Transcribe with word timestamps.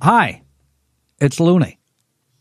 Hi, 0.00 0.42
it's 1.20 1.40
Looney. 1.40 1.80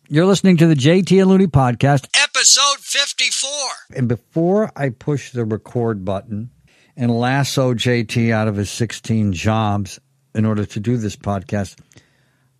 You're 0.10 0.28
listening 0.28 0.58
to 0.58 0.68
the 0.68 0.76
JT 0.76 1.20
and 1.20 1.28
Looney 1.28 1.48
podcast, 1.48 2.08
episode 2.14 2.78
54. 2.82 3.50
And 3.96 4.08
before 4.08 4.72
I 4.76 4.90
push 4.90 5.32
the 5.32 5.44
record 5.44 6.06
button 6.06 6.52
and 6.96 7.10
lasso 7.10 7.74
JT 7.74 8.32
out 8.32 8.48
of 8.48 8.58
his 8.58 8.70
16 8.70 9.34
jobs 9.34 10.00
in 10.36 10.46
order 10.46 10.66
to 10.66 10.80
do 10.80 10.98
this 10.98 11.16
podcast, 11.16 11.80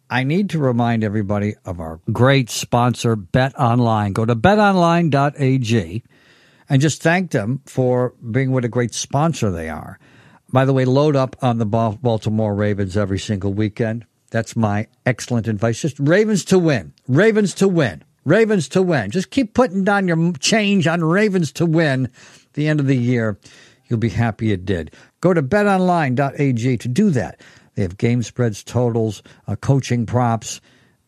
I 0.10 0.24
need 0.24 0.50
to 0.52 0.60
remind 0.60 1.04
everybody 1.04 1.54
of 1.64 1.80
our 1.80 2.00
great 2.12 2.50
sponsor, 2.50 3.16
Bet 3.16 3.58
Online. 3.60 4.14
Go 4.14 4.26
to 4.26 4.36
betonline.ag 4.36 6.04
and 6.70 6.82
just 6.82 7.04
thank 7.04 7.30
them 7.30 7.62
for 7.68 8.16
being 8.32 8.52
what 8.52 8.66
a 8.66 8.70
great 8.70 8.96
sponsor 8.96 9.52
they 9.52 9.70
are. 9.70 10.00
By 10.52 10.66
the 10.66 10.74
way, 10.74 10.86
load 10.86 11.16
up 11.16 11.36
on 11.44 11.60
the 11.60 11.68
Baltimore 11.68 12.56
Ravens 12.56 12.98
every 12.98 13.20
single 13.20 13.54
weekend. 13.54 14.08
That's 14.30 14.56
my 14.56 14.88
excellent 15.06 15.48
advice. 15.48 15.82
Just 15.82 16.00
Ravens 16.00 16.44
to 16.46 16.60
win. 16.60 16.94
Ravens 17.08 17.54
to 17.56 17.68
win. 17.68 18.04
Ravens 18.26 18.68
to 18.70 18.82
win. 18.82 19.12
Just 19.12 19.30
keep 19.30 19.54
putting 19.54 19.84
down 19.84 20.08
your 20.08 20.34
change 20.34 20.86
on 20.88 21.04
Ravens 21.04 21.52
to 21.54 21.66
win 21.66 22.10
the 22.54 22.68
end 22.68 22.80
of 22.80 22.88
the 22.88 22.98
year. 22.98 23.38
You'll 23.88 24.00
be 24.00 24.10
happy 24.10 24.52
it 24.52 24.66
did. 24.66 24.92
Go 25.22 25.34
to 25.34 25.42
betonline.ag 25.42 26.78
to 26.78 26.88
do 26.90 27.10
that. 27.12 27.40
They 27.76 27.84
have 27.84 27.98
game 27.98 28.24
spreads, 28.24 28.64
totals, 28.64 29.24
uh, 29.48 29.56
coaching 29.56 30.06
props, 30.06 30.60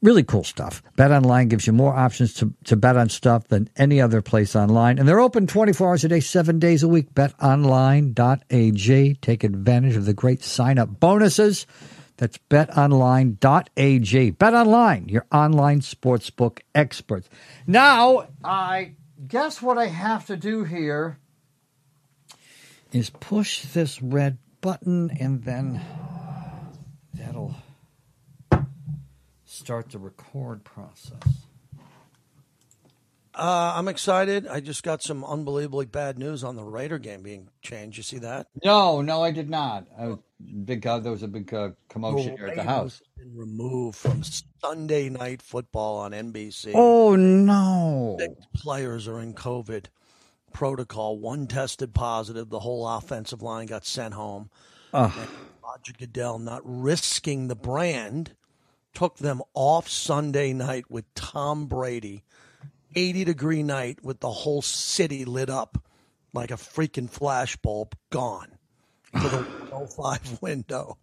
really 0.01 0.23
cool 0.23 0.43
stuff. 0.45 0.81
Bet 0.95 1.11
Online 1.11 1.49
gives 1.49 1.67
you 1.67 1.73
more 1.73 1.93
options 1.93 2.33
to, 2.35 2.53
to 2.65 2.75
bet 2.77 2.95
on 2.95 3.09
stuff 3.09 3.47
than 3.47 3.69
any 3.75 3.99
other 3.99 4.21
place 4.21 4.55
online. 4.55 4.97
And 4.97 5.07
they're 5.07 5.19
open 5.19 5.47
24 5.47 5.89
hours 5.89 6.03
a 6.05 6.07
day, 6.07 6.19
seven 6.21 6.59
days 6.59 6.83
a 6.83 6.87
week. 6.87 7.13
BetOnline.ag. 7.13 8.15
Take 9.15 9.43
advantage 9.43 9.95
of 9.95 10.05
the 10.05 10.13
great 10.13 10.43
sign 10.43 10.77
up 10.77 10.99
bonuses. 10.99 11.65
That's 12.19 12.37
betonline.ag. 12.49 14.31
BetOnline, 14.33 15.09
your 15.09 15.25
online 15.31 15.79
sportsbook 15.79 16.59
experts. 16.75 17.29
Now, 17.65 18.27
I 18.43 18.95
guess 19.25 19.61
what 19.61 19.77
I 19.77 19.85
have 19.85 20.25
to 20.25 20.35
do 20.35 20.65
here 20.65 21.17
is 22.91 23.09
push 23.09 23.61
this 23.61 24.01
red 24.01 24.37
button 24.59 25.11
and 25.17 25.45
then 25.45 25.79
that'll 27.13 27.55
start 29.45 29.91
the 29.91 29.99
record 29.99 30.65
process. 30.65 31.45
Uh, 33.39 33.73
I'm 33.75 33.87
excited. 33.87 34.47
I 34.47 34.59
just 34.59 34.83
got 34.83 35.01
some 35.01 35.23
unbelievably 35.23 35.85
bad 35.85 36.19
news 36.19 36.43
on 36.43 36.57
the 36.57 36.63
Raider 36.63 36.99
game 36.99 37.23
being 37.23 37.47
changed. 37.61 37.95
You 37.95 38.03
see 38.03 38.19
that? 38.19 38.47
No, 38.65 39.01
no, 39.01 39.23
I 39.23 39.31
did 39.31 39.49
not. 39.49 39.87
I 39.97 40.07
was 40.07 40.19
big. 40.65 40.85
Uh, 40.85 40.99
there 40.99 41.11
was 41.13 41.23
a 41.23 41.27
big 41.27 41.53
uh, 41.53 41.69
commotion 41.87 42.35
here 42.35 42.47
at 42.47 42.57
the 42.57 42.63
house. 42.63 43.01
Been 43.17 43.33
removed 43.33 43.97
from 43.97 44.23
Sunday 44.61 45.07
Night 45.07 45.41
Football 45.41 45.99
on 45.99 46.11
NBC. 46.11 46.73
Oh 46.75 47.15
no! 47.15 48.17
Six 48.19 48.45
players 48.55 49.07
are 49.07 49.21
in 49.21 49.33
COVID 49.33 49.85
protocol. 50.51 51.17
One 51.17 51.47
tested 51.47 51.93
positive. 51.93 52.49
The 52.49 52.59
whole 52.59 52.85
offensive 52.85 53.41
line 53.41 53.67
got 53.67 53.85
sent 53.85 54.15
home. 54.15 54.49
Uh. 54.93 55.11
Roger 55.63 55.93
Goodell, 55.97 56.39
not 56.39 56.61
risking 56.65 57.47
the 57.47 57.55
brand, 57.55 58.35
took 58.93 59.17
them 59.17 59.41
off 59.53 59.87
Sunday 59.87 60.51
night 60.51 60.89
with 60.89 61.05
Tom 61.13 61.67
Brady 61.67 62.23
80 62.95 63.25
degree 63.25 63.63
night 63.63 64.03
with 64.03 64.19
the 64.19 64.31
whole 64.31 64.61
city 64.61 65.25
lit 65.25 65.49
up 65.49 65.83
like 66.33 66.51
a 66.51 66.55
freaking 66.55 67.09
flashbulb 67.09 67.93
gone 68.09 68.49
to 69.13 69.29
the 69.29 69.37
105 69.69 70.41
window. 70.41 70.97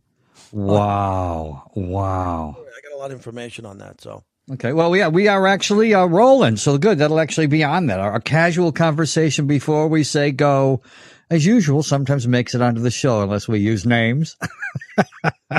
Wow. 0.52 1.70
Wow. 1.74 2.56
I 2.58 2.88
got 2.88 2.96
a 2.96 2.98
lot 2.98 3.10
of 3.10 3.16
information 3.16 3.66
on 3.66 3.78
that. 3.78 4.00
So. 4.00 4.24
Okay. 4.52 4.72
Well, 4.72 4.94
yeah, 4.94 5.08
we 5.08 5.28
are 5.28 5.46
actually 5.46 5.94
uh, 5.94 6.06
rolling. 6.06 6.56
So 6.56 6.78
good. 6.78 6.98
That'll 6.98 7.20
actually 7.20 7.48
be 7.48 7.64
on 7.64 7.86
that. 7.86 8.00
Our, 8.00 8.12
our 8.12 8.20
casual 8.20 8.72
conversation 8.72 9.46
before 9.46 9.88
we 9.88 10.04
say 10.04 10.30
go 10.30 10.82
as 11.30 11.44
usual, 11.44 11.82
sometimes 11.82 12.28
makes 12.28 12.54
it 12.54 12.62
onto 12.62 12.80
the 12.80 12.90
show 12.90 13.22
unless 13.22 13.48
we 13.48 13.58
use 13.58 13.84
names. 13.84 14.36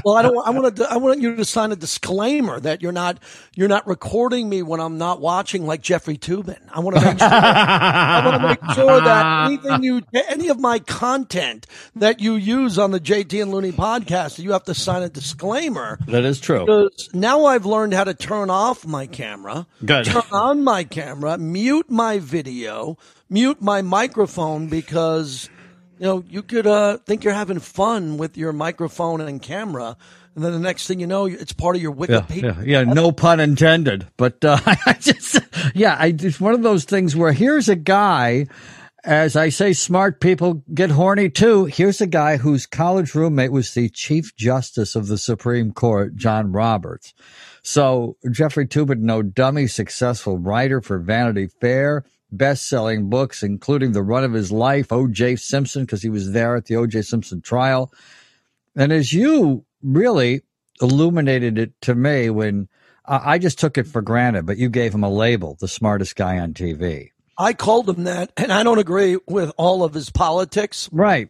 well, 0.03 0.15
I 0.15 0.21
don't. 0.21 0.37
I 0.47 0.49
want 0.49 0.75
to. 0.75 0.91
I 0.91 0.97
want 0.97 1.21
you 1.21 1.35
to 1.35 1.45
sign 1.45 1.71
a 1.71 1.75
disclaimer 1.75 2.59
that 2.59 2.81
you're 2.81 2.91
not. 2.91 3.19
You're 3.55 3.67
not 3.67 3.87
recording 3.87 4.49
me 4.49 4.61
when 4.61 4.79
I'm 4.79 4.97
not 4.97 5.21
watching, 5.21 5.65
like 5.65 5.81
Jeffrey 5.81 6.17
Toobin. 6.17 6.59
I 6.71 6.79
want 6.79 6.97
to 6.97 7.05
make 7.05 7.19
sure. 7.19 7.27
I 7.31 8.21
want 8.25 8.41
to 8.41 8.47
make 8.47 8.75
sure 8.75 9.01
that 9.01 9.45
anything 9.47 9.83
you, 9.83 10.01
any 10.13 10.49
of 10.49 10.59
my 10.59 10.79
content 10.79 11.67
that 11.95 12.19
you 12.19 12.35
use 12.35 12.77
on 12.77 12.91
the 12.91 12.99
JT 12.99 13.41
and 13.41 13.51
Looney 13.51 13.71
podcast, 13.71 14.39
you 14.39 14.51
have 14.51 14.63
to 14.65 14.73
sign 14.73 15.03
a 15.03 15.09
disclaimer. 15.09 15.99
That 16.07 16.25
is 16.25 16.39
true. 16.39 16.65
Because 16.65 17.09
now 17.13 17.45
I've 17.45 17.65
learned 17.65 17.93
how 17.93 18.03
to 18.03 18.13
turn 18.13 18.49
off 18.49 18.85
my 18.85 19.07
camera, 19.07 19.67
Good. 19.85 20.05
turn 20.05 20.23
on 20.31 20.63
my 20.63 20.83
camera, 20.83 21.37
mute 21.37 21.89
my 21.89 22.19
video, 22.19 22.97
mute 23.29 23.61
my 23.61 23.81
microphone 23.81 24.67
because 24.67 25.49
you 26.00 26.06
know, 26.06 26.24
you 26.30 26.44
could 26.44 26.68
uh, 26.68 26.97
think 26.97 27.24
you're 27.24 27.34
having 27.34 27.59
fun 27.59 28.18
with 28.18 28.38
your 28.38 28.53
microphone 28.53 29.22
and 29.22 29.41
camera, 29.41 29.97
and 30.35 30.46
then 30.46 30.52
the 30.52 30.59
next 30.59 30.85
thing 30.85 31.00
you 31.00 31.08
know, 31.08 31.25
it's 31.25 31.53
part 31.53 31.75
of 31.75 31.81
your 31.81 31.94
Wikipedia. 31.94 32.44
Yeah, 32.44 32.62
yeah, 32.62 32.81
yeah 32.81 32.84
no 32.84 33.12
pun 33.12 33.40
intended. 33.40 34.08
But 34.18 34.46
uh, 34.46 34.59
I 34.66 34.96
just, 35.00 35.40
yeah, 35.74 35.96
I, 36.00 36.16
it's 36.18 36.40
one 36.40 36.53
of 36.53 36.62
those 36.62 36.85
things 36.85 37.16
where 37.16 37.34
here's 37.34 37.69
a 37.69 37.75
guy. 37.75 38.46
As 39.03 39.38
I 39.38 39.50
say, 39.50 39.72
smart 39.72 40.19
people 40.19 40.63
get 40.74 40.91
horny 40.91 41.30
too. 41.30 41.66
Here's 41.66 42.02
a 42.02 42.08
guy 42.08 42.38
whose 42.38 42.66
college 42.66 43.16
roommate 43.16 43.53
was 43.53 43.74
the 43.74 43.90
Chief 43.90 44.35
Justice 44.35 44.96
of 44.96 45.08
the 45.08 45.18
Supreme 45.18 45.72
Court, 45.72 46.16
John 46.16 46.52
Roberts. 46.52 47.14
So 47.64 48.18
Jeffrey 48.29 48.68
Toobin, 48.68 49.00
no 49.00 49.22
dummy, 49.22 49.68
successful 49.68 50.38
writer 50.38 50.81
for 50.81 51.00
Vanity 51.00 51.47
Fair 51.62 52.03
best 52.31 52.67
selling 52.67 53.09
books, 53.09 53.43
including 53.43 53.91
The 53.91 54.03
Run 54.03 54.23
of 54.23 54.33
His 54.33 54.51
Life, 54.51 54.91
O.J. 54.91 55.38
Simpson, 55.38 55.83
because 55.83 56.01
he 56.01 56.09
was 56.09 56.31
there 56.31 56.55
at 56.55 56.65
the 56.65 56.75
O.J. 56.75 57.03
Simpson 57.03 57.41
trial. 57.41 57.91
And 58.75 58.91
as 58.91 59.13
you 59.13 59.65
really 59.81 60.41
illuminated 60.81 61.57
it 61.57 61.79
to 61.81 61.95
me 61.95 62.29
when 62.29 62.67
I 63.09 63.37
just 63.37 63.57
took 63.57 63.77
it 63.77 63.87
for 63.87 64.01
granted, 64.01 64.45
but 64.45 64.57
you 64.57 64.69
gave 64.69 64.93
him 64.93 65.03
a 65.03 65.09
label, 65.09 65.55
the 65.59 65.67
smartest 65.67 66.17
guy 66.17 66.39
on 66.39 66.53
TV. 66.53 67.11
I 67.37 67.53
called 67.53 67.89
him 67.89 68.03
that, 68.03 68.33
and 68.35 68.51
I 68.51 68.63
don't 68.63 68.79
agree 68.79 69.17
with 69.27 69.51
all 69.57 69.83
of 69.83 69.93
his 69.93 70.09
politics. 70.09 70.89
Right. 70.91 71.29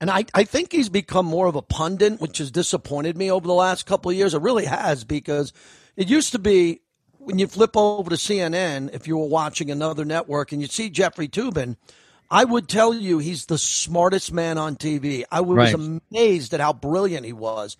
And 0.00 0.10
I, 0.10 0.26
I 0.34 0.44
think 0.44 0.72
he's 0.72 0.90
become 0.90 1.24
more 1.24 1.46
of 1.46 1.56
a 1.56 1.62
pundit, 1.62 2.20
which 2.20 2.36
has 2.38 2.50
disappointed 2.50 3.16
me 3.16 3.30
over 3.30 3.46
the 3.46 3.54
last 3.54 3.86
couple 3.86 4.10
of 4.10 4.16
years. 4.16 4.34
It 4.34 4.42
really 4.42 4.66
has, 4.66 5.04
because 5.04 5.54
it 5.96 6.10
used 6.10 6.32
to 6.32 6.38
be 6.38 6.80
when 7.24 7.38
you 7.38 7.46
flip 7.46 7.76
over 7.76 8.10
to 8.10 8.16
CNN, 8.16 8.94
if 8.94 9.06
you 9.06 9.16
were 9.16 9.26
watching 9.26 9.70
another 9.70 10.04
network 10.04 10.52
and 10.52 10.60
you 10.60 10.68
see 10.68 10.90
Jeffrey 10.90 11.28
Toobin, 11.28 11.76
I 12.30 12.44
would 12.44 12.68
tell 12.68 12.94
you 12.94 13.18
he's 13.18 13.46
the 13.46 13.58
smartest 13.58 14.32
man 14.32 14.58
on 14.58 14.76
TV. 14.76 15.24
I 15.30 15.40
was 15.40 15.56
right. 15.56 15.74
amazed 15.74 16.54
at 16.54 16.60
how 16.60 16.72
brilliant 16.72 17.24
he 17.26 17.32
was 17.32 17.76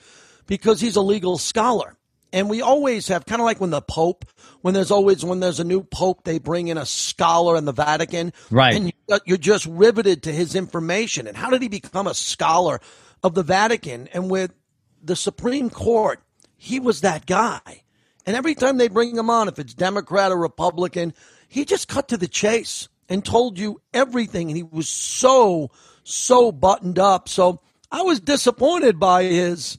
because 0.46 0.80
he's 0.80 0.96
a 0.96 1.02
legal 1.02 1.38
scholar. 1.38 1.96
And 2.32 2.50
we 2.50 2.62
always 2.62 3.06
have 3.08 3.26
kind 3.26 3.40
of 3.40 3.44
like 3.44 3.60
when 3.60 3.70
the 3.70 3.80
Pope, 3.80 4.24
when 4.60 4.74
there's 4.74 4.90
always 4.90 5.24
when 5.24 5.38
there's 5.38 5.60
a 5.60 5.64
new 5.64 5.84
Pope, 5.84 6.24
they 6.24 6.40
bring 6.40 6.66
in 6.66 6.76
a 6.76 6.84
scholar 6.84 7.56
in 7.56 7.64
the 7.64 7.72
Vatican, 7.72 8.32
right? 8.50 8.74
And 8.74 8.92
you're 9.24 9.38
just 9.38 9.66
riveted 9.66 10.24
to 10.24 10.32
his 10.32 10.56
information. 10.56 11.28
And 11.28 11.36
how 11.36 11.50
did 11.50 11.62
he 11.62 11.68
become 11.68 12.08
a 12.08 12.14
scholar 12.14 12.80
of 13.22 13.34
the 13.34 13.44
Vatican? 13.44 14.08
And 14.12 14.28
with 14.28 14.52
the 15.00 15.14
Supreme 15.14 15.70
Court, 15.70 16.20
he 16.56 16.80
was 16.80 17.02
that 17.02 17.24
guy. 17.26 17.83
And 18.26 18.36
every 18.36 18.54
time 18.54 18.78
they 18.78 18.88
bring 18.88 19.16
him 19.16 19.30
on, 19.30 19.48
if 19.48 19.58
it's 19.58 19.74
Democrat 19.74 20.32
or 20.32 20.38
Republican, 20.38 21.14
he 21.48 21.64
just 21.64 21.88
cut 21.88 22.08
to 22.08 22.16
the 22.16 22.28
chase 22.28 22.88
and 23.08 23.24
told 23.24 23.58
you 23.58 23.80
everything. 23.92 24.48
And 24.48 24.56
he 24.56 24.62
was 24.62 24.88
so, 24.88 25.70
so 26.04 26.50
buttoned 26.50 26.98
up. 26.98 27.28
So 27.28 27.60
I 27.92 28.02
was 28.02 28.20
disappointed 28.20 28.98
by 28.98 29.24
his 29.24 29.78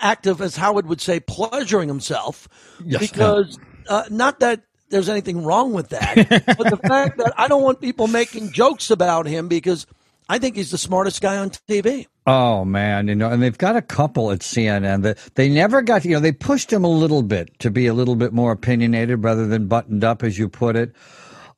active, 0.00 0.40
as 0.40 0.56
Howard 0.56 0.86
would 0.86 1.00
say, 1.00 1.20
pleasuring 1.20 1.88
himself. 1.88 2.48
Yes, 2.84 3.00
because 3.00 3.58
uh, 3.88 4.04
not 4.10 4.40
that 4.40 4.62
there's 4.88 5.08
anything 5.08 5.44
wrong 5.44 5.72
with 5.72 5.90
that, 5.90 6.14
but 6.58 6.70
the 6.70 6.80
fact 6.88 7.18
that 7.18 7.32
I 7.36 7.48
don't 7.48 7.62
want 7.62 7.80
people 7.80 8.06
making 8.06 8.52
jokes 8.52 8.90
about 8.90 9.26
him 9.26 9.48
because 9.48 9.86
I 10.32 10.38
think 10.38 10.56
he's 10.56 10.70
the 10.70 10.78
smartest 10.78 11.20
guy 11.20 11.36
on 11.36 11.50
TV. 11.50 12.06
Oh 12.26 12.64
man, 12.64 13.06
you 13.06 13.14
know, 13.14 13.28
and 13.28 13.42
they've 13.42 13.58
got 13.58 13.76
a 13.76 13.82
couple 13.82 14.30
at 14.30 14.38
CNN 14.38 15.02
that 15.02 15.18
they 15.34 15.50
never 15.50 15.82
got. 15.82 16.06
You 16.06 16.12
know, 16.12 16.20
they 16.20 16.32
pushed 16.32 16.72
him 16.72 16.84
a 16.84 16.88
little 16.88 17.22
bit 17.22 17.58
to 17.58 17.70
be 17.70 17.86
a 17.86 17.92
little 17.92 18.16
bit 18.16 18.32
more 18.32 18.50
opinionated 18.50 19.22
rather 19.22 19.46
than 19.46 19.68
buttoned 19.68 20.04
up, 20.04 20.22
as 20.22 20.38
you 20.38 20.48
put 20.48 20.74
it. 20.74 20.96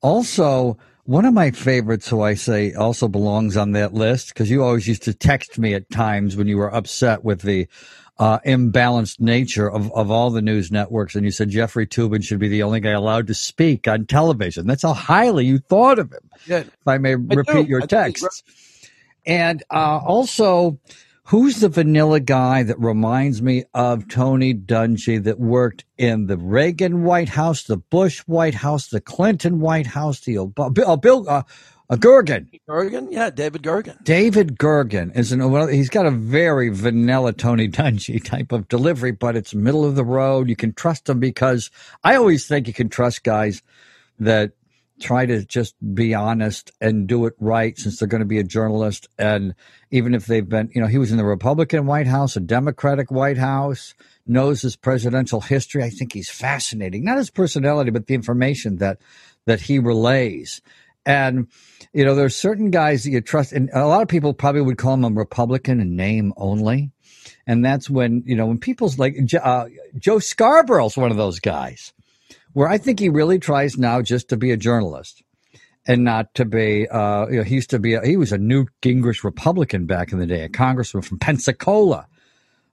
Also, 0.01 0.77
one 1.05 1.25
of 1.25 1.33
my 1.33 1.53
favorites, 1.53 2.09
who 2.09 2.23
I 2.23 2.35
say 2.35 2.73
also 2.73 3.07
belongs 3.07 3.57
on 3.57 3.71
that 3.73 3.95
list, 3.95 4.31
because 4.31 4.51
you 4.51 4.65
always 4.65 4.89
used 4.89 5.05
to 5.05 5.15
text 5.15 5.57
me 5.57 5.75
at 5.75 5.89
times 5.91 6.35
when 6.35 6.49
you 6.49 6.57
were 6.57 6.75
upset 6.75 7.23
with 7.23 7.43
the 7.43 7.69
uh, 8.19 8.39
imbalanced 8.41 9.21
nature 9.21 9.71
of, 9.71 9.93
of 9.93 10.11
all 10.11 10.31
the 10.31 10.43
news 10.43 10.71
networks, 10.71 11.15
and 11.15 11.25
you 11.25 11.31
said 11.31 11.51
Jeffrey 11.51 11.87
Toobin 11.87 12.23
should 12.23 12.39
be 12.39 12.49
the 12.49 12.63
only 12.63 12.81
guy 12.81 12.91
allowed 12.91 13.27
to 13.27 13.35
speak 13.35 13.89
on 13.89 14.07
television. 14.07 14.67
That's 14.67 14.83
how 14.83 14.93
highly 14.93 15.47
you 15.47 15.59
thought 15.59 15.99
of 15.99 16.13
him. 16.13 16.31
Yeah. 16.47 16.59
If 16.61 16.87
I 16.87 16.99
may 16.99 17.17
repeat 17.17 17.69
your 17.69 17.87
text. 17.87 18.45
And 19.27 19.63
uh, 19.71 20.01
also, 20.05 20.79
Who's 21.29 21.61
the 21.61 21.71
vanilla 21.71 22.21
guy 22.21 22.65
that 22.65 22.79
reminds 22.79 23.41
me 23.41 23.65
of 23.73 24.09
Tony 24.09 24.53
Dungy 24.53 25.25
that 25.25 25.41
worked 25.41 25.87
in 25.97 26.27
the 26.27 26.37
Reagan 26.37 27.03
White 27.03 27.31
House, 27.31 27.63
the 27.63 27.79
Bush 27.79 28.21
White 28.27 28.57
House, 28.57 28.89
the 28.89 29.01
Clinton 29.01 29.59
White 29.59 29.87
House, 29.87 30.21
the 30.21 30.35
Obama, 30.35 30.87
uh, 30.87 30.97
Bill 30.97 31.27
uh, 31.27 31.43
uh, 31.91 31.97
Gergen. 31.97 32.49
Gergen, 32.69 33.09
yeah, 33.11 33.31
David 33.31 33.63
Gergen. 33.63 34.03
David 34.05 34.59
Gergen 34.59 35.15
is 35.17 35.33
an 35.33 35.51
well, 35.51 35.67
he's 35.67 35.91
got 35.91 36.07
a 36.07 36.11
very 36.11 36.71
vanilla 36.71 37.33
Tony 37.33 37.69
Dungy 37.69 38.23
type 38.25 38.53
of 38.53 38.69
delivery, 38.69 39.13
but 39.13 39.37
it's 39.37 39.55
middle 39.55 39.85
of 39.85 39.95
the 39.95 40.05
road. 40.05 40.49
You 40.49 40.57
can 40.57 40.73
trust 40.73 41.09
him 41.09 41.21
because 41.21 41.71
I 42.03 42.17
always 42.17 42.47
think 42.47 42.67
you 42.67 42.75
can 42.75 42.89
trust 42.89 43.23
guys 43.23 43.63
that 44.19 44.53
try 45.01 45.27
to 45.27 45.45
just 45.45 45.75
be 45.95 46.15
honest 46.15 46.71
and 46.81 47.07
do 47.07 47.27
it 47.27 47.35
right 47.41 47.77
since 47.77 47.99
they're 47.99 48.09
going 48.09 48.21
to 48.21 48.27
be 48.27 48.39
a 48.39 48.45
journalist. 48.45 49.09
And 49.19 49.55
even 49.91 50.15
if 50.15 50.27
they've 50.27 50.49
been, 50.49 50.71
you 50.75 50.81
know, 50.81 50.87
he 50.87 50.99
was 50.99 51.11
in 51.11 51.19
the 51.19 51.25
Republican 51.25 51.87
White 51.87 52.07
House, 52.07 52.37
a 52.37 52.41
Democratic 52.41 53.11
White 53.11 53.39
House, 53.39 53.95
knows 54.27 54.63
his 54.63 54.77
presidential 54.77 55.41
history. 55.41 55.83
I 55.83 55.91
think 55.91 56.13
he's 56.13 56.31
fascinating, 56.31 57.05
not 57.05 57.19
his 57.19 57.31
personality, 57.31 57.91
but 57.91 58.07
the 58.07 58.15
information 58.15 58.77
that 58.77 58.99
that 59.47 59.61
he 59.61 59.79
relays. 59.79 60.63
And 61.07 61.49
you 61.93 62.05
know, 62.05 62.15
there's 62.15 62.37
certain 62.37 62.71
guys 62.71 63.05
that 63.05 63.11
you 63.11 63.21
trust, 63.21 63.53
and 63.53 63.71
a 63.73 63.87
lot 63.87 64.03
of 64.03 64.09
people 64.09 64.35
probably 64.35 64.63
would 64.63 64.79
call 64.79 64.95
him 64.95 65.05
a 65.05 65.11
Republican 65.11 65.81
in 65.81 65.97
name 65.97 66.33
only. 66.37 66.91
And 67.47 67.65
that's 67.65 67.89
when 67.91 68.23
you 68.27 68.37
know 68.37 68.47
when 68.47 68.59
people's 68.59 68.99
like 68.99 69.17
uh, 69.41 69.67
Joe 69.99 70.19
Scarborough's 70.19 70.97
one 70.97 71.11
of 71.11 71.17
those 71.17 71.41
guys 71.41 71.93
where 72.55 72.69
I 72.69 72.79
think 72.79 73.01
he 73.01 73.09
really 73.09 73.39
tries 73.39 73.77
now 73.77 74.01
just 74.01 74.31
to 74.31 74.37
be 74.37 74.51
a 74.53 74.57
journalist 74.57 75.23
and 75.87 76.05
not 76.05 76.33
to 76.35 76.45
be, 76.45 76.89
uh, 76.89 77.27
you 77.27 77.39
know, 77.39 77.43
he 77.43 77.57
used 77.57 77.71
to 77.71 77.79
be, 77.79 77.95
a, 77.95 78.05
he 78.05 78.17
was 78.17 78.33
a 78.33 78.39
Newt 78.39 78.69
Gingrich 78.81 79.23
Republican 79.23 79.87
back 79.87 80.13
in 80.13 80.19
the 80.19 80.27
day, 80.27 80.43
a 80.43 80.49
congressman 80.49 81.03
from 81.03 81.19
Pensacola. 81.19 82.07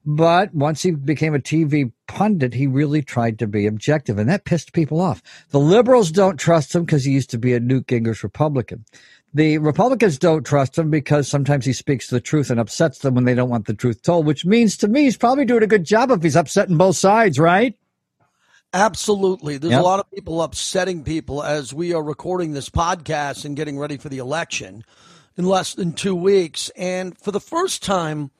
But 0.06 0.53
once 0.56 0.81
he 0.81 0.92
became 0.92 1.36
a 1.36 1.39
TV 1.39 1.92
pundit, 2.07 2.53
he 2.53 2.65
really 2.65 3.03
tried 3.03 3.38
to 3.39 3.48
be 3.48 3.68
objective, 3.68 4.18
and 4.18 4.30
that 4.30 4.45
pissed 4.45 4.74
people 4.74 5.00
off. 5.00 5.21
The 5.50 5.59
liberals 5.59 6.12
don't 6.12 6.39
trust 6.39 6.74
him 6.74 6.86
because 6.86 7.06
he 7.06 7.12
used 7.12 7.30
to 7.31 7.38
be 7.38 7.53
a 7.53 7.59
Newt 7.59 7.86
Gingrich 7.88 8.24
Republican. 8.24 8.86
The 9.33 9.59
Republicans 9.59 10.18
don't 10.18 10.45
trust 10.45 10.77
him 10.77 10.89
because 10.89 11.27
sometimes 11.27 11.65
he 11.65 11.74
speaks 11.74 12.09
the 12.09 12.19
truth 12.19 12.50
and 12.50 12.59
upsets 12.59 13.00
them 13.00 13.15
when 13.15 13.25
they 13.25 13.36
don't 13.36 13.50
want 13.50 13.68
the 13.68 13.74
truth 13.74 14.01
told, 14.01 14.25
which 14.25 14.45
means 14.45 14.75
to 14.77 14.88
me 14.88 15.03
he's 15.03 15.18
probably 15.18 15.45
doing 15.45 15.63
a 15.63 15.68
good 15.68 15.86
job 15.86 16.12
if 16.12 16.24
he's 16.24 16.36
upsetting 16.36 16.77
both 16.77 16.98
sides, 16.98 17.39
right? 17.39 17.77
Absolutely. 18.74 19.57
There's 19.57 19.71
yep. 19.71 19.81
a 19.81 19.86
lot 19.86 20.00
of 20.00 20.09
people 20.12 20.42
upsetting 20.42 21.03
people 21.03 21.44
as 21.44 21.74
we 21.74 21.94
are 21.94 22.03
recording 22.03 22.53
this 22.53 22.69
podcast 22.69 23.45
and 23.45 23.56
getting 23.56 23.77
ready 23.77 23.98
for 23.98 24.09
the 24.09 24.18
election 24.18 24.83
in 25.38 25.45
less 25.45 25.74
than 25.75 25.94
two 25.94 26.15
weeks. 26.15 26.69
And 26.75 27.18
for 27.18 27.31
the 27.31 27.42
first 27.42 27.83
time 27.83 28.31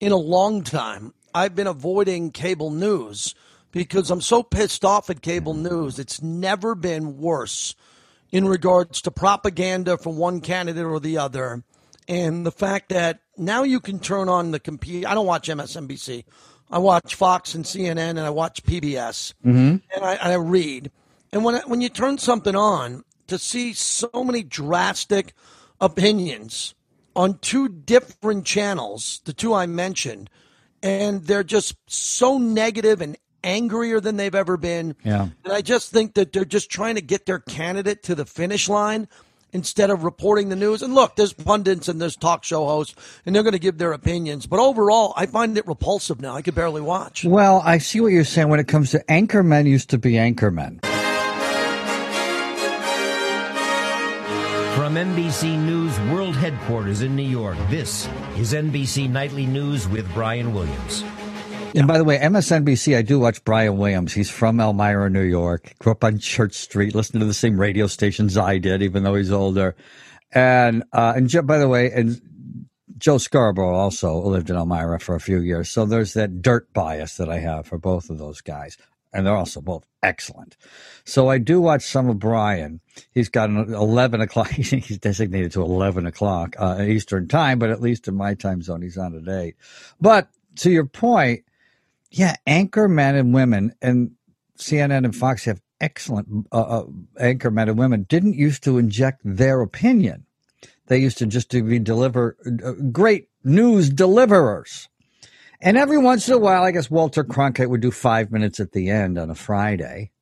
in 0.00 0.12
a 0.12 0.16
long 0.16 0.62
time, 0.62 1.14
I've 1.34 1.54
been 1.54 1.66
avoiding 1.66 2.30
cable 2.30 2.70
news 2.70 3.34
because 3.72 4.10
I'm 4.10 4.20
so 4.20 4.42
pissed 4.42 4.84
off 4.84 5.10
at 5.10 5.22
cable 5.22 5.54
news. 5.54 5.98
It's 5.98 6.22
never 6.22 6.74
been 6.74 7.18
worse 7.18 7.74
in 8.30 8.46
regards 8.46 9.02
to 9.02 9.10
propaganda 9.10 9.98
from 9.98 10.16
one 10.16 10.40
candidate 10.40 10.84
or 10.84 11.00
the 11.00 11.18
other. 11.18 11.64
And 12.06 12.46
the 12.46 12.52
fact 12.52 12.88
that 12.90 13.20
now 13.36 13.62
you 13.62 13.80
can 13.80 13.98
turn 13.98 14.28
on 14.28 14.50
the 14.50 14.60
computer. 14.60 15.08
I 15.08 15.14
don't 15.14 15.26
watch 15.26 15.48
MSNBC. 15.48 16.24
I 16.70 16.78
watch 16.78 17.14
Fox 17.14 17.54
and 17.54 17.64
CNN 17.64 18.10
and 18.10 18.20
I 18.20 18.30
watch 18.30 18.62
PBS 18.62 19.34
mm-hmm. 19.44 19.76
and, 19.94 20.04
I, 20.04 20.14
and 20.14 20.32
I 20.32 20.36
read. 20.36 20.90
And 21.32 21.44
when 21.44 21.56
when 21.66 21.80
you 21.80 21.88
turn 21.88 22.18
something 22.18 22.56
on 22.56 23.04
to 23.26 23.38
see 23.38 23.72
so 23.72 24.08
many 24.14 24.42
drastic 24.42 25.34
opinions 25.80 26.74
on 27.18 27.36
two 27.40 27.68
different 27.68 28.46
channels, 28.46 29.20
the 29.24 29.32
two 29.32 29.52
I 29.52 29.66
mentioned, 29.66 30.30
and 30.84 31.24
they're 31.24 31.42
just 31.42 31.74
so 31.88 32.38
negative 32.38 33.00
and 33.00 33.18
angrier 33.42 33.98
than 33.98 34.16
they've 34.16 34.36
ever 34.36 34.56
been. 34.56 34.94
Yeah. 35.04 35.28
And 35.44 35.52
I 35.52 35.60
just 35.60 35.90
think 35.90 36.14
that 36.14 36.32
they're 36.32 36.44
just 36.44 36.70
trying 36.70 36.94
to 36.94 37.00
get 37.00 37.26
their 37.26 37.40
candidate 37.40 38.04
to 38.04 38.14
the 38.14 38.24
finish 38.24 38.68
line 38.68 39.08
instead 39.52 39.90
of 39.90 40.04
reporting 40.04 40.48
the 40.48 40.54
news. 40.54 40.80
And 40.80 40.94
look, 40.94 41.16
there's 41.16 41.32
pundits 41.32 41.88
and 41.88 42.00
there's 42.00 42.14
talk 42.14 42.44
show 42.44 42.66
hosts, 42.66 42.94
and 43.26 43.34
they're 43.34 43.42
going 43.42 43.52
to 43.52 43.58
give 43.58 43.78
their 43.78 43.92
opinions. 43.92 44.46
But 44.46 44.60
overall, 44.60 45.12
I 45.16 45.26
find 45.26 45.58
it 45.58 45.66
repulsive 45.66 46.20
now. 46.20 46.36
I 46.36 46.42
could 46.42 46.54
barely 46.54 46.82
watch. 46.82 47.24
Well, 47.24 47.62
I 47.64 47.78
see 47.78 48.00
what 48.00 48.12
you're 48.12 48.22
saying 48.22 48.48
when 48.48 48.60
it 48.60 48.68
comes 48.68 48.92
to 48.92 49.02
anchormen 49.08 49.66
used 49.66 49.90
to 49.90 49.98
be 49.98 50.12
anchormen. 50.12 50.87
From 54.78 54.94
NBC 54.94 55.58
News 55.58 55.98
World 56.12 56.36
Headquarters 56.36 57.02
in 57.02 57.16
New 57.16 57.24
York, 57.24 57.58
this 57.68 58.06
is 58.36 58.52
NBC 58.52 59.10
Nightly 59.10 59.44
News 59.44 59.88
with 59.88 60.08
Brian 60.14 60.54
Williams. 60.54 61.02
And 61.74 61.88
by 61.88 61.98
the 61.98 62.04
way, 62.04 62.16
MSNBC, 62.16 62.96
I 62.96 63.02
do 63.02 63.18
watch 63.18 63.42
Brian 63.42 63.76
Williams. 63.76 64.12
He's 64.12 64.30
from 64.30 64.60
Elmira, 64.60 65.10
New 65.10 65.24
York. 65.24 65.74
Grew 65.80 65.90
up 65.90 66.04
on 66.04 66.20
Church 66.20 66.54
Street, 66.54 66.94
listened 66.94 67.18
to 67.18 67.26
the 67.26 67.34
same 67.34 67.60
radio 67.60 67.88
stations 67.88 68.36
I 68.36 68.58
did, 68.58 68.80
even 68.80 69.02
though 69.02 69.16
he's 69.16 69.32
older. 69.32 69.74
And 70.30 70.84
uh, 70.92 71.14
and 71.16 71.28
by 71.44 71.58
the 71.58 71.66
way, 71.66 71.90
and 71.90 72.22
Joe 72.98 73.18
Scarborough 73.18 73.74
also 73.74 74.16
lived 74.16 74.48
in 74.48 74.54
Elmira 74.54 75.00
for 75.00 75.16
a 75.16 75.20
few 75.20 75.40
years. 75.40 75.68
So 75.70 75.86
there's 75.86 76.14
that 76.14 76.40
dirt 76.40 76.72
bias 76.72 77.16
that 77.16 77.28
I 77.28 77.40
have 77.40 77.66
for 77.66 77.78
both 77.78 78.10
of 78.10 78.18
those 78.18 78.40
guys. 78.40 78.78
And 79.12 79.26
they're 79.26 79.36
also 79.36 79.60
both 79.60 79.84
excellent. 80.02 80.56
So 81.04 81.28
I 81.28 81.38
do 81.38 81.60
watch 81.60 81.82
some 81.82 82.08
of 82.08 82.18
Brian. 82.18 82.80
He's 83.12 83.28
got 83.28 83.48
an 83.48 83.72
11 83.72 84.20
o'clock. 84.20 84.50
He's 84.50 84.98
designated 84.98 85.52
to 85.52 85.62
11 85.62 86.06
o'clock 86.06 86.56
uh, 86.58 86.82
Eastern 86.82 87.28
time, 87.28 87.58
but 87.58 87.70
at 87.70 87.80
least 87.80 88.08
in 88.08 88.14
my 88.14 88.34
time 88.34 88.62
zone, 88.62 88.82
he's 88.82 88.98
on 88.98 89.14
at 89.14 89.32
8. 89.32 89.54
But 90.00 90.28
to 90.56 90.70
your 90.70 90.86
point, 90.86 91.44
yeah, 92.10 92.36
anchor 92.46 92.88
men 92.88 93.14
and 93.14 93.34
women, 93.34 93.74
and 93.82 94.12
CNN 94.58 95.04
and 95.04 95.14
Fox 95.14 95.44
have 95.44 95.60
excellent 95.80 96.46
uh, 96.52 96.60
uh, 96.60 96.84
anchor 97.20 97.50
men 97.50 97.68
and 97.68 97.78
women. 97.78 98.04
Didn't 98.08 98.34
used 98.34 98.64
to 98.64 98.78
inject 98.78 99.20
their 99.24 99.60
opinion; 99.60 100.24
they 100.86 100.98
used 100.98 101.18
to 101.18 101.26
just 101.26 101.50
to 101.50 101.62
be 101.62 101.78
deliver 101.78 102.36
uh, 102.64 102.72
great 102.90 103.28
news 103.44 103.90
deliverers. 103.90 104.88
And 105.60 105.76
every 105.76 105.98
once 105.98 106.28
in 106.28 106.34
a 106.34 106.38
while, 106.38 106.62
I 106.62 106.70
guess 106.70 106.90
Walter 106.90 107.24
Cronkite 107.24 107.68
would 107.68 107.80
do 107.80 107.90
five 107.90 108.30
minutes 108.30 108.60
at 108.60 108.72
the 108.72 108.90
end 108.90 109.18
on 109.18 109.28
a 109.28 109.34
Friday 109.34 110.12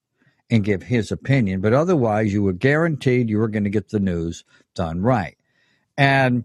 and 0.48 0.64
give 0.64 0.84
his 0.84 1.12
opinion. 1.12 1.60
But 1.60 1.74
otherwise, 1.74 2.32
you 2.32 2.42
were 2.42 2.52
guaranteed 2.52 3.28
you 3.28 3.38
were 3.38 3.48
going 3.48 3.64
to 3.64 3.70
get 3.70 3.90
the 3.90 4.00
news 4.00 4.44
done 4.74 5.02
right. 5.02 5.36
And 5.98 6.44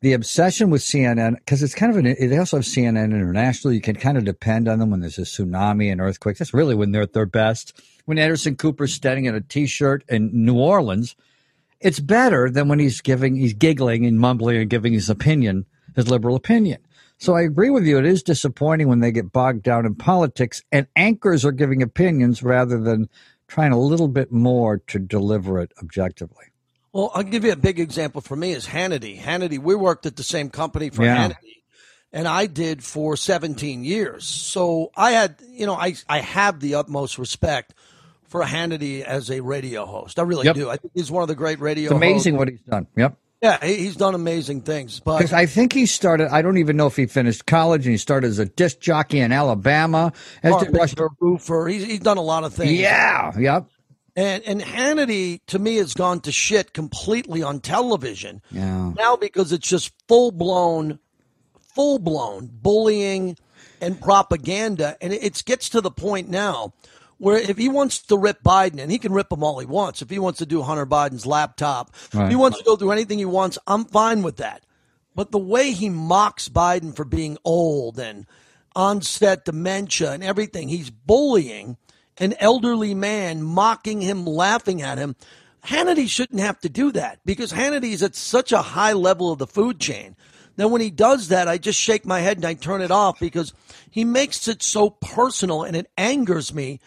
the 0.00 0.12
obsession 0.14 0.70
with 0.70 0.82
CNN 0.82 1.36
because 1.36 1.62
it's 1.62 1.76
kind 1.76 1.92
of 1.92 2.04
an 2.04 2.16
they 2.18 2.36
also 2.36 2.56
have 2.56 2.64
CNN 2.64 3.12
International. 3.12 3.72
You 3.72 3.80
can 3.80 3.94
kind 3.94 4.18
of 4.18 4.24
depend 4.24 4.68
on 4.68 4.80
them 4.80 4.90
when 4.90 5.00
there's 5.00 5.18
a 5.18 5.22
tsunami 5.22 5.90
and 5.90 6.00
earthquake. 6.00 6.38
That's 6.38 6.52
really 6.52 6.74
when 6.74 6.90
they're 6.90 7.02
at 7.02 7.12
their 7.12 7.26
best. 7.26 7.80
When 8.04 8.18
Anderson 8.18 8.56
Cooper's 8.56 8.92
standing 8.92 9.26
in 9.26 9.36
a 9.36 9.40
T-shirt 9.40 10.04
in 10.08 10.30
New 10.32 10.58
Orleans, 10.58 11.14
it's 11.80 12.00
better 12.00 12.50
than 12.50 12.66
when 12.66 12.80
he's 12.80 13.00
giving 13.00 13.36
he's 13.36 13.54
giggling 13.54 14.04
and 14.04 14.18
mumbling 14.18 14.56
and 14.56 14.68
giving 14.68 14.92
his 14.92 15.08
opinion, 15.08 15.66
his 15.94 16.10
liberal 16.10 16.34
opinion. 16.34 16.80
So 17.22 17.36
I 17.36 17.42
agree 17.42 17.70
with 17.70 17.86
you. 17.86 17.98
It 17.98 18.04
is 18.04 18.20
disappointing 18.24 18.88
when 18.88 18.98
they 18.98 19.12
get 19.12 19.30
bogged 19.30 19.62
down 19.62 19.86
in 19.86 19.94
politics 19.94 20.64
and 20.72 20.88
anchors 20.96 21.44
are 21.44 21.52
giving 21.52 21.80
opinions 21.80 22.42
rather 22.42 22.80
than 22.80 23.08
trying 23.46 23.70
a 23.70 23.78
little 23.78 24.08
bit 24.08 24.32
more 24.32 24.78
to 24.88 24.98
deliver 24.98 25.60
it 25.60 25.70
objectively. 25.80 26.46
Well, 26.92 27.12
I'll 27.14 27.22
give 27.22 27.44
you 27.44 27.52
a 27.52 27.56
big 27.56 27.78
example 27.78 28.22
for 28.22 28.34
me 28.34 28.50
is 28.50 28.66
Hannity. 28.66 29.16
Hannity, 29.20 29.60
we 29.60 29.76
worked 29.76 30.04
at 30.04 30.16
the 30.16 30.24
same 30.24 30.50
company 30.50 30.90
for 30.90 31.04
yeah. 31.04 31.28
Hannity, 31.28 31.62
and 32.12 32.26
I 32.26 32.46
did 32.46 32.82
for 32.82 33.16
17 33.16 33.84
years. 33.84 34.24
So 34.24 34.90
I 34.96 35.12
had, 35.12 35.36
you 35.48 35.64
know, 35.64 35.74
I 35.74 35.94
I 36.08 36.18
have 36.18 36.58
the 36.58 36.74
utmost 36.74 37.18
respect 37.18 37.72
for 38.24 38.42
Hannity 38.42 39.02
as 39.02 39.30
a 39.30 39.40
radio 39.42 39.86
host. 39.86 40.18
I 40.18 40.22
really 40.22 40.46
yep. 40.46 40.56
do. 40.56 40.68
I 40.68 40.76
think 40.76 40.92
he's 40.92 41.10
one 41.10 41.22
of 41.22 41.28
the 41.28 41.36
great 41.36 41.60
radio. 41.60 41.84
It's 41.84 41.92
amazing 41.92 42.34
hosts. 42.34 42.38
what 42.38 42.48
he's 42.48 42.60
done. 42.62 42.88
Yep. 42.96 43.16
Yeah, 43.42 43.58
he's 43.64 43.96
done 43.96 44.14
amazing 44.14 44.62
things. 44.62 45.00
But 45.00 45.18
because 45.18 45.32
I 45.32 45.46
think 45.46 45.72
he 45.72 45.84
started, 45.86 46.28
I 46.32 46.42
don't 46.42 46.58
even 46.58 46.76
know 46.76 46.86
if 46.86 46.94
he 46.94 47.06
finished 47.06 47.44
college, 47.44 47.84
and 47.84 47.90
he 47.90 47.98
started 47.98 48.28
as 48.28 48.38
a 48.38 48.46
disc 48.46 48.78
jockey 48.78 49.18
in 49.18 49.32
Alabama. 49.32 50.12
As 50.44 50.54
Rush- 50.68 50.94
roofer. 51.18 51.66
He's, 51.66 51.84
he's 51.84 52.00
done 52.00 52.18
a 52.18 52.22
lot 52.22 52.44
of 52.44 52.54
things. 52.54 52.72
Yeah. 52.72 53.36
Yep. 53.36 53.66
And 54.14 54.44
and 54.44 54.60
Hannity 54.60 55.40
to 55.46 55.58
me 55.58 55.76
has 55.76 55.94
gone 55.94 56.20
to 56.20 56.32
shit 56.32 56.72
completely 56.72 57.42
on 57.42 57.60
television. 57.60 58.42
Yeah. 58.50 58.92
Now 58.96 59.16
because 59.16 59.52
it's 59.52 59.66
just 59.66 59.92
full 60.06 60.30
blown, 60.30 61.00
full 61.74 61.98
blown 61.98 62.48
bullying 62.52 63.36
and 63.80 64.00
propaganda, 64.00 64.96
and 65.00 65.12
it, 65.12 65.24
it 65.24 65.42
gets 65.44 65.70
to 65.70 65.80
the 65.80 65.90
point 65.90 66.28
now 66.28 66.74
where 67.22 67.38
if 67.38 67.56
he 67.56 67.68
wants 67.68 68.02
to 68.02 68.18
rip 68.18 68.42
Biden, 68.42 68.80
and 68.80 68.90
he 68.90 68.98
can 68.98 69.12
rip 69.12 69.30
him 69.30 69.44
all 69.44 69.60
he 69.60 69.64
wants. 69.64 70.02
If 70.02 70.10
he 70.10 70.18
wants 70.18 70.40
to 70.40 70.46
do 70.46 70.60
Hunter 70.60 70.84
Biden's 70.84 71.24
laptop, 71.24 71.94
right. 72.12 72.24
if 72.24 72.30
he 72.30 72.34
wants 72.34 72.58
to 72.58 72.64
go 72.64 72.74
through 72.74 72.90
anything 72.90 73.16
he 73.16 73.24
wants, 73.24 73.60
I'm 73.64 73.84
fine 73.84 74.22
with 74.22 74.38
that. 74.38 74.66
But 75.14 75.30
the 75.30 75.38
way 75.38 75.70
he 75.70 75.88
mocks 75.88 76.48
Biden 76.48 76.96
for 76.96 77.04
being 77.04 77.38
old 77.44 78.00
and 78.00 78.26
onset 78.74 79.44
dementia 79.44 80.10
and 80.10 80.24
everything, 80.24 80.68
he's 80.68 80.90
bullying 80.90 81.76
an 82.18 82.34
elderly 82.40 82.92
man 82.92 83.40
mocking 83.40 84.00
him, 84.00 84.26
laughing 84.26 84.82
at 84.82 84.98
him. 84.98 85.14
Hannity 85.64 86.08
shouldn't 86.08 86.40
have 86.40 86.58
to 86.62 86.68
do 86.68 86.90
that 86.90 87.20
because 87.24 87.52
Hannity 87.52 87.92
is 87.92 88.02
at 88.02 88.16
such 88.16 88.50
a 88.50 88.62
high 88.62 88.94
level 88.94 89.30
of 89.30 89.38
the 89.38 89.46
food 89.46 89.78
chain 89.78 90.16
then 90.56 90.70
when 90.70 90.80
he 90.80 90.90
does 90.90 91.28
that, 91.28 91.48
I 91.48 91.58
just 91.58 91.80
shake 91.80 92.04
my 92.04 92.20
head 92.20 92.36
and 92.36 92.44
I 92.44 92.54
turn 92.54 92.82
it 92.82 92.90
off 92.90 93.18
because 93.18 93.52
he 93.90 94.04
makes 94.04 94.48
it 94.48 94.62
so 94.62 94.90
personal 94.90 95.62
and 95.62 95.74
it 95.74 95.90
angers 95.96 96.52
me. 96.52 96.80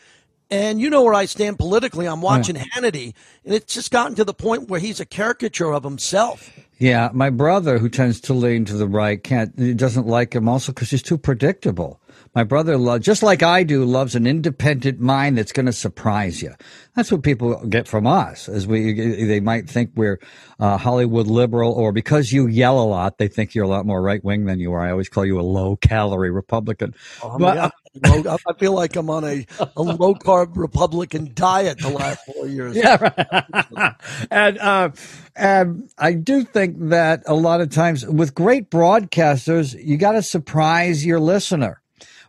And 0.52 0.80
you 0.80 0.90
know 0.90 1.02
where 1.02 1.14
I 1.14 1.26
stand 1.26 1.58
politically. 1.58 2.08
I'm 2.08 2.22
watching 2.22 2.56
yeah. 2.56 2.66
Hannity, 2.66 3.14
and 3.44 3.54
it's 3.54 3.74
just 3.74 3.92
gotten 3.92 4.16
to 4.16 4.24
the 4.24 4.34
point 4.34 4.70
where 4.70 4.80
he's 4.80 5.00
a 5.00 5.06
caricature 5.06 5.74
of 5.74 5.84
himself. 5.84 6.52
Yeah, 6.78 7.10
my 7.14 7.30
brother, 7.30 7.80
who 7.80 7.90
tends 7.90 8.20
to 8.22 8.34
lean 8.34 8.66
to 8.66 8.74
the 8.74 8.88
right, 8.88 9.24
can't 9.24 9.78
doesn't 9.78 10.08
like 10.08 10.36
him 10.36 10.48
also 10.48 10.72
because 10.72 10.92
he's 10.92 11.02
too 11.02 11.18
predictable. 11.18 12.00
My 12.36 12.44
brother 12.44 12.78
loves, 12.78 13.06
just 13.06 13.24
like 13.24 13.42
I 13.42 13.64
do, 13.64 13.86
loves 13.86 14.14
an 14.14 14.28
independent 14.28 15.00
mind 15.00 15.38
that's 15.38 15.54
going 15.54 15.68
to 15.68 15.74
surprise 15.74 16.42
you. 16.42 16.54
That's 16.94 17.10
what 17.10 17.24
people 17.24 17.66
get 17.68 17.88
from 17.88 18.06
us. 18.06 18.50
As 18.50 18.68
we, 18.68 19.26
they 19.26 19.40
might 19.40 19.70
think 19.70 19.92
we're 19.96 20.20
uh, 20.60 20.76
Hollywood 20.76 21.28
liberal, 21.28 21.72
or 21.72 21.94
because 21.94 22.34
you 22.34 22.48
yell 22.48 22.78
a 22.78 22.84
lot, 22.84 23.20
they 23.20 23.30
think 23.30 23.56
you're 23.56 23.64
a 23.64 23.70
lot 23.70 23.86
more 23.86 24.02
right 24.02 24.22
wing 24.22 24.46
than 24.46 24.60
you 24.60 24.74
are. 24.74 24.82
I 24.82 24.92
always 24.92 25.08
call 25.08 25.26
you 25.26 25.40
a 25.40 25.44
low 25.44 25.78
calorie 25.78 26.30
Republican. 26.30 26.94
Oh, 27.24 27.40
but, 27.40 27.56
yeah. 27.56 27.70
I 28.04 28.54
feel 28.60 28.74
like 28.74 28.98
I'm 28.98 29.10
on 29.10 29.24
a, 29.24 29.46
a 29.78 29.82
low 29.82 30.14
carb 30.16 30.58
Republican 30.58 31.32
diet 31.34 31.80
the 31.80 31.90
last 31.90 32.20
four 32.26 32.48
years. 32.48 32.76
Yeah, 32.76 32.98
right. 33.00 33.96
and 34.32 34.58
uh, 34.58 34.90
and 35.38 35.90
I 35.98 36.12
do 36.12 36.44
think 36.44 36.76
that 36.90 37.24
a 37.26 37.34
lot 37.34 37.62
of 37.62 37.70
times 37.70 38.06
with 38.06 38.36
great 38.36 38.70
broadcasters, 38.70 39.82
you 39.82 39.96
got 39.96 40.14
to 40.14 40.22
surprise 40.22 41.06
your 41.06 41.22
listener 41.22 41.82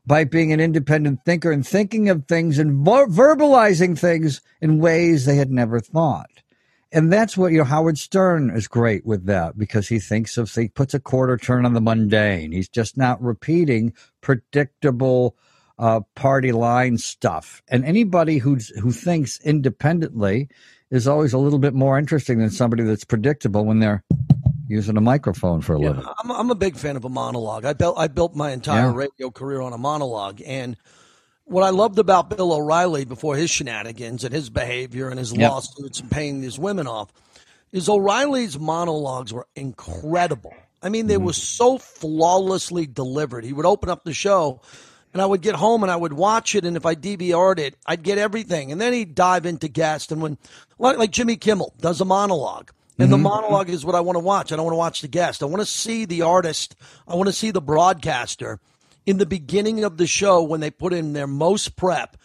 by 0.07 0.25
being 0.25 0.53
an 0.53 0.61
independent 0.61 1.25
thinker 1.25 1.51
and 1.51 1.67
thinking 1.67 2.09
of 2.09 2.27
things 2.27 2.59
and 2.59 2.85
ver- 2.85 3.09
verbalizing 3.09 3.99
things 3.99 4.41
in 4.61 4.79
ways 4.79 5.25
they 5.25 5.37
had 5.37 5.51
never 5.51 5.81
thought. 5.81 6.31
And 6.93 7.13
that's 7.13 7.37
what, 7.37 7.51
you 7.53 7.59
know, 7.59 7.65
Howard 7.65 7.99
Stern 7.99 8.51
is 8.51 8.69
great 8.69 9.05
with 9.05 9.27
that 9.27 9.59
because 9.59 9.89
he 9.89 9.99
thinks 9.99 10.39
of, 10.39 10.55
he 10.55 10.69
puts 10.69 10.95
a 10.95 11.01
quarter 11.01 11.37
turn 11.37 11.67
on 11.67 11.75
the 11.75 11.81
mundane. 11.81 12.53
He's 12.53 12.69
just 12.69 12.97
not 12.97 13.21
repeating 13.21 13.93
predictable 14.21 15.37
uh, 15.79 16.01
party 16.15 16.53
line 16.53 16.97
stuff. 16.97 17.61
And 17.69 17.85
anybody 17.85 18.39
who's, 18.39 18.69
who 18.69 18.93
thinks 18.93 19.41
independently 19.41 20.49
is 20.91 21.09
always 21.09 21.33
a 21.33 21.39
little 21.39 21.59
bit 21.59 21.75
more 21.75 21.99
interesting 21.99 22.39
than 22.39 22.51
somebody 22.51 22.85
that's 22.85 23.05
predictable 23.05 23.65
when 23.65 23.81
they're 23.81 24.05
using 24.69 24.97
a 24.97 25.01
microphone 25.01 25.61
for 25.61 25.75
a 25.75 25.81
yeah, 25.81 25.89
living. 25.89 26.05
I'm, 26.23 26.31
I'm 26.31 26.51
a 26.51 26.55
big 26.55 26.77
fan 26.77 26.97
of 26.97 27.05
a 27.05 27.09
monologue. 27.09 27.65
I 27.65 27.73
built 27.73 27.99
I 27.99 28.09
built 28.09 28.35
my 28.35 28.51
entire 28.51 28.91
yeah. 28.91 28.95
radio 28.95 29.31
career 29.31 29.61
on 29.61 29.73
a 29.73 29.79
monologue, 29.79 30.41
and 30.45 30.77
what 31.45 31.63
I 31.63 31.71
loved 31.71 31.99
about 31.99 32.31
Bill 32.31 32.53
O'Reilly 32.53 33.05
before 33.05 33.37
his 33.37 33.51
shenanigans 33.51 34.25
and 34.25 34.35
his 34.35 34.51
behavior 34.51 35.09
and 35.09 35.19
his 35.19 35.33
yep. 35.33 35.51
lawsuits 35.51 36.01
and 36.01 36.11
paying 36.11 36.41
these 36.41 36.59
women 36.59 36.87
off 36.87 37.13
is 37.73 37.89
O'Reilly's 37.89 38.59
monologues 38.59 39.33
were 39.33 39.47
incredible. 39.55 40.55
I 40.83 40.89
mean, 40.89 41.07
they 41.07 41.17
mm. 41.17 41.25
were 41.25 41.33
so 41.33 41.79
flawlessly 41.79 42.87
delivered. 42.87 43.45
He 43.45 43.53
would 43.53 43.67
open 43.67 43.89
up 43.89 44.05
the 44.05 44.13
show 44.13 44.61
and 45.17 45.23
I 45.23 45.27
would 45.27 45.41
get 45.41 45.55
home 45.55 45.83
and 45.83 45.91
I 45.91 45.97
would 45.97 46.13
watch 46.13 46.55
it, 46.55 46.67
and 46.67 46.77
if 46.77 46.85
I 46.85 46.95
DVR'd 46.95 47.59
it, 47.59 47.75
I'd 47.87 48.03
get 48.03 48.19
everything. 48.19 48.71
And 48.71 48.79
then 48.79 48.93
he'd 48.93 49.15
dive 49.15 49.47
into 49.47 49.67
guest, 49.67 50.13
and 50.13 50.21
when 50.21 50.37
like, 50.79 50.99
like 50.99 51.11
Jimmy 51.11 51.37
Kimmel 51.37 51.73
does 51.81 52.03
a 52.03 52.05
monologue, 52.05 52.71
and 52.99 53.11
mm-hmm. 53.11 53.11
the 53.13 53.19
monologue 53.19 53.69
is 53.69 53.85
what 53.85 53.95
I 53.95 54.01
want 54.01 54.17
to 54.17 54.21
watch. 54.21 54.53
I 54.53 54.57
don't 54.57 54.65
want 54.65 54.75
to 54.75 54.79
watch 54.79 55.01
the 55.03 55.09
guest. 55.09 55.43
I 55.43 55.47
want 55.47 55.61
to 55.61 55.67
see 55.67 56.05
the 56.05 56.23
artist. 56.23 56.77
I 57.07 57.15
want 57.15 57.29
to 57.29 57.33
see 57.33 57.51
the 57.51 57.61
broadcaster 57.61 58.59
in 59.05 59.19
the 59.19 59.27
beginning 59.27 59.85
of 59.85 59.99
the 59.99 60.07
show 60.07 60.43
when 60.43 60.61
they 60.61 60.71
put 60.71 60.93
in 60.93 61.13
their 61.13 61.27
most 61.27 61.77
prep 61.77 62.17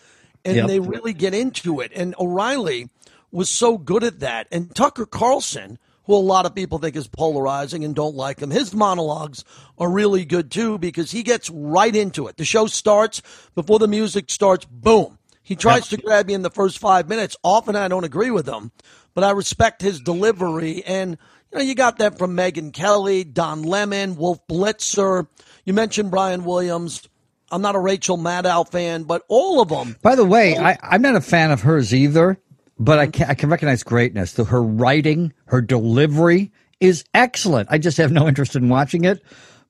and 0.43 0.55
yep. 0.55 0.67
they 0.67 0.79
really 0.79 1.13
get 1.13 1.33
into 1.33 1.81
it. 1.81 1.91
And 1.93 2.15
O'Reilly 2.19 2.89
was 3.31 3.49
so 3.49 3.77
good 3.77 4.03
at 4.03 4.19
that. 4.21 4.47
And 4.51 4.73
Tucker 4.73 5.05
Carlson, 5.05 5.77
who 6.05 6.15
a 6.15 6.17
lot 6.17 6.45
of 6.45 6.55
people 6.55 6.79
think 6.79 6.95
is 6.95 7.07
polarizing 7.07 7.83
and 7.83 7.93
don't 7.93 8.15
like 8.15 8.39
him, 8.39 8.49
his 8.49 8.73
monologues 8.73 9.43
are 9.77 9.89
really 9.89 10.25
good 10.25 10.51
too 10.51 10.77
because 10.77 11.11
he 11.11 11.23
gets 11.23 11.49
right 11.49 11.95
into 11.95 12.27
it. 12.27 12.37
The 12.37 12.45
show 12.45 12.65
starts 12.65 13.21
before 13.55 13.79
the 13.79 13.87
music 13.87 14.29
starts, 14.29 14.65
boom. 14.65 15.17
He 15.51 15.57
tries 15.57 15.89
to 15.89 15.97
grab 15.97 16.29
you 16.29 16.35
in 16.35 16.43
the 16.43 16.49
first 16.49 16.79
five 16.79 17.09
minutes. 17.09 17.35
Often 17.43 17.75
I 17.75 17.89
don't 17.89 18.05
agree 18.05 18.31
with 18.31 18.47
him, 18.47 18.71
but 19.13 19.25
I 19.25 19.31
respect 19.31 19.81
his 19.81 19.99
delivery. 19.99 20.81
And, 20.85 21.17
you 21.51 21.57
know, 21.57 21.61
you 21.61 21.75
got 21.75 21.97
that 21.97 22.17
from 22.17 22.37
Megyn 22.37 22.71
Kelly, 22.71 23.25
Don 23.25 23.63
Lemon, 23.63 24.15
Wolf 24.15 24.39
Blitzer. 24.47 25.27
You 25.65 25.73
mentioned 25.73 26.09
Brian 26.09 26.45
Williams. 26.45 27.05
I'm 27.51 27.61
not 27.61 27.75
a 27.75 27.79
Rachel 27.79 28.17
Maddow 28.17 28.65
fan, 28.71 29.03
but 29.03 29.23
all 29.27 29.59
of 29.61 29.67
them. 29.67 29.97
By 30.01 30.15
the 30.15 30.23
way, 30.23 30.57
I, 30.57 30.77
am 30.83 31.01
not 31.01 31.17
a 31.17 31.21
fan 31.21 31.51
of 31.51 31.59
hers 31.59 31.93
either, 31.93 32.39
but 32.79 32.99
I 32.99 33.07
can, 33.07 33.29
I 33.29 33.33
can 33.33 33.49
recognize 33.49 33.83
greatness. 33.83 34.31
So 34.31 34.45
her 34.45 34.63
writing, 34.63 35.33
her 35.47 35.59
delivery 35.59 36.53
is 36.79 37.03
excellent. 37.13 37.67
I 37.69 37.77
just 37.77 37.97
have 37.97 38.13
no 38.13 38.25
interest 38.25 38.55
in 38.55 38.69
watching 38.69 39.03
it, 39.03 39.21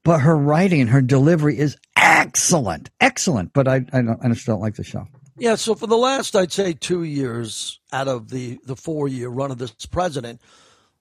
but 0.03 0.19
her 0.19 0.37
writing 0.37 0.81
and 0.81 0.91
her 0.91 1.01
delivery 1.01 1.57
is 1.57 1.75
excellent, 1.95 2.91
excellent. 2.99 3.53
But 3.53 3.67
I, 3.67 3.77
I, 3.91 4.03
don't, 4.03 4.19
I 4.23 4.27
just 4.27 4.45
don't 4.45 4.61
like 4.61 4.75
the 4.75 4.83
show. 4.83 5.07
Yeah, 5.41 5.55
so 5.55 5.73
for 5.73 5.87
the 5.87 5.97
last, 5.97 6.35
I'd 6.35 6.51
say, 6.51 6.73
two 6.73 7.01
years 7.01 7.79
out 7.91 8.07
of 8.07 8.29
the, 8.29 8.59
the 8.63 8.75
four 8.75 9.07
year 9.07 9.27
run 9.27 9.49
of 9.49 9.57
this 9.57 9.87
president, 9.87 10.39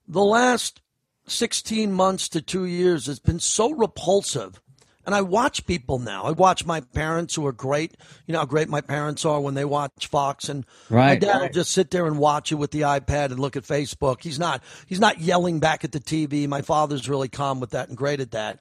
the 0.09 0.25
last 0.25 0.80
16 1.26 1.92
months 1.92 2.26
to 2.30 2.40
two 2.40 2.64
years 2.64 3.04
has 3.04 3.18
been 3.18 3.38
so 3.38 3.70
repulsive. 3.70 4.59
And 5.04 5.14
I 5.14 5.20
watch 5.20 5.66
people 5.66 5.99
now. 5.99 6.25
I 6.25 6.30
watch 6.30 6.64
my 6.64 6.80
parents 6.80 7.35
who 7.35 7.47
are 7.47 7.52
great. 7.52 7.99
You 8.26 8.32
know 8.32 8.38
how 8.38 8.47
great 8.47 8.70
my 8.70 8.80
parents 8.80 9.26
are 9.26 9.42
when 9.42 9.52
they 9.52 9.66
watch 9.66 10.06
Fox, 10.06 10.49
and 10.49 10.64
right, 10.88 11.09
my 11.09 11.16
dad 11.16 11.32
right. 11.32 11.42
will 11.42 11.54
just 11.54 11.73
sit 11.73 11.90
there 11.90 12.06
and 12.06 12.18
watch 12.18 12.50
it 12.50 12.54
with 12.54 12.70
the 12.70 12.82
iPad 12.82 13.26
and 13.26 13.38
look 13.38 13.56
at 13.56 13.64
Facebook. 13.64 14.23
He's 14.23 14.38
not 14.38 14.62
he's 14.87 15.00
not 15.00 15.20
yelling 15.20 15.59
back 15.59 15.85
at 15.85 15.92
the 15.92 16.00
TV. 16.00 16.49
My 16.49 16.62
father's 16.62 17.09
really 17.09 17.28
calm 17.28 17.61
with 17.61 17.70
that 17.70 17.88
and 17.88 17.97
great 17.97 18.20
at 18.20 18.30
that. 18.30 18.61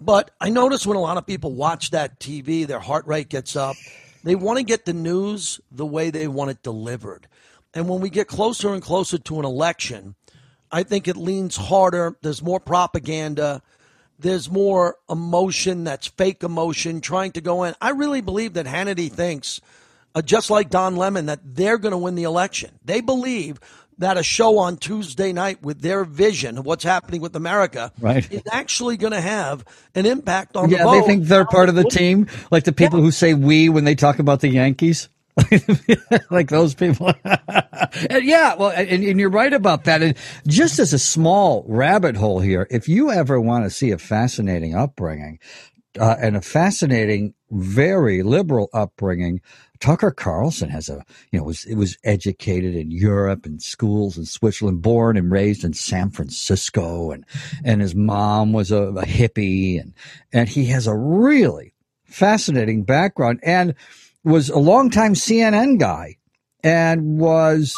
But 0.00 0.30
I 0.40 0.48
notice 0.50 0.86
when 0.86 0.96
a 0.96 1.00
lot 1.00 1.16
of 1.16 1.26
people 1.26 1.54
watch 1.54 1.90
that 1.90 2.20
TV, 2.20 2.66
their 2.66 2.80
heart 2.80 3.06
rate 3.06 3.28
gets 3.28 3.56
up. 3.56 3.76
They 4.26 4.34
want 4.34 4.58
to 4.58 4.64
get 4.64 4.86
the 4.86 4.92
news 4.92 5.60
the 5.70 5.86
way 5.86 6.10
they 6.10 6.26
want 6.26 6.50
it 6.50 6.60
delivered. 6.60 7.28
And 7.72 7.88
when 7.88 8.00
we 8.00 8.10
get 8.10 8.26
closer 8.26 8.74
and 8.74 8.82
closer 8.82 9.18
to 9.18 9.38
an 9.38 9.44
election, 9.44 10.16
I 10.72 10.82
think 10.82 11.06
it 11.06 11.16
leans 11.16 11.54
harder. 11.54 12.16
There's 12.22 12.42
more 12.42 12.58
propaganda. 12.58 13.62
There's 14.18 14.50
more 14.50 14.96
emotion 15.08 15.84
that's 15.84 16.08
fake 16.08 16.42
emotion 16.42 17.00
trying 17.00 17.30
to 17.32 17.40
go 17.40 17.62
in. 17.62 17.76
I 17.80 17.90
really 17.90 18.20
believe 18.20 18.54
that 18.54 18.66
Hannity 18.66 19.12
thinks, 19.12 19.60
uh, 20.12 20.22
just 20.22 20.50
like 20.50 20.70
Don 20.70 20.96
Lemon, 20.96 21.26
that 21.26 21.54
they're 21.54 21.78
going 21.78 21.92
to 21.92 21.98
win 21.98 22.16
the 22.16 22.24
election. 22.24 22.80
They 22.84 23.00
believe 23.00 23.60
that 23.98 24.18
a 24.18 24.22
show 24.22 24.58
on 24.58 24.76
Tuesday 24.76 25.32
night 25.32 25.62
with 25.62 25.80
their 25.80 26.04
vision 26.04 26.58
of 26.58 26.66
what's 26.66 26.84
happening 26.84 27.20
with 27.20 27.34
America 27.36 27.92
right. 28.00 28.30
is 28.30 28.42
actually 28.50 28.96
going 28.96 29.12
to 29.12 29.20
have 29.20 29.64
an 29.94 30.06
impact 30.06 30.56
on 30.56 30.70
yeah, 30.70 30.78
the 30.78 30.84
vote. 30.84 30.92
Yeah, 30.92 31.00
they 31.00 31.06
think 31.06 31.24
they're 31.24 31.46
part 31.46 31.68
of 31.68 31.74
the 31.74 31.84
team, 31.84 32.28
like 32.50 32.64
the 32.64 32.72
people 32.72 32.98
yeah. 32.98 33.04
who 33.04 33.10
say 33.10 33.34
"we" 33.34 33.68
when 33.68 33.84
they 33.84 33.94
talk 33.94 34.18
about 34.18 34.40
the 34.40 34.48
Yankees. 34.48 35.08
like 36.30 36.48
those 36.48 36.74
people. 36.74 37.12
yeah, 38.10 38.54
well, 38.54 38.70
and, 38.70 39.04
and, 39.04 39.20
you're 39.20 39.28
right 39.28 39.52
about 39.52 39.84
that. 39.84 40.00
And 40.00 40.16
just 40.46 40.78
as 40.78 40.94
a 40.94 40.98
small 40.98 41.62
rabbit 41.68 42.16
hole 42.16 42.40
here, 42.40 42.66
if 42.70 42.88
you 42.88 43.10
ever 43.10 43.38
want 43.38 43.64
to 43.64 43.70
see 43.70 43.90
a 43.90 43.98
fascinating 43.98 44.74
upbringing 44.74 45.38
uh, 46.00 46.16
and 46.18 46.36
a 46.36 46.40
fascinating, 46.40 47.34
very 47.50 48.22
liberal 48.22 48.70
upbringing 48.72 49.42
Tucker 49.80 50.10
Carlson 50.10 50.68
has 50.70 50.88
a, 50.88 51.04
you 51.30 51.38
know, 51.38 51.44
was 51.44 51.64
it 51.64 51.76
was 51.76 51.96
educated 52.04 52.74
in 52.74 52.90
Europe 52.90 53.46
and 53.46 53.62
schools 53.62 54.16
in 54.16 54.24
Switzerland, 54.24 54.82
born 54.82 55.16
and 55.16 55.30
raised 55.30 55.64
in 55.64 55.72
San 55.72 56.10
Francisco, 56.10 57.10
and 57.10 57.24
and 57.64 57.80
his 57.80 57.94
mom 57.94 58.52
was 58.52 58.70
a, 58.70 58.82
a 58.82 59.04
hippie, 59.04 59.80
and 59.80 59.94
and 60.32 60.48
he 60.48 60.66
has 60.66 60.86
a 60.86 60.96
really 60.96 61.72
fascinating 62.04 62.82
background, 62.82 63.40
and 63.42 63.74
was 64.24 64.48
a 64.48 64.58
longtime 64.58 65.14
CNN 65.14 65.78
guy, 65.78 66.16
and 66.62 67.18
was 67.18 67.76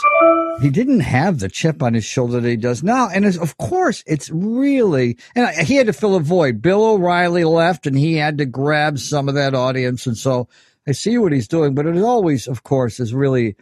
he 0.60 0.70
didn't 0.70 1.00
have 1.00 1.38
the 1.38 1.48
chip 1.48 1.82
on 1.82 1.94
his 1.94 2.04
shoulder 2.04 2.40
that 2.40 2.48
he 2.48 2.56
does 2.56 2.82
now. 2.82 3.08
And 3.08 3.24
of 3.24 3.56
course, 3.58 4.02
it's 4.06 4.28
really, 4.30 5.16
and 5.34 5.48
he 5.66 5.76
had 5.76 5.86
to 5.86 5.92
fill 5.92 6.16
a 6.16 6.20
void. 6.20 6.60
Bill 6.60 6.84
O'Reilly 6.84 7.44
left 7.44 7.86
and 7.86 7.96
he 7.96 8.14
had 8.14 8.38
to 8.38 8.46
grab 8.46 8.98
some 8.98 9.28
of 9.28 9.34
that 9.34 9.54
audience. 9.54 10.06
And 10.06 10.16
so 10.16 10.48
I 10.88 10.92
see 10.92 11.18
what 11.18 11.32
he's 11.32 11.48
doing, 11.48 11.74
but 11.74 11.86
it 11.86 12.00
always, 12.00 12.48
of 12.48 12.62
course, 12.62 12.98
is 12.98 13.12
really 13.12 13.56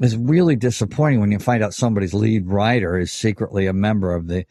is 0.00 0.16
really 0.16 0.54
disappointing 0.54 1.18
when 1.20 1.32
you 1.32 1.40
find 1.40 1.64
out 1.64 1.74
somebody's 1.74 2.14
lead 2.14 2.46
writer 2.46 2.96
is 2.96 3.10
secretly 3.10 3.66
a 3.66 3.72
member 3.72 4.14
of 4.14 4.28
the 4.28 4.46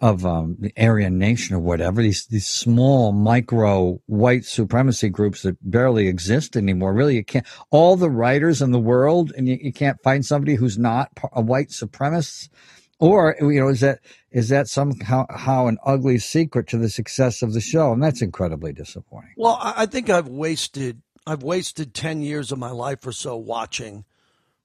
of 0.00 0.24
um, 0.24 0.56
the 0.60 0.72
Aryan 0.78 1.18
Nation 1.18 1.56
or 1.56 1.58
whatever. 1.58 2.00
These 2.00 2.26
these 2.26 2.46
small 2.46 3.12
micro 3.12 4.00
white 4.06 4.46
supremacy 4.46 5.10
groups 5.10 5.42
that 5.42 5.58
barely 5.60 6.08
exist 6.08 6.56
anymore. 6.56 6.94
Really, 6.94 7.16
you 7.16 7.24
can't. 7.24 7.46
All 7.70 7.96
the 7.96 8.10
writers 8.10 8.62
in 8.62 8.70
the 8.70 8.78
world, 8.78 9.32
and 9.36 9.46
you, 9.46 9.58
you 9.60 9.72
can't 9.72 10.00
find 10.02 10.24
somebody 10.24 10.54
who's 10.54 10.78
not 10.78 11.10
a 11.32 11.42
white 11.42 11.68
supremacist. 11.68 12.48
Or 13.00 13.36
you 13.40 13.60
know, 13.60 13.68
is 13.68 13.80
that 13.80 14.00
is 14.30 14.48
that 14.48 14.68
somehow 14.68 15.26
how 15.30 15.68
an 15.68 15.78
ugly 15.84 16.18
secret 16.18 16.66
to 16.68 16.78
the 16.78 16.88
success 16.88 17.42
of 17.42 17.52
the 17.52 17.60
show? 17.60 17.92
And 17.92 18.02
that's 18.02 18.22
incredibly 18.22 18.72
disappointing. 18.72 19.34
Well, 19.36 19.58
I 19.60 19.86
think 19.86 20.10
I've 20.10 20.28
wasted 20.28 21.00
I've 21.28 21.42
wasted 21.42 21.92
10 21.94 22.22
years 22.22 22.52
of 22.52 22.58
my 22.58 22.70
life 22.70 23.06
or 23.06 23.12
so 23.12 23.36
watching 23.36 24.04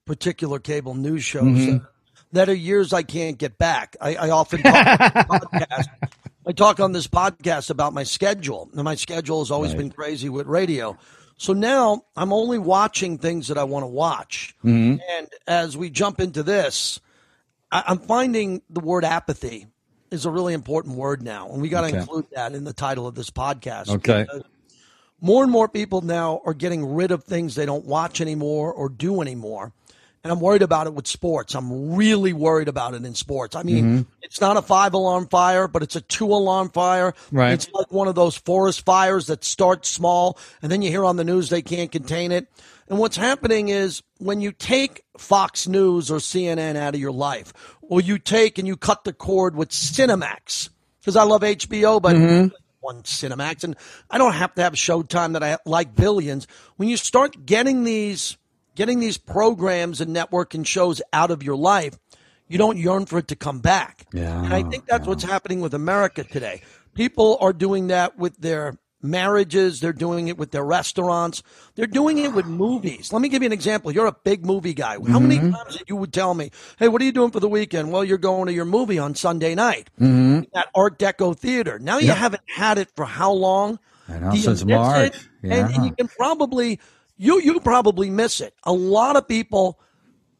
particular 0.05 0.59
cable 0.59 0.93
news 0.93 1.23
shows 1.23 1.43
mm-hmm. 1.43 1.85
that, 2.31 2.49
are 2.49 2.53
years 2.53 2.93
I 2.93 3.03
can't 3.03 3.37
get 3.37 3.57
back. 3.57 3.95
I, 3.99 4.15
I 4.15 4.29
often 4.29 4.61
talk 4.63 4.85
podcast 4.87 5.87
I 6.45 6.51
talk 6.51 6.79
on 6.79 6.91
this 6.91 7.07
podcast 7.07 7.69
about 7.69 7.93
my 7.93 8.03
schedule, 8.03 8.69
and 8.73 8.83
my 8.83 8.95
schedule 8.95 9.39
has 9.39 9.49
always 9.51 9.71
Right. 9.71 9.77
been 9.79 9.91
crazy 9.91 10.27
with 10.29 10.45
radio. 10.47 10.97
So 11.37 11.53
now 11.53 12.03
I'm 12.15 12.33
only 12.33 12.57
watching 12.57 13.17
things 13.17 13.47
that 13.47 13.57
I 13.57 13.63
want 13.63 13.83
to 13.83 13.87
watch. 13.87 14.55
Mm-hmm. 14.63 14.99
And 15.17 15.27
as 15.47 15.77
we 15.77 15.89
jump 15.89 16.19
into 16.19 16.43
this, 16.43 16.99
I, 17.71 17.83
I'm 17.87 17.97
finding 17.99 18.61
the 18.69 18.81
word 18.81 19.05
apathy 19.05 19.67
is 20.11 20.25
a 20.25 20.31
really 20.31 20.53
important 20.53 20.95
word 20.95 21.21
now, 21.23 21.49
and 21.51 21.61
we 21.61 21.69
got 21.69 21.81
to 21.81 21.87
Okay. 21.87 21.97
include 21.99 22.27
that 22.35 22.53
in 22.53 22.65
the 22.65 22.73
title 22.73 23.07
of 23.07 23.15
this 23.15 23.29
podcast. 23.29 23.89
Okay. 23.89 24.23
because 24.23 24.43
More 25.23 25.41
and 25.41 25.51
more 25.51 25.69
people 25.69 26.01
now 26.01 26.41
are 26.45 26.53
getting 26.53 26.85
rid 26.95 27.11
of 27.11 27.23
things 27.23 27.55
they 27.55 27.65
don't 27.65 27.85
watch 27.85 28.19
anymore 28.19 28.73
or 28.73 28.89
do 28.89 29.21
anymore. 29.21 29.71
And 30.21 30.31
I'm 30.31 30.41
worried 30.41 30.61
about 30.61 30.85
it 30.87 30.93
with 30.93 31.07
sports. 31.07 31.55
I'm 31.55 31.95
really 31.95 32.33
worried 32.33 32.67
about 32.67 32.93
it 32.93 33.05
in 33.05 33.15
sports. 33.15 33.55
I 33.55 33.63
mean, 33.63 33.85
Mm-hmm. 33.85 34.01
it's 34.21 34.41
not 34.41 34.57
a 34.57 34.61
five 34.61 34.93
alarm 34.93 35.27
fire, 35.27 35.69
but 35.69 35.81
it's 35.81 35.95
a 35.95 36.01
two 36.01 36.27
alarm 36.27 36.69
fire. 36.71 37.13
Right. 37.31 37.53
It's 37.53 37.69
like 37.73 37.89
one 37.91 38.09
of 38.09 38.15
those 38.15 38.35
forest 38.35 38.83
fires 38.85 39.27
that 39.27 39.45
start 39.45 39.85
small 39.85 40.37
and 40.61 40.69
then 40.69 40.81
you 40.81 40.89
hear 40.89 41.05
on 41.05 41.15
the 41.15 41.23
news 41.23 41.47
they 41.49 41.61
can't 41.61 41.91
contain 41.91 42.33
it. 42.33 42.47
And 42.89 42.99
what's 42.99 43.15
happening 43.15 43.69
is 43.69 44.03
when 44.17 44.41
you 44.41 44.51
take 44.51 45.03
Fox 45.17 45.69
News 45.69 46.11
or 46.11 46.17
CNN 46.17 46.75
out 46.75 46.95
of 46.95 46.99
your 46.99 47.13
life, 47.13 47.53
or 47.81 48.01
you 48.01 48.17
take 48.19 48.57
and 48.57 48.67
you 48.67 48.75
cut 48.75 49.05
the 49.05 49.13
cord 49.13 49.55
with 49.55 49.69
Cinemax, 49.69 50.69
because 50.99 51.15
I 51.15 51.23
love 51.23 51.41
HBO, 51.43 52.01
but 52.01 52.15
one 52.83 53.03
Cinemax, 53.03 53.63
and 53.63 53.75
I 54.09 54.17
don't 54.17 54.33
have 54.33 54.53
to 54.55 54.61
have 54.61 54.73
Showtime 54.73 55.33
that 55.33 55.43
I 55.43 55.57
like 55.65 55.95
billions. 55.95 56.47
When 56.75 56.89
you 56.89 56.97
start 56.97 57.45
getting 57.45 57.83
these 57.83 58.37
getting 58.75 58.99
these 58.99 59.17
programs 59.17 60.01
and 60.01 60.13
network 60.13 60.53
and 60.53 60.67
shows 60.67 61.01
out 61.11 61.31
of 61.31 61.43
your 61.43 61.55
life, 61.55 61.97
you 62.47 62.57
don't 62.57 62.77
yearn 62.77 63.05
for 63.05 63.19
it 63.19 63.27
to 63.29 63.35
come 63.35 63.59
back. 63.59 64.05
Yeah, 64.13 64.43
and 64.43 64.53
I 64.53 64.63
think 64.63 64.85
that's 64.85 65.07
what's 65.07 65.23
happening 65.23 65.61
with 65.61 65.73
America 65.73 66.23
today. 66.23 66.61
People 66.93 67.37
are 67.39 67.53
doing 67.53 67.87
that 67.87 68.17
with 68.17 68.37
their 68.37 68.77
marriages, 69.03 69.79
they're 69.79 69.93
doing 69.93 70.27
it 70.27 70.37
with 70.37 70.51
their 70.51 70.63
restaurants, 70.63 71.43
they're 71.75 71.85
doing 71.85 72.17
it 72.17 72.33
with 72.33 72.45
movies. 72.45 73.11
Let 73.11 73.21
me 73.21 73.29
give 73.29 73.41
you 73.41 73.47
an 73.47 73.53
example. 73.53 73.91
You're 73.91 74.07
a 74.07 74.15
big 74.23 74.45
movie 74.45 74.73
guy. 74.73 74.97
How 75.07 75.19
many 75.19 75.37
mm-hmm. 75.37 75.51
times 75.51 75.83
you 75.87 75.95
would 75.95 76.13
tell 76.13 76.33
me, 76.33 76.51
"Hey, 76.77 76.87
what 76.87 77.01
are 77.01 77.05
you 77.05 77.11
doing 77.11 77.31
for 77.31 77.39
the 77.39 77.49
weekend?" 77.49 77.91
Well, 77.91 78.03
you're 78.03 78.17
going 78.17 78.47
to 78.47 78.53
your 78.53 78.65
movie 78.65 78.99
on 78.99 79.15
Sunday 79.15 79.55
night 79.55 79.89
mm-hmm. 79.99 80.41
at 80.57 80.69
Art 80.73 80.97
Deco 80.97 81.37
Theater. 81.37 81.79
Now 81.79 81.97
you 81.99 82.11
haven't 82.11 82.43
had 82.47 82.77
it 82.77 82.89
for 82.95 83.05
how 83.05 83.31
long? 83.31 83.79
I 84.09 84.19
know, 84.19 84.35
since 84.35 84.65
March. 84.65 85.15
it? 85.15 85.27
And, 85.43 85.73
and 85.73 85.85
you 85.85 85.91
can 85.91 86.07
probably 86.07 86.79
you 87.17 87.41
you 87.41 87.59
probably 87.59 88.09
miss 88.09 88.41
it. 88.41 88.53
A 88.63 88.73
lot 88.73 89.15
of 89.15 89.27
people, 89.27 89.79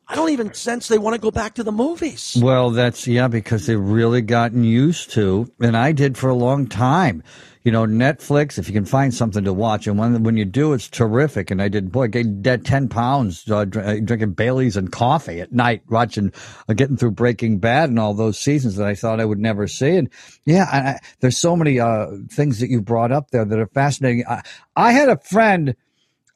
I 0.08 0.16
don't 0.16 0.32
even 0.32 0.54
sense 0.54 0.88
they 0.88 0.98
want 0.98 1.16
to 1.16 1.22
go 1.22 1.32
back 1.32 1.56
to 1.56 1.64
the 1.64 1.72
movies. 1.72 2.38
Well, 2.42 2.72
that's 2.72 3.08
yeah, 3.08 3.28
because 3.28 3.66
they've 3.68 3.80
really 3.80 4.22
gotten 4.22 4.64
used 4.64 5.12
to, 5.12 5.52
and 5.62 5.78
I 5.78 5.92
did 5.92 6.18
for 6.18 6.30
a 6.30 6.36
long 6.36 6.68
time. 6.68 7.24
You 7.64 7.72
know, 7.72 7.86
Netflix. 7.86 8.58
If 8.60 8.68
you 8.68 8.74
can 8.74 8.84
find 8.84 9.14
something 9.14 9.46
to 9.46 9.54
watch, 9.54 9.88
and 9.88 9.98
when 9.98 10.24
when 10.24 10.36
you 10.36 10.44
do, 10.44 10.74
it's 10.74 10.90
terrific. 10.90 11.50
And 11.50 11.62
I 11.62 11.70
did, 11.70 11.94
boy, 11.94 12.10
gained 12.10 12.44
that 12.44 12.66
ten 12.66 12.90
pounds 12.90 13.50
uh, 13.50 13.60
uh, 13.60 13.64
drinking 14.04 14.34
Bailey's 14.34 14.76
and 14.76 14.92
coffee 14.92 15.40
at 15.40 15.54
night, 15.54 15.84
watching, 15.90 16.34
uh, 16.68 16.74
getting 16.74 16.98
through 16.98 17.12
Breaking 17.12 17.60
Bad 17.60 17.90
and 17.90 17.98
all 17.98 18.14
those 18.14 18.38
seasons 18.38 18.76
that 18.76 18.88
I 18.88 18.96
thought 18.96 19.22
I 19.22 19.26
would 19.26 19.40
never 19.40 19.70
see. 19.70 19.96
And 19.96 20.10
yeah, 20.44 20.68
I, 20.70 20.78
I, 20.78 21.00
there's 21.22 21.38
so 21.38 21.56
many 21.56 21.80
uh, 21.80 22.08
things 22.30 22.60
that 22.60 22.70
you 22.70 22.82
brought 22.82 23.14
up 23.14 23.32
there 23.32 23.46
that 23.46 23.58
are 23.58 23.68
fascinating. 23.68 24.26
I, 24.28 24.42
I 24.76 24.92
had 24.92 25.08
a 25.08 25.18
friend 25.18 25.78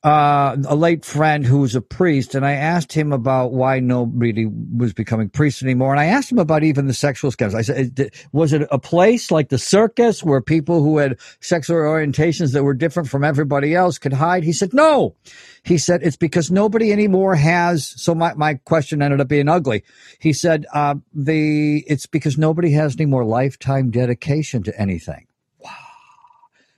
uh, 0.04 0.56
a 0.68 0.76
late 0.76 1.04
friend 1.04 1.46
who 1.46 1.60
was 1.60 1.76
a 1.76 1.82
priest, 1.82 2.36
and 2.36 2.46
I 2.46 2.54
asked 2.54 2.94
him 2.94 3.12
about 3.12 3.52
why 3.52 3.80
nobody 3.80 4.46
was 4.46 4.94
becoming 4.94 5.28
priests 5.28 5.64
anymore. 5.64 5.92
And 5.92 6.00
I 6.00 6.06
asked 6.06 6.32
him 6.32 6.38
about 6.38 6.64
even 6.64 6.86
the 6.86 6.94
sexual 6.94 7.32
scandals. 7.32 7.58
I 7.58 7.74
said, 7.74 8.12
was 8.32 8.54
it 8.54 8.68
a 8.72 8.78
place 8.78 9.32
like 9.32 9.50
the 9.50 9.58
circus 9.58 10.24
where 10.24 10.40
people 10.40 10.84
who 10.84 11.00
had 11.00 11.20
sexual 11.42 11.78
orientations 11.78 12.54
that 12.54 12.64
were 12.64 12.76
different 12.76 13.10
from 13.10 13.24
everybody 13.24 13.74
else 13.74 13.98
could 13.98 14.14
hide? 14.14 14.44
He 14.44 14.54
said, 14.54 14.74
no. 14.74 15.16
He 15.64 15.78
said, 15.78 16.04
it's 16.04 16.16
because 16.16 16.52
nobody 16.52 16.92
anymore 16.92 17.36
has. 17.36 17.88
So 17.88 18.14
my, 18.14 18.34
my 18.36 18.54
question 18.66 19.02
ended 19.02 19.20
up 19.20 19.28
being 19.28 19.50
ugly. 19.50 19.84
He 20.20 20.32
said, 20.32 20.66
uh, 20.74 20.96
the, 21.14 21.84
it's 21.88 22.06
because 22.06 22.38
nobody 22.38 22.72
has 22.72 22.96
any 22.96 23.08
more 23.08 23.26
lifetime 23.26 23.90
dedication 23.90 24.62
to 24.64 24.80
anything. 24.80 25.28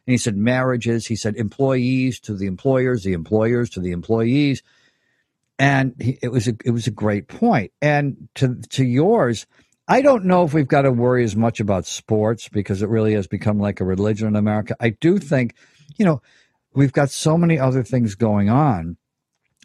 And 0.09 0.13
he 0.13 0.17
said 0.17 0.37
marriages, 0.37 1.05
he 1.05 1.15
said 1.15 1.35
employees 1.35 2.19
to 2.21 2.33
the 2.33 2.47
employers, 2.47 3.03
the 3.03 3.13
employers 3.13 3.69
to 3.69 3.79
the 3.79 3.91
employees. 3.91 4.63
And 5.59 5.93
he, 6.01 6.17
it 6.23 6.29
was 6.29 6.47
a, 6.47 6.55
it 6.65 6.71
was 6.71 6.87
a 6.87 6.91
great 6.91 7.27
point. 7.27 7.71
And 7.79 8.27
to 8.33 8.55
to 8.69 8.83
yours, 8.83 9.45
I 9.87 10.01
don't 10.01 10.25
know 10.25 10.43
if 10.43 10.51
we've 10.51 10.67
got 10.67 10.81
to 10.81 10.91
worry 10.91 11.23
as 11.23 11.35
much 11.35 11.59
about 11.59 11.85
sports 11.85 12.49
because 12.49 12.81
it 12.81 12.89
really 12.89 13.13
has 13.13 13.27
become 13.27 13.59
like 13.59 13.81
a 13.81 13.85
religion 13.85 14.27
in 14.27 14.35
America. 14.35 14.75
I 14.79 14.89
do 14.89 15.19
think, 15.19 15.53
you 15.97 16.05
know, 16.05 16.23
we've 16.73 16.91
got 16.91 17.11
so 17.11 17.37
many 17.37 17.59
other 17.59 17.83
things 17.83 18.15
going 18.15 18.49
on 18.49 18.97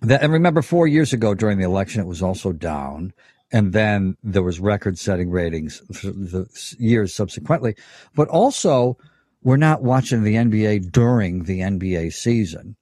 that 0.03 0.23
and 0.23 0.31
remember 0.31 0.61
4 0.61 0.87
years 0.87 1.15
ago 1.15 1.33
during 1.33 1.57
the 1.57 1.65
election 1.65 2.03
it 2.03 2.07
was 2.07 2.23
also 2.23 2.53
down 2.53 3.15
and 3.51 3.73
then 3.73 4.19
there 4.23 4.43
was 4.43 4.61
record 4.61 4.99
setting 4.99 5.31
ratings 5.31 5.81
for 5.95 6.09
the 6.09 6.47
years 6.79 7.15
subsequently. 7.15 7.77
But 8.15 8.29
also 8.29 8.99
we're 9.45 9.57
not 9.57 9.83
watching 9.83 10.25
the 10.25 10.35
NBA 10.35 10.91
during 10.91 11.45
the 11.45 11.61
NBA 11.61 12.13
season. 12.13 12.77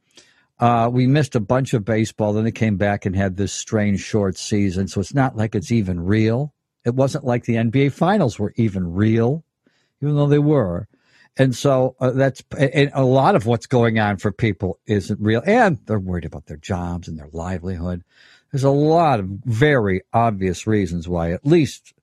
Uh, 0.60 0.88
we 0.90 1.08
missed 1.08 1.34
a 1.34 1.40
bunch 1.40 1.74
of 1.74 1.84
baseball. 1.84 2.32
Then 2.32 2.44
they 2.44 2.52
came 2.52 2.76
back 2.76 3.04
and 3.04 3.16
had 3.16 3.36
this 3.36 3.52
strange 3.52 4.00
short 4.00 4.38
season. 4.38 4.86
So 4.86 5.00
it's 5.00 5.12
not 5.12 5.36
like 5.36 5.56
it's 5.56 5.72
even 5.72 5.98
real. 6.00 6.54
It 6.84 6.94
wasn't 6.94 7.24
like 7.24 7.44
the 7.44 7.56
NBA 7.56 7.92
finals 7.92 8.38
were 8.38 8.54
even 8.56 8.92
real, 8.92 9.44
even 10.00 10.14
though 10.14 10.28
they 10.28 10.38
were. 10.38 10.86
And 11.36 11.56
so 11.56 11.96
uh, 11.98 12.10
that's 12.10 12.42
and 12.56 12.92
a 12.94 13.04
lot 13.04 13.34
of 13.34 13.46
what's 13.46 13.66
going 13.66 13.98
on 13.98 14.18
for 14.18 14.30
people 14.30 14.78
isn't 14.86 15.18
real. 15.20 15.42
And 15.44 15.78
they're 15.86 15.98
worried 15.98 16.26
about 16.26 16.46
their 16.46 16.58
jobs 16.58 17.08
and 17.08 17.18
their 17.18 17.30
livelihood. 17.32 18.04
There's 18.52 18.64
a 18.64 18.70
lot 18.70 19.18
of 19.18 19.26
very 19.26 20.02
obvious 20.12 20.66
reasons 20.66 21.08
why, 21.08 21.32
at 21.32 21.46
least 21.46 21.94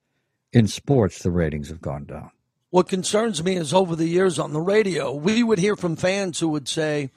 in 0.52 0.66
sports, 0.66 1.22
the 1.22 1.30
ratings 1.30 1.68
have 1.68 1.80
gone 1.80 2.04
down. 2.04 2.30
What 2.70 2.88
concerns 2.88 3.42
me 3.42 3.56
is 3.56 3.74
over 3.74 3.96
the 3.96 4.06
years 4.06 4.38
on 4.38 4.52
the 4.52 4.60
radio, 4.60 5.12
we 5.12 5.42
would 5.42 5.58
hear 5.58 5.74
from 5.76 5.96
fans 5.96 6.38
who 6.38 6.48
would 6.50 6.68
say, 6.68 7.10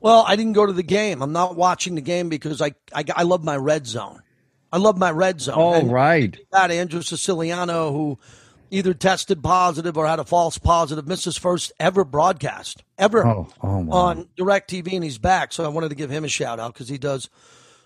"Well, 0.00 0.24
I 0.26 0.36
didn't 0.36 0.54
go 0.54 0.64
to 0.66 0.72
the 0.72 0.82
game. 0.82 1.22
I'm 1.22 1.32
not 1.32 1.54
watching 1.56 1.94
the 1.94 2.00
game 2.00 2.28
because 2.28 2.62
I 2.62 2.72
I, 2.94 3.04
I 3.14 3.22
love 3.24 3.44
my 3.44 3.56
red 3.56 3.86
zone. 3.86 4.22
I 4.72 4.78
love 4.78 4.96
my 4.96 5.10
red 5.10 5.40
zone." 5.40 5.54
Oh, 5.58 5.74
And 5.74 5.92
right. 5.92 6.36
That 6.52 6.70
Andrew 6.70 7.02
Siciliano, 7.02 7.92
who 7.92 8.18
either 8.70 8.94
tested 8.94 9.42
positive 9.42 9.98
or 9.98 10.06
had 10.06 10.18
a 10.20 10.24
false 10.24 10.56
positive, 10.56 11.06
missed 11.06 11.24
his 11.26 11.36
first 11.36 11.72
ever 11.78 12.04
broadcast 12.04 12.82
ever 12.96 13.26
Oh, 13.26 13.48
oh, 13.62 13.78
wow. 13.80 13.96
on 13.96 14.28
Direct 14.36 14.70
TV, 14.70 14.94
and 14.94 15.04
he's 15.04 15.18
back. 15.18 15.52
So 15.52 15.64
I 15.64 15.68
wanted 15.68 15.88
to 15.90 15.94
give 15.96 16.08
him 16.10 16.24
a 16.24 16.28
shout 16.28 16.58
out 16.60 16.72
because 16.72 16.88
he 16.88 16.96
does 16.96 17.28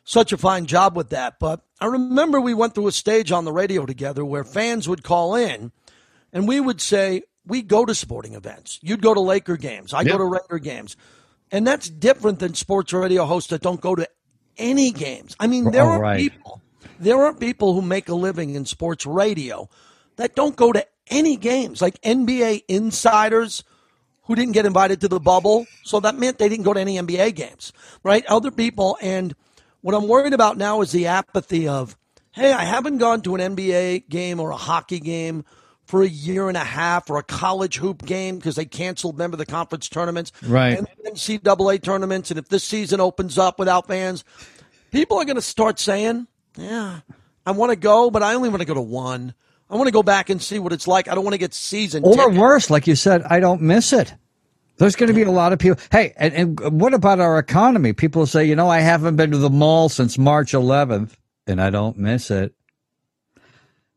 such 0.04 0.32
a 0.32 0.36
fine 0.36 0.66
job 0.66 0.96
with 0.96 1.08
that. 1.10 1.40
But 1.40 1.62
I 1.80 1.86
remember 1.86 2.40
we 2.40 2.54
went 2.54 2.74
through 2.74 2.86
a 2.86 2.92
stage 2.92 3.32
on 3.32 3.44
the 3.44 3.52
radio 3.52 3.84
together 3.86 4.24
where 4.24 4.44
fans 4.44 4.86
would 4.88 5.02
call 5.02 5.34
in, 5.34 5.72
and 6.34 6.46
we 6.46 6.60
would 6.60 6.82
say 6.82 7.22
we 7.46 7.62
go 7.62 7.86
to 7.86 7.94
sporting 7.94 8.34
events. 8.34 8.78
You'd 8.82 9.00
go 9.00 9.14
to 9.14 9.20
Laker 9.20 9.56
games. 9.56 9.94
I 9.94 10.02
Yep. 10.02 10.12
go 10.12 10.18
to 10.18 10.24
Raider 10.24 10.58
games, 10.58 10.96
and 11.50 11.66
that's 11.66 11.88
different 11.88 12.40
than 12.40 12.52
sports 12.54 12.92
radio 12.92 13.24
hosts 13.24 13.48
that 13.50 13.62
don't 13.62 13.80
go 13.80 13.94
to 13.94 14.06
any 14.58 14.90
games. 14.90 15.34
I 15.40 15.46
mean, 15.46 15.70
there 15.70 15.84
Oh, 15.84 15.92
are 15.92 16.00
right. 16.00 16.18
people. 16.18 16.60
There 16.98 17.24
are 17.24 17.32
people 17.34 17.72
who 17.74 17.82
make 17.82 18.08
a 18.08 18.14
living 18.14 18.54
in 18.54 18.66
sports 18.66 19.06
radio 19.06 19.68
that 20.16 20.34
don't 20.36 20.54
go 20.54 20.72
to 20.72 20.86
any 21.08 21.36
games, 21.36 21.82
like 21.82 22.00
NBA 22.02 22.62
insiders 22.68 23.64
who 24.22 24.34
didn't 24.34 24.52
get 24.52 24.64
invited 24.64 25.00
to 25.02 25.08
the 25.08 25.20
bubble. 25.20 25.66
So 25.82 26.00
that 26.00 26.16
meant 26.16 26.38
they 26.38 26.48
didn't 26.48 26.64
go 26.64 26.72
to 26.72 26.80
any 26.80 26.96
NBA 26.98 27.34
games, 27.34 27.72
right? 28.02 28.24
Other 28.26 28.50
people. 28.50 28.96
And 29.02 29.34
what 29.82 29.94
I'm 29.94 30.08
worried 30.08 30.32
about 30.32 30.56
now 30.56 30.80
is 30.80 30.92
the 30.92 31.06
apathy 31.08 31.68
of, 31.68 31.96
hey, 32.32 32.52
I 32.52 32.64
haven't 32.64 32.98
gone 32.98 33.20
to 33.22 33.34
an 33.34 33.56
NBA 33.56 34.08
game 34.08 34.40
or 34.40 34.50
a 34.50 34.56
hockey 34.56 35.00
game 35.00 35.44
for 35.94 36.02
a 36.02 36.08
year 36.08 36.48
and 36.48 36.56
a 36.56 36.64
half 36.64 37.08
or 37.08 37.18
a 37.18 37.22
college 37.22 37.76
hoop 37.76 38.04
game 38.04 38.34
because 38.34 38.56
they 38.56 38.64
canceled, 38.64 39.14
remember, 39.14 39.36
the 39.36 39.46
conference 39.46 39.88
tournaments. 39.88 40.32
Right. 40.42 40.76
And 40.76 40.88
NCAA 41.06 41.80
tournaments. 41.84 42.32
And 42.32 42.38
if 42.40 42.48
this 42.48 42.64
season 42.64 42.98
opens 42.98 43.38
up 43.38 43.60
without 43.60 43.86
fans, 43.86 44.24
people 44.90 45.20
are 45.20 45.24
going 45.24 45.36
to 45.36 45.40
start 45.40 45.78
saying, 45.78 46.26
yeah, 46.56 46.98
I 47.46 47.52
want 47.52 47.70
to 47.70 47.76
go, 47.76 48.10
but 48.10 48.24
I 48.24 48.34
only 48.34 48.48
want 48.48 48.58
to 48.58 48.66
go 48.66 48.74
to 48.74 48.80
one. 48.80 49.34
I 49.70 49.76
want 49.76 49.86
to 49.86 49.92
go 49.92 50.02
back 50.02 50.30
and 50.30 50.42
see 50.42 50.58
what 50.58 50.72
it's 50.72 50.88
like. 50.88 51.06
I 51.06 51.14
don't 51.14 51.22
want 51.22 51.34
to 51.34 51.38
get 51.38 51.54
season 51.54 52.02
Or 52.04 52.16
tickets. 52.16 52.38
worse, 52.38 52.70
like 52.70 52.88
you 52.88 52.96
said, 52.96 53.22
I 53.30 53.38
don't 53.38 53.62
miss 53.62 53.92
it. 53.92 54.12
There's 54.78 54.96
going 54.96 55.10
to 55.10 55.14
be 55.14 55.22
a 55.22 55.30
lot 55.30 55.52
of 55.52 55.60
people. 55.60 55.80
Hey, 55.92 56.12
and, 56.16 56.34
and 56.34 56.80
what 56.80 56.92
about 56.92 57.20
our 57.20 57.38
economy? 57.38 57.92
People 57.92 58.26
say, 58.26 58.44
you 58.46 58.56
know, 58.56 58.68
I 58.68 58.80
haven't 58.80 59.14
been 59.14 59.30
to 59.30 59.38
the 59.38 59.48
mall 59.48 59.88
since 59.88 60.18
March 60.18 60.54
11th, 60.54 61.12
and 61.46 61.62
I 61.62 61.70
don't 61.70 61.96
miss 61.98 62.32
it. 62.32 62.52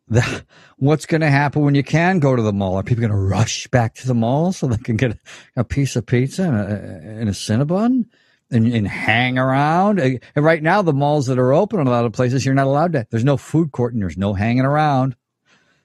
The, 0.10 0.46
what's 0.78 1.06
going 1.06 1.22
to 1.22 1.30
happen 1.30 1.64
when 1.64 1.76
you 1.76 1.84
can 1.84 2.20
go 2.20 2.36
to 2.36 2.42
the 2.42 2.54
mall? 2.54 2.76
Are 2.76 2.84
people 2.84 3.02
going 3.02 3.12
to 3.12 3.18
rush 3.18 3.68
back 3.68 3.94
to 3.96 4.08
the 4.08 4.14
mall 4.14 4.54
so 4.54 4.68
they 4.68 4.78
can 4.78 4.96
get 4.96 5.18
a, 5.56 5.64
piece 5.64 5.96
of 5.96 6.06
pizza 6.06 6.44
and 6.44 6.56
a, 6.56 7.20
and 7.20 7.30
a 7.30 7.34
Cinnabon 7.34 8.06
and, 8.50 8.74
and 8.74 8.88
hang 8.88 9.38
around? 9.38 10.00
Uh, 10.00 10.12
and 10.36 10.46
right 10.46 10.64
now, 10.64 10.82
the 10.82 10.94
malls 10.94 11.26
that 11.28 11.38
are 11.38 11.54
open 11.54 11.82
in 11.82 11.88
a 11.88 11.92
lot 11.92 12.06
of 12.06 12.14
places, 12.14 12.46
you're 12.46 12.56
not 12.56 12.68
allowed 12.68 12.94
to. 12.94 13.06
There's 13.10 13.26
no 13.26 13.38
food 13.38 13.74
court 13.74 13.94
and 13.94 14.02
there's 14.02 14.18
no 14.18 14.34
hanging 14.34 14.66
around. 14.66 15.16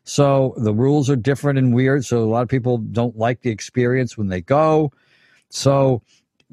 So 0.04 0.54
the 0.56 0.74
rules 0.74 1.10
are 1.10 1.16
different 1.16 1.58
and 1.58 1.74
weird. 1.74 2.04
So 2.04 2.22
a 2.22 2.26
lot 2.26 2.42
of 2.42 2.48
people 2.48 2.78
don't 2.78 3.16
like 3.16 3.42
the 3.42 3.50
experience 3.50 4.16
when 4.16 4.28
they 4.28 4.40
go. 4.40 4.92
So 5.48 6.02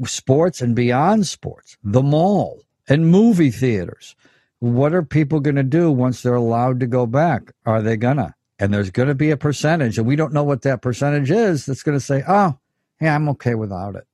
sports 0.06 0.62
and 0.62 0.76
beyond 0.76 1.28
sports, 1.28 1.78
the 1.84 2.02
mall 2.02 2.64
and 2.88 3.10
movie 3.10 3.52
theaters. 3.52 4.16
What 4.60 4.93
are 4.93 5.04
people 5.04 5.39
going 5.39 5.56
to 5.56 5.63
do 5.63 5.91
once 5.91 6.22
they're 6.22 6.36
allowed 6.36 6.80
to 6.82 6.88
go 6.88 7.06
back? 7.06 7.54
Are 7.65 7.82
they 7.82 7.98
gonna? 7.98 8.36
And 8.60 8.74
there's 8.74 8.91
going 8.91 9.08
to 9.08 9.15
be 9.15 9.32
a 9.32 9.38
percentage, 9.38 9.98
and 9.98 10.06
we 10.06 10.17
don't 10.17 10.34
know 10.34 10.43
what 10.43 10.63
that 10.63 10.82
percentage 10.82 11.32
is. 11.32 11.65
That's 11.65 11.84
going 11.84 11.98
to 11.98 12.04
say, 12.04 12.24
"Oh, 12.28 12.58
yeah, 13.00 13.15
I'm 13.15 13.30
okay 13.30 13.56
without 13.56 13.95
it." 13.95 14.06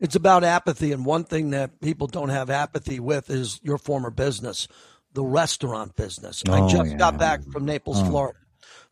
It's 0.00 0.16
about 0.16 0.42
apathy, 0.42 0.90
and 0.90 1.06
one 1.06 1.22
thing 1.22 1.50
that 1.50 1.80
people 1.80 2.08
don't 2.08 2.30
have 2.30 2.50
apathy 2.50 2.98
with 2.98 3.30
is 3.30 3.60
your 3.62 3.78
former 3.78 4.10
business, 4.10 4.66
the 5.12 5.22
restaurant 5.24 5.94
business. 5.94 6.42
Oh, 6.48 6.52
I 6.52 6.68
just 6.68 6.90
yeah. 6.90 6.96
got 6.96 7.18
back 7.18 7.44
from 7.52 7.64
Naples, 7.64 8.00
Oh. 8.00 8.06
Florida. 8.06 8.38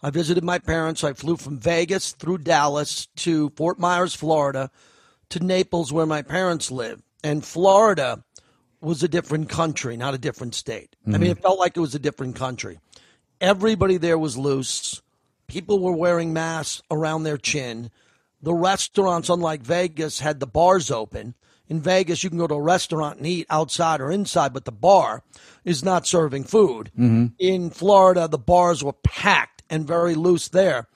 I 0.03 0.11
visited 0.11 0.45
my 0.45 0.61
parents. 0.61 1.03
I 1.03 1.13
flew 1.13 1.37
from 1.37 1.59
Vegas 1.59 2.13
through 2.13 2.39
Dallas 2.39 3.07
to 3.17 3.51
Fort 3.57 3.81
Myers, 3.81 4.15
Florida, 4.15 4.71
to 5.31 5.41
Naples, 5.45 5.93
where 5.93 6.07
my 6.07 6.23
parents 6.23 6.71
live. 6.71 7.03
And 7.25 7.45
Florida 7.45 8.25
was 8.81 9.03
a 9.03 9.09
different 9.09 9.49
country, 9.49 9.97
not 9.97 10.15
a 10.15 10.19
different 10.19 10.55
state. 10.55 10.97
I 11.07 11.11
mean, 11.11 11.21
mm-hmm. 11.21 11.31
it 11.33 11.43
felt 11.43 11.59
like 11.59 11.77
it 11.77 11.81
was 11.81 11.95
a 11.95 11.99
different 11.99 12.37
country. 12.37 12.79
Everybody 13.41 13.97
there 13.97 14.19
was 14.19 14.39
loose. 14.39 15.03
People 15.47 15.81
were 15.81 15.93
wearing 15.93 16.33
masks 16.33 16.83
around 16.91 17.23
their 17.23 17.39
chin. 17.39 17.91
The 18.43 18.55
restaurants, 18.55 19.29
unlike 19.29 19.63
Vegas, 19.63 20.21
had 20.21 20.41
the 20.41 20.47
bars 20.47 20.91
open. 20.91 21.35
In 21.69 21.81
Vegas, 21.81 22.25
you 22.25 22.31
can 22.31 22.39
go 22.39 22.47
to 22.47 22.55
a 22.55 22.61
restaurant 22.61 23.19
and 23.19 23.27
eat 23.27 23.47
outside 23.49 24.01
or 24.01 24.11
inside, 24.11 24.53
but 24.53 24.65
the 24.65 24.73
bar 24.73 25.23
is 25.65 25.85
not 25.85 26.07
serving 26.07 26.45
food. 26.45 26.91
Mm-hmm. 26.99 27.27
In 27.39 27.71
Florida, 27.71 28.27
the 28.29 28.39
bars 28.39 28.83
were 28.83 28.95
packed 29.05 29.63
and 29.71 29.87
very 29.87 30.15
loose 30.15 30.49
there. 30.49 30.89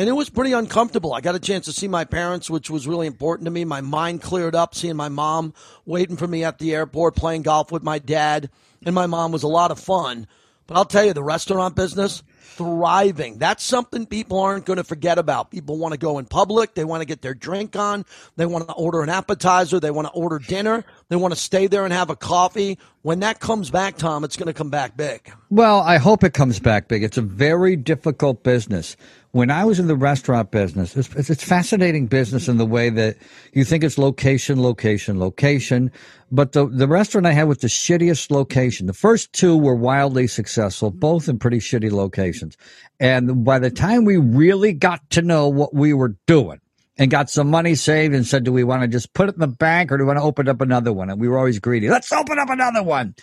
And 0.00 0.08
it 0.08 0.12
was 0.12 0.30
pretty 0.30 0.52
uncomfortable. 0.52 1.12
I 1.12 1.20
got 1.20 1.34
a 1.34 1.38
chance 1.38 1.66
to 1.66 1.74
see 1.74 1.86
my 1.86 2.06
parents, 2.06 2.48
which 2.48 2.70
was 2.70 2.88
really 2.88 3.06
important 3.06 3.44
to 3.44 3.50
me. 3.50 3.66
My 3.66 3.82
mind 3.82 4.22
cleared 4.22 4.54
up 4.54 4.74
seeing 4.74 4.96
my 4.96 5.10
mom 5.10 5.52
waiting 5.84 6.16
for 6.16 6.26
me 6.26 6.42
at 6.42 6.58
the 6.58 6.74
airport, 6.74 7.16
playing 7.16 7.42
golf 7.42 7.70
with 7.70 7.82
my 7.82 7.98
dad. 7.98 8.48
And 8.82 8.94
my 8.94 9.04
mom 9.04 9.30
was 9.30 9.42
a 9.42 9.46
lot 9.46 9.70
of 9.70 9.78
fun. 9.78 10.26
But 10.66 10.78
I'll 10.78 10.86
tell 10.86 11.04
you, 11.04 11.12
the 11.12 11.22
restaurant 11.22 11.76
business, 11.76 12.22
thriving. 12.40 13.36
That's 13.36 13.62
something 13.62 14.06
people 14.06 14.38
aren't 14.40 14.64
going 14.64 14.78
to 14.78 14.84
forget 14.84 15.18
about. 15.18 15.50
People 15.50 15.76
want 15.76 15.92
to 15.92 15.98
go 15.98 16.18
in 16.18 16.24
public. 16.24 16.72
They 16.72 16.84
want 16.84 17.02
to 17.02 17.06
get 17.06 17.20
their 17.20 17.34
drink 17.34 17.76
on. 17.76 18.06
They 18.36 18.46
want 18.46 18.68
to 18.68 18.74
order 18.74 19.02
an 19.02 19.10
appetizer. 19.10 19.80
They 19.80 19.90
want 19.90 20.08
to 20.08 20.12
order 20.12 20.38
dinner. 20.38 20.86
They 21.10 21.16
want 21.16 21.34
to 21.34 21.40
stay 21.40 21.66
there 21.66 21.84
and 21.84 21.92
have 21.92 22.08
a 22.08 22.14
coffee. 22.14 22.78
When 23.02 23.18
that 23.20 23.40
comes 23.40 23.68
back, 23.68 23.96
Tom, 23.96 24.22
it's 24.22 24.36
going 24.36 24.46
to 24.46 24.54
come 24.54 24.70
back 24.70 24.96
big. 24.96 25.32
Well, 25.50 25.80
I 25.80 25.96
hope 25.96 26.22
it 26.22 26.34
comes 26.34 26.60
back 26.60 26.86
big. 26.86 27.02
It's 27.02 27.18
a 27.18 27.22
very 27.22 27.74
difficult 27.74 28.44
business. 28.44 28.96
When 29.32 29.50
I 29.50 29.64
was 29.64 29.80
in 29.80 29.88
the 29.88 29.96
restaurant 29.96 30.52
business, 30.52 30.96
it's, 30.96 31.30
it's, 31.30 31.42
fascinating 31.42 32.06
business 32.06 32.46
in 32.46 32.58
the 32.58 32.66
way 32.66 32.90
that 32.90 33.16
you 33.52 33.64
think 33.64 33.82
it's 33.82 33.98
location, 33.98 34.62
location, 34.62 35.18
location. 35.18 35.90
But 36.30 36.52
the, 36.52 36.68
the 36.68 36.86
restaurant 36.86 37.26
I 37.26 37.32
had 37.32 37.48
with 37.48 37.60
the 37.60 37.68
shittiest 37.68 38.30
location, 38.30 38.86
the 38.86 38.92
first 38.92 39.32
two 39.32 39.56
were 39.56 39.74
wildly 39.74 40.28
successful, 40.28 40.92
both 40.92 41.28
in 41.28 41.40
pretty 41.40 41.58
shitty 41.58 41.90
locations. 41.90 42.56
And 43.00 43.44
by 43.44 43.58
the 43.58 43.70
time 43.70 44.04
we 44.04 44.16
really 44.16 44.72
got 44.72 45.10
to 45.10 45.22
know 45.22 45.48
what 45.48 45.74
we 45.74 45.92
were 45.92 46.14
doing, 46.26 46.60
and 47.00 47.10
got 47.10 47.30
some 47.30 47.48
money 47.48 47.74
saved 47.74 48.14
and 48.14 48.26
said, 48.26 48.44
Do 48.44 48.52
we 48.52 48.62
want 48.62 48.82
to 48.82 48.88
just 48.88 49.14
put 49.14 49.30
it 49.30 49.34
in 49.34 49.40
the 49.40 49.48
bank 49.48 49.90
or 49.90 49.96
do 49.96 50.04
we 50.04 50.08
want 50.08 50.18
to 50.18 50.22
open 50.22 50.48
up 50.48 50.60
another 50.60 50.92
one? 50.92 51.08
And 51.08 51.18
we 51.18 51.28
were 51.28 51.38
always 51.38 51.58
greedy. 51.58 51.88
Let's 51.88 52.12
open 52.12 52.38
up 52.38 52.50
another 52.50 52.82
one. 52.82 53.14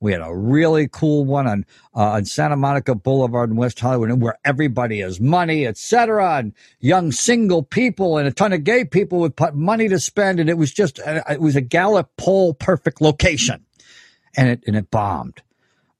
We 0.00 0.12
had 0.12 0.20
a 0.20 0.32
really 0.32 0.86
cool 0.86 1.24
one 1.24 1.48
on 1.48 1.66
uh, 1.96 2.10
on 2.10 2.26
Santa 2.26 2.56
Monica 2.56 2.94
Boulevard 2.94 3.50
in 3.50 3.56
West 3.56 3.80
Hollywood, 3.80 4.22
where 4.22 4.38
everybody 4.44 5.00
has 5.00 5.20
money, 5.20 5.66
etc., 5.66 6.36
and 6.36 6.52
young 6.78 7.10
single 7.10 7.64
people 7.64 8.18
and 8.18 8.28
a 8.28 8.32
ton 8.32 8.52
of 8.52 8.62
gay 8.62 8.84
people 8.84 9.18
with 9.18 9.34
put 9.34 9.54
money 9.54 9.88
to 9.88 9.98
spend, 9.98 10.38
and 10.38 10.48
it 10.48 10.58
was 10.58 10.72
just 10.72 11.00
uh, 11.00 11.22
it 11.28 11.40
was 11.40 11.56
a 11.56 11.60
Gallup 11.60 12.10
poll 12.16 12.54
perfect 12.54 13.00
location, 13.00 13.64
and 14.36 14.48
it 14.48 14.62
and 14.66 14.76
it 14.76 14.90
bombed. 14.90 15.42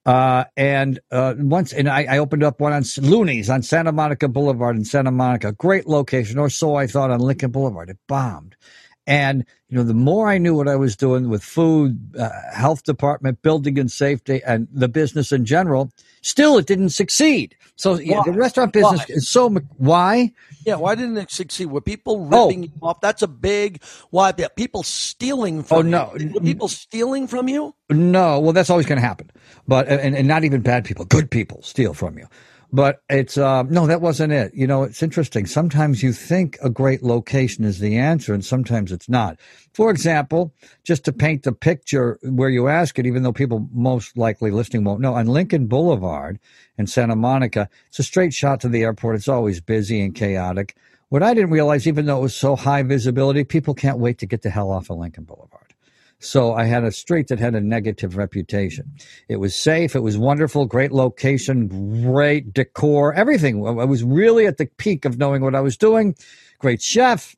Uh, 0.06 0.44
and 0.56 1.00
uh, 1.10 1.34
once, 1.38 1.72
and 1.72 1.88
I, 1.88 2.04
I 2.04 2.18
opened 2.18 2.42
up 2.42 2.60
one 2.60 2.72
on 2.72 2.84
Looney's 2.98 3.48
on 3.48 3.62
Santa 3.62 3.92
Monica 3.92 4.28
Boulevard 4.28 4.76
in 4.76 4.84
Santa 4.84 5.10
Monica, 5.10 5.52
great 5.52 5.86
location, 5.86 6.38
or 6.38 6.50
so 6.50 6.74
I 6.74 6.86
thought 6.86 7.10
on 7.10 7.20
Lincoln 7.20 7.50
Boulevard. 7.50 7.88
It 7.88 7.98
bombed. 8.06 8.56
And, 9.06 9.44
you 9.68 9.76
know, 9.76 9.84
the 9.84 9.92
more 9.94 10.28
I 10.28 10.38
knew 10.38 10.54
what 10.54 10.66
I 10.68 10.76
was 10.76 10.96
doing 10.96 11.28
with 11.28 11.42
food, 11.44 12.16
uh, 12.18 12.30
health 12.54 12.84
department, 12.84 13.42
building 13.42 13.78
and 13.78 13.92
safety, 13.92 14.40
and 14.46 14.66
the 14.72 14.88
business 14.88 15.30
in 15.30 15.44
general, 15.44 15.90
still 16.22 16.56
it 16.56 16.66
didn't 16.66 16.88
succeed. 16.90 17.54
So 17.76 17.98
yeah, 17.98 18.22
the 18.24 18.32
restaurant 18.32 18.72
business 18.72 19.00
Why? 19.00 19.06
is 19.14 19.28
so, 19.28 19.50
why? 19.76 20.32
Yeah, 20.64 20.76
why 20.76 20.94
didn't 20.94 21.18
it 21.18 21.30
succeed? 21.30 21.66
Were 21.66 21.80
people 21.82 22.28
Oh. 22.32 22.46
ripping 22.46 22.62
you 22.64 22.70
off? 22.80 23.00
That's 23.00 23.20
a 23.22 23.26
big 23.28 23.82
why. 24.10 24.32
People 24.32 24.82
stealing 24.84 25.62
from 25.62 25.78
Oh, 25.78 25.82
no. 25.82 26.12
you. 26.18 26.30
Were 26.32 26.40
people 26.40 26.68
stealing 26.68 27.26
from 27.26 27.48
you? 27.48 27.74
No, 27.90 28.40
well, 28.40 28.52
that's 28.52 28.70
always 28.70 28.86
going 28.86 29.00
to 29.00 29.06
happen. 29.06 29.30
But 29.68 29.88
and, 29.88 30.14
and 30.16 30.26
not 30.28 30.44
even 30.44 30.62
bad 30.62 30.84
people, 30.84 31.04
good 31.04 31.30
people 31.30 31.60
steal 31.62 31.92
from 31.94 32.16
you. 32.16 32.26
But 32.74 33.04
it's 33.08 33.38
um, 33.38 33.70
no, 33.70 33.86
that 33.86 34.00
wasn't 34.00 34.32
it. 34.32 34.52
You 34.52 34.66
know, 34.66 34.82
it's 34.82 35.00
interesting. 35.00 35.46
Sometimes 35.46 36.02
you 36.02 36.12
think 36.12 36.58
a 36.60 36.68
great 36.68 37.04
location 37.04 37.64
is 37.64 37.78
the 37.78 37.96
answer, 37.96 38.34
and 38.34 38.44
sometimes 38.44 38.90
it's 38.90 39.08
not. 39.08 39.38
For 39.74 39.92
example, 39.92 40.52
just 40.82 41.04
to 41.04 41.12
paint 41.12 41.44
the 41.44 41.52
picture 41.52 42.18
where 42.24 42.48
you 42.48 42.66
ask 42.66 42.98
it, 42.98 43.06
even 43.06 43.22
though 43.22 43.32
people 43.32 43.68
most 43.72 44.16
likely 44.16 44.50
listening 44.50 44.82
won't 44.82 45.00
know, 45.00 45.14
on 45.14 45.28
Lincoln 45.28 45.68
Boulevard 45.68 46.40
in 46.76 46.88
Santa 46.88 47.14
Monica, 47.14 47.68
it's 47.90 48.00
a 48.00 48.02
straight 48.02 48.34
shot 48.34 48.60
to 48.62 48.68
the 48.68 48.82
airport. 48.82 49.14
It's 49.14 49.28
always 49.28 49.60
busy 49.60 50.02
and 50.02 50.12
chaotic. 50.12 50.74
What 51.10 51.22
I 51.22 51.32
didn't 51.32 51.50
realize, 51.50 51.86
even 51.86 52.06
though 52.06 52.18
it 52.18 52.22
was 52.22 52.34
so 52.34 52.56
high 52.56 52.82
visibility, 52.82 53.44
people 53.44 53.74
can't 53.74 54.00
wait 54.00 54.18
to 54.18 54.26
get 54.26 54.42
the 54.42 54.50
hell 54.50 54.72
off 54.72 54.90
of 54.90 54.98
Lincoln 54.98 55.22
Boulevard. 55.22 55.63
So 56.18 56.54
I 56.54 56.64
had 56.64 56.84
a 56.84 56.92
street 56.92 57.28
that 57.28 57.38
had 57.38 57.54
a 57.54 57.60
negative 57.60 58.16
reputation. 58.16 58.90
It 59.28 59.36
was 59.36 59.54
safe. 59.54 59.94
It 59.94 60.00
was 60.00 60.16
wonderful. 60.16 60.64
Great 60.66 60.92
location. 60.92 62.02
Great 62.02 62.54
decor. 62.54 63.12
Everything. 63.14 63.66
I 63.66 63.84
was 63.84 64.02
really 64.02 64.46
at 64.46 64.56
the 64.56 64.66
peak 64.66 65.04
of 65.04 65.18
knowing 65.18 65.42
what 65.42 65.54
I 65.54 65.60
was 65.60 65.76
doing. 65.76 66.14
Great 66.58 66.80
chef. 66.80 67.36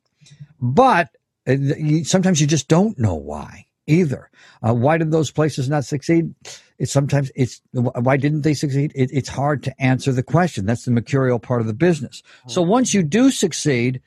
But 0.59 1.09
uh, 1.47 1.55
sometimes 2.03 2.39
you 2.39 2.47
just 2.47 2.67
don't 2.67 2.97
know 2.97 3.15
why 3.15 3.65
either. 3.87 4.29
Uh, 4.61 4.73
why 4.73 4.97
did 4.97 5.11
those 5.11 5.31
places 5.31 5.69
not 5.69 5.85
succeed? 5.85 6.33
It's 6.77 6.91
sometimes 6.91 7.31
it's 7.35 7.61
why 7.71 8.17
didn't 8.17 8.41
they 8.41 8.53
succeed? 8.53 8.91
It, 8.93 9.09
it's 9.11 9.29
hard 9.29 9.63
to 9.63 9.81
answer 9.81 10.11
the 10.11 10.23
question. 10.23 10.65
That's 10.65 10.85
the 10.85 10.91
mercurial 10.91 11.39
part 11.39 11.61
of 11.61 11.67
the 11.67 11.73
business. 11.73 12.21
So 12.47 12.61
once 12.61 12.93
you 12.93 13.01
do 13.01 13.31
succeed, 13.31 14.01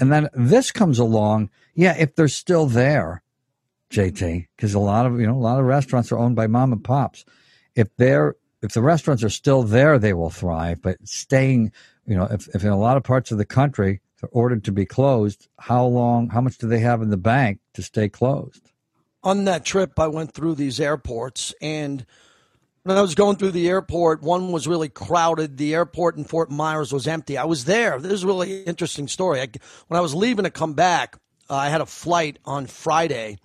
and 0.00 0.10
then 0.12 0.28
this 0.34 0.72
comes 0.72 0.98
along, 0.98 1.50
yeah, 1.74 1.94
if 1.96 2.16
they're 2.16 2.28
still 2.28 2.66
there, 2.66 3.22
JT, 3.90 4.46
because 4.56 4.74
a 4.74 4.78
lot 4.78 5.06
of 5.06 5.20
you 5.20 5.26
know 5.26 5.34
a 5.34 5.38
lot 5.38 5.60
of 5.60 5.66
restaurants 5.66 6.10
are 6.12 6.18
owned 6.18 6.36
by 6.36 6.46
mom 6.46 6.72
and 6.72 6.82
pops. 6.82 7.24
If 7.74 7.88
they're 7.96 8.36
if 8.62 8.72
the 8.72 8.82
restaurants 8.82 9.22
are 9.22 9.30
still 9.30 9.62
there, 9.62 9.98
they 9.98 10.12
will 10.12 10.30
thrive. 10.30 10.82
But 10.82 10.96
staying, 11.04 11.72
you 12.06 12.16
know, 12.16 12.24
if, 12.24 12.48
if 12.54 12.64
in 12.64 12.70
a 12.70 12.78
lot 12.78 12.96
of 12.96 13.04
parts 13.04 13.30
of 13.30 13.38
the 13.38 13.44
country 13.44 14.00
they're 14.20 14.30
ordered 14.32 14.64
to 14.64 14.72
be 14.72 14.86
closed, 14.86 15.48
how 15.58 15.84
long? 15.86 16.28
How 16.30 16.40
much 16.40 16.58
do 16.58 16.66
they 16.66 16.80
have 16.80 17.02
in 17.02 17.10
the 17.10 17.16
bank 17.16 17.60
to 17.74 17.82
stay 17.82 18.08
closed? 18.08 18.72
On 19.22 19.44
that 19.44 19.64
trip, 19.64 19.98
I 19.98 20.06
went 20.06 20.32
through 20.32 20.54
these 20.54 20.80
airports, 20.80 21.52
and 21.60 22.06
when 22.84 22.96
I 22.96 23.00
was 23.00 23.16
going 23.16 23.36
through 23.36 23.50
the 23.50 23.68
airport, 23.68 24.22
one 24.22 24.52
was 24.52 24.68
really 24.68 24.88
crowded. 24.88 25.56
The 25.56 25.74
airport 25.74 26.16
in 26.16 26.24
Fort 26.24 26.50
Myers 26.50 26.92
was 26.92 27.08
empty. 27.08 27.36
I 27.36 27.44
was 27.44 27.64
there. 27.64 28.00
This 28.00 28.12
is 28.12 28.22
a 28.22 28.26
really 28.28 28.62
interesting 28.62 29.08
story. 29.08 29.40
I, 29.40 29.48
when 29.88 29.98
I 29.98 30.00
was 30.00 30.14
leaving 30.14 30.44
to 30.44 30.50
come 30.50 30.74
back, 30.74 31.16
uh, 31.50 31.54
I 31.54 31.68
had 31.68 31.80
a 31.80 31.86
flight 31.86 32.38
on 32.44 32.66
Friday 32.66 33.38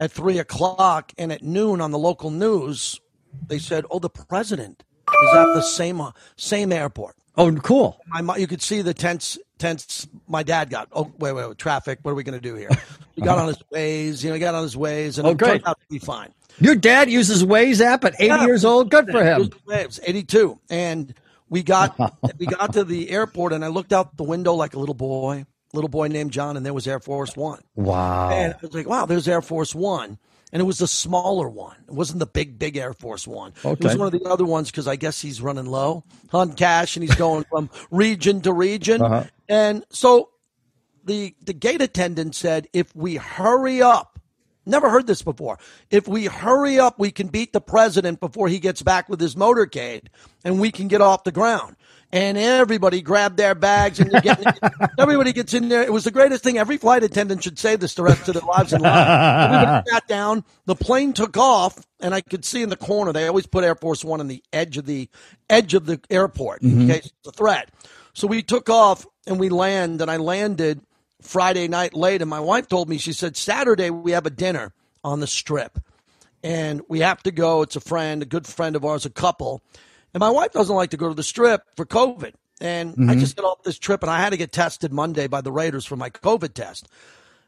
at 0.00 0.10
three 0.12 0.38
o'clock, 0.38 1.12
and 1.18 1.32
at 1.32 1.42
noon 1.42 1.80
on 1.80 1.90
the 1.90 1.98
local 1.98 2.30
news, 2.30 3.00
they 3.48 3.58
said, 3.58 3.84
"Oh, 3.90 3.98
the 3.98 4.10
president 4.10 4.84
is 5.22 5.34
at 5.34 5.54
the 5.54 5.62
same 5.62 6.00
uh, 6.00 6.12
same 6.36 6.72
airport." 6.72 7.14
Oh, 7.36 7.52
cool. 7.54 8.00
my 8.08 8.36
you 8.36 8.48
could 8.48 8.60
see 8.62 8.82
the 8.82 8.92
tense 8.94 9.38
tense 9.60 10.08
my 10.26 10.42
dad 10.42 10.70
got 10.70 10.88
oh 10.92 11.12
wait 11.18 11.32
wait, 11.32 11.46
wait 11.48 11.56
traffic 11.58 12.00
what 12.02 12.10
are 12.10 12.14
we 12.16 12.24
going 12.24 12.34
to 12.36 12.40
do 12.40 12.56
here 12.56 12.68
he 13.14 13.22
got 13.22 13.38
on 13.38 13.46
his 13.46 13.58
Waze 13.72 14.22
you 14.24 14.28
know 14.30 14.34
he 14.34 14.40
got 14.40 14.56
on 14.56 14.62
his 14.64 14.74
Waze 14.74 15.18
and 15.18 15.26
Oh, 15.26 15.30
it 15.30 15.38
great. 15.38 15.50
turned 15.50 15.62
out 15.66 15.78
to 15.80 15.86
be 15.88 16.00
fine 16.00 16.32
Your 16.60 16.74
dad 16.74 17.08
uses 17.10 17.44
Waze 17.44 17.80
app 17.80 18.04
at 18.04 18.14
80 18.18 18.26
Yeah. 18.26 18.44
years 18.44 18.64
old. 18.64 18.90
Good 18.90 19.08
for 19.10 19.22
him. 19.24 19.50
Waze, 19.68 20.00
82 20.04 20.58
and 20.68 21.14
we 21.48 21.62
got 21.62 21.96
we 22.38 22.46
got 22.46 22.72
to 22.72 22.82
the 22.82 23.08
airport 23.10 23.52
and 23.52 23.64
i 23.64 23.68
looked 23.68 23.92
out 23.92 24.16
the 24.16 24.24
window 24.24 24.54
like 24.54 24.74
a 24.74 24.78
little 24.80 24.94
boy 24.96 25.44
little 25.72 25.88
boy 25.88 26.08
named 26.08 26.30
john 26.32 26.56
and 26.56 26.64
there 26.64 26.74
was 26.74 26.86
air 26.86 27.00
force 27.00 27.36
one 27.36 27.60
Wow. 27.74 28.30
and 28.30 28.54
I 28.54 28.56
was 28.62 28.74
like, 28.74 28.88
wow, 28.88 29.06
there's 29.06 29.28
Air 29.28 29.42
Force 29.42 29.74
One. 29.74 30.18
And 30.50 30.62
it 30.62 30.64
was 30.64 30.78
the 30.78 30.88
smaller 30.88 31.46
one. 31.46 31.76
It 31.86 31.92
wasn't 31.92 32.20
the 32.20 32.26
big, 32.26 32.58
big 32.58 32.78
Air 32.78 32.94
Force 32.94 33.26
One. 33.26 33.52
It 33.62 33.84
was 33.84 33.96
one 33.98 34.06
of 34.06 34.18
the 34.18 34.26
other 34.26 34.46
ones 34.46 34.70
because 34.70 34.88
I 34.88 34.96
guess 34.96 35.20
he's 35.20 35.42
running 35.42 35.66
low 35.66 36.04
on 36.32 36.54
cash 36.54 36.96
and 36.96 37.02
he's 37.02 37.14
going 37.16 37.44
from 37.50 37.68
region 37.90 38.40
to 38.40 38.52
region. 38.54 39.02
Uh-huh. 39.02 39.24
And 39.46 39.84
so 39.90 40.30
the 41.04 41.34
the 41.44 41.52
gate 41.52 41.82
attendant 41.82 42.34
said, 42.34 42.66
if 42.72 42.96
we 42.96 43.16
hurry 43.16 43.82
up, 43.82 44.18
Never 44.68 44.90
heard 44.90 45.06
this 45.06 45.22
before. 45.22 45.58
If 45.90 46.06
we 46.06 46.26
hurry 46.26 46.78
up, 46.78 46.98
we 46.98 47.10
can 47.10 47.28
beat 47.28 47.52
the 47.52 47.60
president 47.60 48.20
before 48.20 48.48
he 48.48 48.58
gets 48.58 48.82
back 48.82 49.08
with 49.08 49.18
his 49.18 49.34
motorcade 49.34 50.08
and 50.44 50.60
we 50.60 50.70
can 50.70 50.88
get 50.88 51.00
off 51.00 51.24
the 51.24 51.32
ground. 51.32 51.76
And 52.10 52.38
everybody 52.38 53.02
grabbed 53.02 53.36
their 53.36 53.54
bags 53.54 53.98
and 53.98 54.10
getting, 54.22 54.46
everybody 54.98 55.32
gets 55.32 55.52
in 55.52 55.68
there. 55.68 55.82
It 55.82 55.92
was 55.92 56.04
the 56.04 56.10
greatest 56.10 56.42
thing. 56.42 56.56
Every 56.56 56.76
flight 56.76 57.02
attendant 57.02 57.44
should 57.44 57.58
say 57.58 57.76
this 57.76 57.94
the 57.94 58.02
rest 58.02 58.28
of 58.28 58.34
their 58.34 58.42
lives 58.42 58.72
in 58.72 58.80
life. 58.80 59.08
Everybody 59.08 59.90
sat 59.90 60.08
down. 60.08 60.44
The 60.64 60.74
plane 60.74 61.12
took 61.12 61.36
off, 61.36 61.78
and 62.00 62.14
I 62.14 62.22
could 62.22 62.46
see 62.46 62.62
in 62.62 62.70
the 62.70 62.76
corner. 62.76 63.12
They 63.12 63.26
always 63.26 63.46
put 63.46 63.62
Air 63.62 63.74
Force 63.74 64.04
One 64.04 64.20
on 64.20 64.28
the 64.28 64.42
edge 64.54 64.78
of 64.78 64.86
the 64.86 65.10
edge 65.50 65.74
of 65.74 65.84
the 65.84 66.00
airport 66.08 66.62
in 66.62 66.70
mm-hmm. 66.70 66.88
case 66.88 67.06
it's 67.06 67.28
a 67.28 67.32
threat. 67.32 67.70
So 68.14 68.26
we 68.26 68.42
took 68.42 68.70
off 68.70 69.06
and 69.26 69.38
we 69.38 69.50
land, 69.50 70.00
and 70.00 70.10
I 70.10 70.16
landed 70.16 70.80
Friday 71.28 71.68
night 71.68 71.94
late. 71.94 72.22
And 72.22 72.30
my 72.30 72.40
wife 72.40 72.68
told 72.68 72.88
me, 72.88 72.98
she 72.98 73.12
said, 73.12 73.36
Saturday 73.36 73.90
we 73.90 74.12
have 74.12 74.26
a 74.26 74.30
dinner 74.30 74.72
on 75.04 75.20
the 75.20 75.26
strip, 75.26 75.78
and 76.42 76.82
we 76.88 77.00
have 77.00 77.22
to 77.22 77.30
go. 77.30 77.62
It's 77.62 77.76
a 77.76 77.80
friend, 77.80 78.22
a 78.22 78.26
good 78.26 78.46
friend 78.46 78.74
of 78.74 78.84
ours, 78.84 79.06
a 79.06 79.10
couple 79.10 79.62
and 80.14 80.20
my 80.20 80.30
wife 80.30 80.52
doesn't 80.52 80.74
like 80.74 80.90
to 80.90 80.96
go 80.96 81.08
to 81.08 81.14
the 81.14 81.22
strip 81.22 81.62
for 81.76 81.84
COVID. 81.84 82.34
And 82.60 82.92
mm-hmm. 82.92 83.10
I 83.10 83.14
just 83.14 83.36
got 83.36 83.44
off 83.44 83.62
this 83.62 83.78
trip 83.78 84.02
and 84.02 84.10
I 84.10 84.18
had 84.18 84.30
to 84.30 84.36
get 84.36 84.52
tested 84.52 84.92
Monday 84.92 85.26
by 85.26 85.40
the 85.40 85.52
Raiders 85.52 85.84
for 85.84 85.96
my 85.96 86.10
COVID 86.10 86.54
test. 86.54 86.88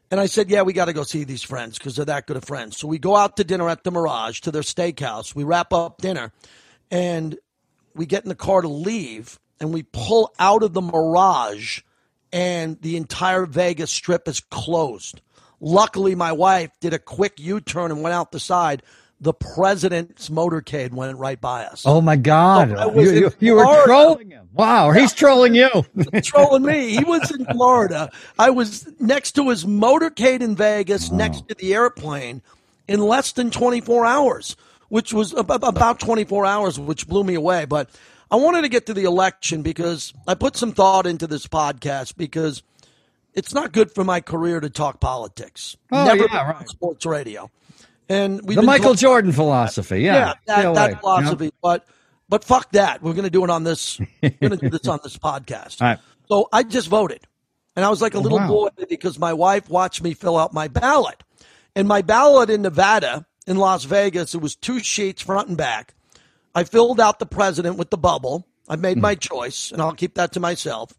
And 0.09 0.19
I 0.19 0.25
said, 0.25 0.49
yeah, 0.49 0.61
we 0.61 0.73
got 0.73 0.85
to 0.85 0.93
go 0.93 1.03
see 1.03 1.23
these 1.23 1.41
friends 1.41 1.77
because 1.77 1.95
they're 1.95 2.05
that 2.05 2.27
good 2.27 2.37
of 2.37 2.43
friends. 2.43 2.77
So 2.77 2.87
we 2.87 2.99
go 2.99 3.15
out 3.15 3.37
to 3.37 3.43
dinner 3.43 3.69
at 3.69 3.83
the 3.83 3.91
Mirage 3.91 4.41
to 4.41 4.51
their 4.51 4.61
steakhouse. 4.61 5.33
We 5.33 5.43
wrap 5.43 5.73
up 5.73 6.01
dinner 6.01 6.31
and 6.89 7.37
we 7.95 8.05
get 8.05 8.23
in 8.23 8.29
the 8.29 8.35
car 8.35 8.61
to 8.61 8.67
leave 8.67 9.39
and 9.59 9.73
we 9.73 9.83
pull 9.83 10.33
out 10.39 10.63
of 10.63 10.73
the 10.73 10.81
Mirage 10.81 11.81
and 12.31 12.81
the 12.81 12.97
entire 12.97 13.45
Vegas 13.45 13.91
strip 13.91 14.27
is 14.27 14.39
closed. 14.39 15.21
Luckily, 15.59 16.15
my 16.15 16.31
wife 16.31 16.71
did 16.79 16.93
a 16.93 16.99
quick 16.99 17.39
U 17.39 17.61
turn 17.61 17.91
and 17.91 18.01
went 18.01 18.15
out 18.15 18.31
the 18.31 18.39
side 18.39 18.81
the 19.21 19.33
president's 19.33 20.29
motorcade 20.29 20.91
went 20.91 21.17
right 21.19 21.39
by 21.39 21.65
us. 21.65 21.83
Oh 21.85 22.01
my 22.01 22.15
God! 22.15 22.69
So 22.69 22.99
you, 22.99 23.11
you, 23.11 23.31
you 23.39 23.55
were 23.55 23.83
trolling 23.85 24.31
him. 24.31 24.49
Wow, 24.51 24.91
he's 24.91 25.13
trolling 25.13 25.53
you. 25.53 25.69
trolling 26.23 26.63
me. 26.63 26.97
He 26.97 27.03
was 27.03 27.29
in 27.29 27.45
Florida. 27.45 28.11
I 28.39 28.49
was 28.49 28.87
next 28.99 29.33
to 29.33 29.49
his 29.49 29.63
motorcade 29.63 30.41
in 30.41 30.55
Vegas, 30.55 31.11
next 31.11 31.47
to 31.47 31.55
the 31.55 31.75
airplane, 31.75 32.41
in 32.87 32.99
less 32.99 33.31
than 33.31 33.51
24 33.51 34.05
hours, 34.05 34.57
which 34.89 35.13
was 35.13 35.33
about 35.33 35.99
24 35.99 36.45
hours, 36.47 36.79
which 36.79 37.07
blew 37.07 37.23
me 37.23 37.35
away. 37.35 37.65
But 37.65 37.91
I 38.31 38.37
wanted 38.37 38.61
to 38.61 38.69
get 38.69 38.85
to 38.85 38.93
the 38.93 39.03
election 39.03 39.61
because 39.61 40.13
I 40.25 40.35
put 40.35 40.55
some 40.55 40.71
thought 40.71 41.05
into 41.05 41.27
this 41.27 41.47
podcast 41.47 42.15
because 42.15 42.63
it's 43.33 43.53
not 43.53 43.73
good 43.73 43.91
for 43.91 44.05
my 44.05 44.21
career 44.21 44.61
to 44.61 44.69
talk 44.69 45.01
politics. 45.01 45.75
Oh, 45.91 46.05
Never 46.05 46.25
yeah, 46.31 46.51
right. 46.51 46.69
sports 46.69 47.05
radio. 47.05 47.51
And 48.07 48.41
we 48.43 48.55
the 48.55 48.61
Michael 48.61 48.93
Jordan 48.93 49.33
philosophy, 49.33 50.01
yeah, 50.01 50.33
yeah, 50.47 50.61
that, 50.63 50.73
that 50.75 50.99
philosophy. 51.01 51.51
But 51.61 51.85
but 52.27 52.43
fuck 52.43 52.71
that. 52.71 53.01
We're 53.01 53.13
going 53.13 53.25
to 53.25 53.29
do 53.29 53.43
it 53.43 53.49
on 53.49 53.63
this. 53.63 53.99
We're 54.21 54.29
going 54.31 54.57
to 54.57 54.57
do 54.57 54.69
this 54.69 54.87
on 54.87 54.99
this 55.03 55.17
podcast. 55.23 55.81
Right. 55.81 55.99
So 56.27 56.47
I 56.51 56.63
just 56.63 56.87
voted, 56.87 57.21
and 57.75 57.85
I 57.85 57.89
was 57.89 58.01
like 58.01 58.13
a 58.13 58.17
oh, 58.17 58.21
little 58.21 58.39
wow. 58.39 58.47
boy 58.47 58.69
because 58.89 59.19
my 59.19 59.33
wife 59.33 59.69
watched 59.69 60.01
me 60.01 60.13
fill 60.13 60.37
out 60.37 60.53
my 60.53 60.67
ballot, 60.67 61.23
and 61.75 61.87
my 61.87 62.01
ballot 62.01 62.49
in 62.49 62.61
Nevada, 62.61 63.25
in 63.47 63.57
Las 63.57 63.83
Vegas, 63.85 64.35
it 64.35 64.41
was 64.41 64.55
two 64.55 64.79
sheets 64.79 65.21
front 65.21 65.49
and 65.49 65.57
back. 65.57 65.93
I 66.53 66.63
filled 66.63 66.99
out 66.99 67.19
the 67.19 67.25
president 67.25 67.77
with 67.77 67.89
the 67.89 67.97
bubble. 67.97 68.47
I 68.67 68.75
made 68.75 68.97
hmm. 68.97 69.01
my 69.01 69.15
choice, 69.15 69.71
and 69.71 69.81
I'll 69.81 69.93
keep 69.93 70.15
that 70.15 70.33
to 70.33 70.39
myself. 70.39 70.93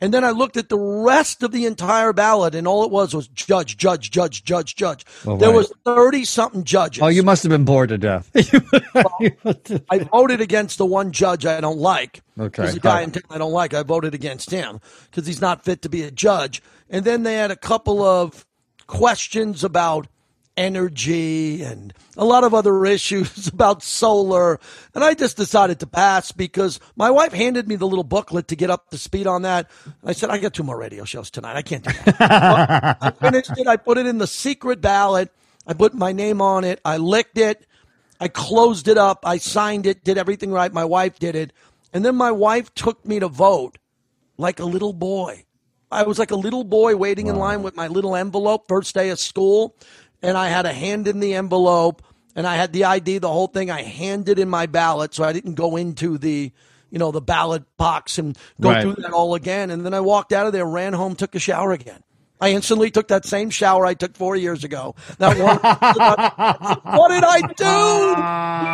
And 0.00 0.12
then 0.12 0.24
I 0.24 0.32
looked 0.32 0.56
at 0.56 0.68
the 0.68 0.78
rest 0.78 1.42
of 1.42 1.52
the 1.52 1.66
entire 1.66 2.12
ballot, 2.12 2.54
and 2.54 2.66
all 2.66 2.84
it 2.84 2.90
was 2.90 3.14
was 3.14 3.28
judge, 3.28 3.76
judge, 3.76 4.10
judge, 4.10 4.44
judge, 4.44 4.74
judge. 4.74 5.06
Oh, 5.24 5.36
there 5.36 5.50
right. 5.50 5.56
was 5.56 5.72
thirty 5.84 6.24
something 6.24 6.64
judges. 6.64 7.02
Oh, 7.02 7.06
you 7.06 7.22
must 7.22 7.42
have 7.44 7.50
been 7.50 7.64
bored 7.64 7.90
to 7.90 7.98
death. 7.98 8.30
well, 8.94 9.54
I 9.88 9.98
voted 10.00 10.40
against 10.40 10.78
the 10.78 10.84
one 10.84 11.12
judge 11.12 11.46
I 11.46 11.60
don't 11.60 11.78
like. 11.78 12.22
Okay, 12.38 12.64
there's 12.64 12.76
a 12.76 12.80
guy 12.80 13.02
in 13.02 13.12
town 13.12 13.22
I 13.30 13.38
don't 13.38 13.52
like. 13.52 13.72
I 13.72 13.82
voted 13.82 14.14
against 14.14 14.50
him 14.50 14.80
because 15.04 15.26
he's 15.26 15.40
not 15.40 15.64
fit 15.64 15.82
to 15.82 15.88
be 15.88 16.02
a 16.02 16.10
judge. 16.10 16.60
And 16.90 17.04
then 17.04 17.22
they 17.22 17.36
had 17.36 17.50
a 17.50 17.56
couple 17.56 18.02
of 18.02 18.44
questions 18.86 19.62
about 19.62 20.08
energy 20.56 21.62
and 21.62 21.92
a 22.16 22.24
lot 22.24 22.44
of 22.44 22.54
other 22.54 22.84
issues 22.96 23.48
about 23.48 23.82
solar. 23.82 24.60
And 24.94 25.04
I 25.04 25.14
just 25.14 25.36
decided 25.36 25.80
to 25.80 25.86
pass 25.86 26.32
because 26.32 26.80
my 26.96 27.10
wife 27.10 27.32
handed 27.32 27.68
me 27.68 27.76
the 27.76 27.86
little 27.86 28.04
booklet 28.04 28.48
to 28.48 28.56
get 28.56 28.70
up 28.70 28.90
to 28.90 28.98
speed 28.98 29.26
on 29.26 29.42
that. 29.42 29.70
I 30.04 30.12
said, 30.12 30.30
I 30.30 30.38
got 30.38 30.54
two 30.54 30.62
more 30.62 30.78
radio 30.78 31.04
shows 31.04 31.30
tonight. 31.30 31.56
I 31.56 31.62
can't 31.62 31.84
do 31.84 31.92
that. 31.92 32.98
I 33.00 33.10
finished 33.10 33.52
it. 33.56 33.66
I 33.66 33.76
put 33.76 33.98
it 33.98 34.06
in 34.06 34.18
the 34.18 34.26
secret 34.26 34.80
ballot. 34.80 35.30
I 35.66 35.74
put 35.74 35.94
my 35.94 36.12
name 36.12 36.40
on 36.40 36.64
it. 36.64 36.80
I 36.84 36.98
licked 36.98 37.38
it. 37.38 37.66
I 38.20 38.28
closed 38.28 38.88
it 38.88 38.98
up. 38.98 39.20
I 39.24 39.38
signed 39.38 39.86
it, 39.86 40.04
did 40.04 40.18
everything 40.18 40.52
right. 40.52 40.72
My 40.72 40.84
wife 40.84 41.18
did 41.18 41.34
it. 41.34 41.52
And 41.92 42.04
then 42.04 42.16
my 42.16 42.32
wife 42.32 42.72
took 42.74 43.04
me 43.04 43.20
to 43.20 43.28
vote 43.28 43.78
like 44.36 44.60
a 44.60 44.64
little 44.64 44.92
boy. 44.92 45.44
I 45.90 46.02
was 46.02 46.18
like 46.18 46.32
a 46.32 46.36
little 46.36 46.64
boy 46.64 46.96
waiting 46.96 47.26
wow. 47.26 47.32
in 47.32 47.38
line 47.38 47.62
with 47.62 47.76
my 47.76 47.86
little 47.86 48.16
envelope 48.16 48.66
first 48.68 48.94
day 48.94 49.10
of 49.10 49.20
school 49.20 49.76
and 50.24 50.36
I 50.36 50.48
had 50.48 50.66
a 50.66 50.72
hand 50.72 51.08
in 51.08 51.20
the 51.20 51.34
envelope 51.34 52.02
and 52.36 52.46
I 52.46 52.56
had 52.56 52.72
the 52.72 52.84
ID, 52.84 53.18
the 53.18 53.30
whole 53.30 53.46
thing. 53.46 53.70
I 53.70 53.82
handed 53.82 54.38
in 54.38 54.48
my 54.48 54.66
ballot, 54.66 55.14
so 55.14 55.24
I 55.24 55.32
didn't 55.32 55.54
go 55.54 55.76
into 55.76 56.18
the, 56.18 56.52
you 56.90 56.98
know, 56.98 57.10
the 57.10 57.20
ballot 57.20 57.64
box 57.76 58.18
and 58.18 58.36
go 58.60 58.70
right. 58.70 58.82
through 58.82 58.96
that 58.96 59.12
all 59.12 59.34
again. 59.34 59.70
And 59.70 59.84
then 59.84 59.94
I 59.94 60.00
walked 60.00 60.32
out 60.32 60.46
of 60.46 60.52
there, 60.52 60.66
ran 60.66 60.92
home, 60.92 61.14
took 61.14 61.34
a 61.34 61.38
shower 61.38 61.72
again. 61.72 62.02
I 62.40 62.50
instantly 62.50 62.90
took 62.90 63.08
that 63.08 63.24
same 63.24 63.48
shower 63.48 63.86
I 63.86 63.94
took 63.94 64.16
four 64.16 64.34
years 64.36 64.64
ago. 64.64 64.96
That 65.18 65.38
one. 65.38 65.56
what 66.96 67.08
did 67.08 67.24
I 67.24 67.40
do? 67.40 68.14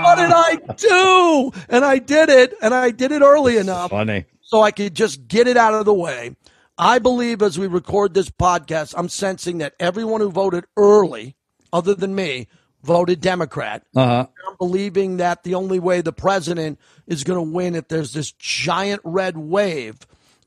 What 0.06 0.16
did 0.16 0.32
I 0.32 0.74
do? 0.76 1.52
And 1.68 1.84
I 1.84 1.98
did 1.98 2.30
it, 2.30 2.54
and 2.62 2.74
I 2.74 2.90
did 2.90 3.12
it 3.12 3.22
early 3.22 3.58
enough. 3.58 3.90
Funny. 3.90 4.24
So 4.40 4.62
I 4.62 4.70
could 4.70 4.94
just 4.94 5.28
get 5.28 5.46
it 5.46 5.56
out 5.56 5.74
of 5.74 5.84
the 5.84 5.94
way. 5.94 6.34
I 6.78 6.98
believe 6.98 7.42
as 7.42 7.58
we 7.58 7.66
record 7.66 8.14
this 8.14 8.30
podcast, 8.30 8.94
I'm 8.96 9.10
sensing 9.10 9.58
that 9.58 9.74
everyone 9.78 10.22
who 10.22 10.30
voted 10.30 10.64
early 10.78 11.36
other 11.72 11.94
than 11.94 12.14
me, 12.14 12.48
voted 12.82 13.20
Democrat. 13.20 13.82
Uh-huh. 13.94 14.26
I'm 14.48 14.56
believing 14.58 15.18
that 15.18 15.42
the 15.42 15.54
only 15.54 15.78
way 15.78 16.00
the 16.00 16.12
president 16.12 16.78
is 17.06 17.24
going 17.24 17.36
to 17.36 17.54
win 17.54 17.74
if 17.74 17.88
there's 17.88 18.12
this 18.12 18.32
giant 18.32 19.00
red 19.04 19.36
wave 19.36 19.98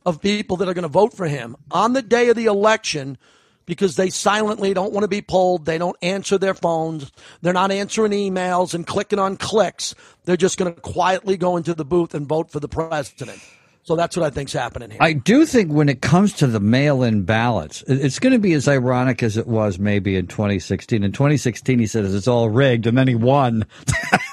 of 0.05 0.21
people 0.21 0.57
that 0.57 0.67
are 0.67 0.73
going 0.73 0.83
to 0.83 0.89
vote 0.89 1.13
for 1.13 1.27
him 1.27 1.55
on 1.71 1.93
the 1.93 2.01
day 2.01 2.29
of 2.29 2.36
the 2.36 2.45
election 2.45 3.17
because 3.65 3.95
they 3.95 4.09
silently 4.09 4.73
don't 4.73 4.91
want 4.91 5.03
to 5.03 5.07
be 5.07 5.21
polled. 5.21 5.65
They 5.65 5.77
don't 5.77 5.95
answer 6.01 6.38
their 6.38 6.53
phones. 6.53 7.12
They're 7.41 7.53
not 7.53 7.71
answering 7.71 8.12
emails 8.12 8.73
and 8.73 8.86
clicking 8.86 9.19
on 9.19 9.38
clicks. 9.38 9.95
They're 10.25 10.36
just 10.36 10.57
going 10.57 10.73
to 10.73 10.81
quietly 10.81 11.38
go 11.38 11.55
into 11.55 11.73
the 11.73 11.86
booth 11.86 12.13
and 12.13 12.27
vote 12.27 12.51
for 12.51 12.59
the 12.59 12.67
president. 12.67 13.39
So 13.84 13.98
that's 13.98 14.15
what 14.15 14.26
I 14.26 14.30
think's 14.30 14.54
happening 14.54 14.91
here. 14.91 15.00
I 15.02 15.12
do 15.12 15.46
think 15.46 15.72
when 15.72 15.89
it 15.89 16.02
comes 16.02 16.32
to 16.34 16.48
the 16.48 16.62
mail-in 16.62 17.24
ballots, 17.24 17.84
it's 17.86 18.17
going 18.17 18.32
to 18.32 18.39
be 18.39 18.54
as 18.54 18.65
ironic 18.65 19.22
as 19.22 19.36
it 19.36 19.46
was 19.46 19.78
maybe 19.78 20.15
in 20.15 20.28
2016. 20.28 21.04
In 21.04 21.12
2016, 21.12 21.80
he 21.80 21.88
says 21.88 22.15
it's 22.15 22.28
all 22.28 22.50
rigged, 22.50 22.88
and 22.88 22.98
then 22.98 23.10
he 23.10 23.15
won, 23.15 23.65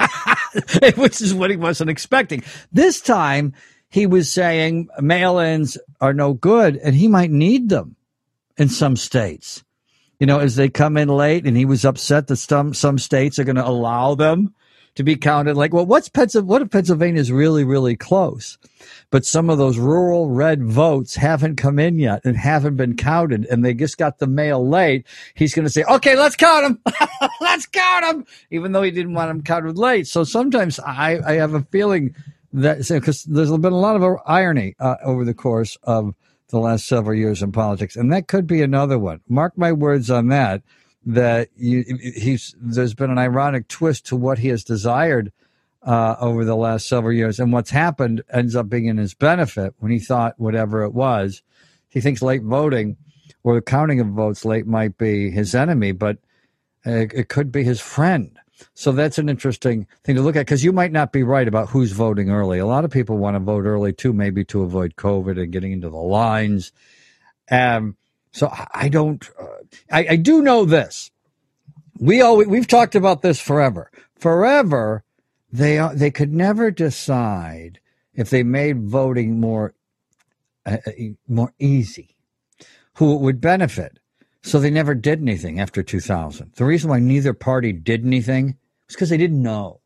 which 0.97 1.21
is 1.21 1.35
what 1.35 1.51
he 1.51 1.57
wasn't 1.57 1.91
expecting. 1.91 2.45
This 2.73 3.01
time, 3.01 3.53
he 3.89 4.07
was 4.07 4.31
saying 4.31 4.89
mail-ins 5.01 5.77
are 6.01 6.15
no 6.15 6.33
good, 6.33 6.77
and 6.77 6.95
he 6.95 7.09
might 7.09 7.33
need 7.33 7.71
them 7.71 7.97
in 8.57 8.69
some 8.69 8.95
states. 8.95 9.65
You 10.21 10.27
know, 10.27 10.39
as 10.39 10.55
they 10.55 10.69
come 10.69 10.97
in 10.97 11.09
late, 11.09 11.45
and 11.45 11.57
he 11.57 11.65
was 11.65 11.85
upset 11.85 12.29
that 12.29 12.37
some 12.37 12.73
some 12.73 12.99
states 12.99 13.39
are 13.39 13.45
going 13.45 13.57
to 13.57 13.67
allow 13.67 14.15
them 14.15 14.55
to 14.95 15.03
be 15.03 15.17
counted. 15.17 15.57
Like, 15.57 15.73
well, 15.73 15.87
what's 15.87 16.09
Pennsylvania? 16.09 16.51
What 16.51 16.63
if 16.63 16.71
Pennsylvania 16.71 17.21
is 17.21 17.33
really, 17.33 17.65
really 17.65 17.97
close? 17.97 18.59
But 19.11 19.25
some 19.25 19.51
of 19.51 19.59
those 19.59 19.79
rural 19.79 20.31
red 20.31 20.63
votes 20.63 21.17
haven't 21.17 21.57
come 21.57 21.79
in 21.79 21.99
yet 21.99 22.25
and 22.25 22.37
haven't 22.37 22.77
been 22.77 22.97
counted, 22.97 23.47
and 23.47 23.65
they 23.65 23.75
just 23.75 23.99
got 23.99 24.19
the 24.19 24.27
mail 24.27 24.67
late. 24.67 25.07
He's 25.35 25.55
going 25.55 25.67
to 25.67 25.71
say, 25.71 25.85
"Okay, 25.85 26.17
let's 26.17 26.37
count 26.37 26.81
them. 26.85 26.97
let's 27.41 27.67
count 27.67 28.05
them," 28.05 28.25
even 28.51 28.73
though 28.73 28.83
he 28.83 28.91
didn't 28.91 29.15
want 29.15 29.31
them 29.31 29.43
counted 29.43 29.79
late. 29.79 30.07
So 30.07 30.25
sometimes 30.25 30.79
I, 30.81 31.21
I 31.25 31.33
have 31.35 31.55
a 31.55 31.63
feeling 31.71 32.15
that 32.53 32.87
because 32.89 33.25
there's 33.25 33.51
been 33.51 33.73
a 33.73 33.79
lot 33.79 33.97
of 33.97 34.19
irony 34.27 34.75
uh, 34.79 34.97
over 35.05 35.25
the 35.25 35.35
course 35.35 35.77
of 35.85 36.15
the 36.49 36.59
last 36.59 36.87
several 36.87 37.17
years 37.17 37.43
in 37.43 37.53
politics, 37.53 37.97
and 37.97 38.13
that 38.13 38.29
could 38.29 38.47
be 38.47 38.63
another 38.63 38.99
one. 38.99 39.21
Mark 39.29 39.57
my 39.57 39.73
words 39.73 40.11
on 40.11 40.29
that 40.29 40.63
that 41.07 41.49
you, 41.57 41.85
he's 42.15 42.55
there's 42.61 42.95
been 42.95 43.11
an 43.11 43.19
ironic 43.19 43.69
twist 43.69 44.07
to 44.07 44.17
what 44.17 44.39
he 44.39 44.49
has 44.49 44.65
desired 44.65 45.33
uh, 45.83 46.17
over 46.21 46.45
the 46.45 46.57
last 46.57 46.89
several 46.89 47.13
years, 47.13 47.41
and 47.41 47.53
what's 47.53 47.71
happened 47.71 48.23
ends 48.33 48.55
up 48.55 48.69
being 48.69 48.87
in 48.87 48.99
his 48.99 49.15
benefit 49.15 49.75
when 49.79 49.91
he 49.91 49.99
thought 49.99 50.35
whatever 50.39 50.83
it 50.83 50.93
was. 50.93 51.43
He 51.89 52.01
thinks 52.01 52.23
late 52.23 52.43
voting 52.43 52.97
or 53.43 53.55
the 53.55 53.63
counting 53.63 54.01
of 54.01 54.09
votes 54.09 54.45
late 54.45 54.67
might 54.67 54.99
be 54.99 55.31
his 55.31 55.55
enemy, 55.55 55.93
but 55.93 56.19
it, 56.85 57.13
it 57.15 57.29
could 57.29 57.51
be 57.51 57.65
his 57.65 57.81
friend. 57.81 58.39
So 58.75 58.93
that's 58.93 59.19
an 59.19 59.29
interesting 59.29 59.87
thing 60.05 60.17
to 60.17 60.23
look 60.23 60.37
at 60.37 60.41
because 60.41 60.65
you 60.65 60.73
might 60.73 60.93
not 60.93 61.13
be 61.13 61.23
right 61.23 61.49
about 61.49 61.71
who's 61.71 61.93
voting 61.93 62.31
early. 62.31 62.59
A 62.59 62.67
lot 62.67 62.85
of 62.85 62.91
people 62.91 63.17
want 63.17 63.35
to 63.37 63.41
vote 63.41 63.65
early 63.65 63.93
too, 63.93 64.13
maybe 64.13 64.45
to 64.47 64.63
avoid 64.63 64.97
COVID 64.97 65.41
and 65.41 65.51
getting 65.53 65.73
into 65.73 65.89
the 65.89 65.97
lines. 65.97 66.73
Um, 67.51 67.97
so 68.33 68.53
I 68.75 68.89
don't, 68.89 69.29
uh, 69.41 69.47
I, 69.91 70.07
I 70.11 70.17
do 70.17 70.43
know 70.43 70.65
this 70.65 71.11
we 72.01 72.23
always, 72.23 72.49
we've 72.49 72.67
talked 72.67 72.95
about 72.95 73.23
this 73.23 73.41
forever. 73.41 73.91
Forever, 74.19 75.05
they 75.53 75.87
they 75.95 76.11
could 76.11 76.33
never 76.33 76.71
decide 76.71 77.79
if 78.15 78.31
they 78.31 78.43
made 78.43 78.89
voting 78.89 79.39
more 79.39 79.75
uh, 80.65 80.79
uh, 80.87 80.91
more 81.29 81.53
easy, 81.59 82.17
who 82.95 83.15
it 83.15 83.21
would 83.21 83.41
benefit. 83.41 83.99
So 84.43 84.59
they 84.59 84.71
never 84.71 84.95
did 84.95 85.21
anything 85.21 85.61
after 85.61 85.83
2000. 85.83 86.53
The 86.55 86.65
reason 86.65 86.89
why 86.89 86.99
neither 86.99 87.35
party 87.35 87.73
did 87.73 88.07
anything 88.07 88.57
was 88.87 88.97
because 88.97 89.11
they 89.11 89.19
didn't 89.19 89.43
know 89.43 89.81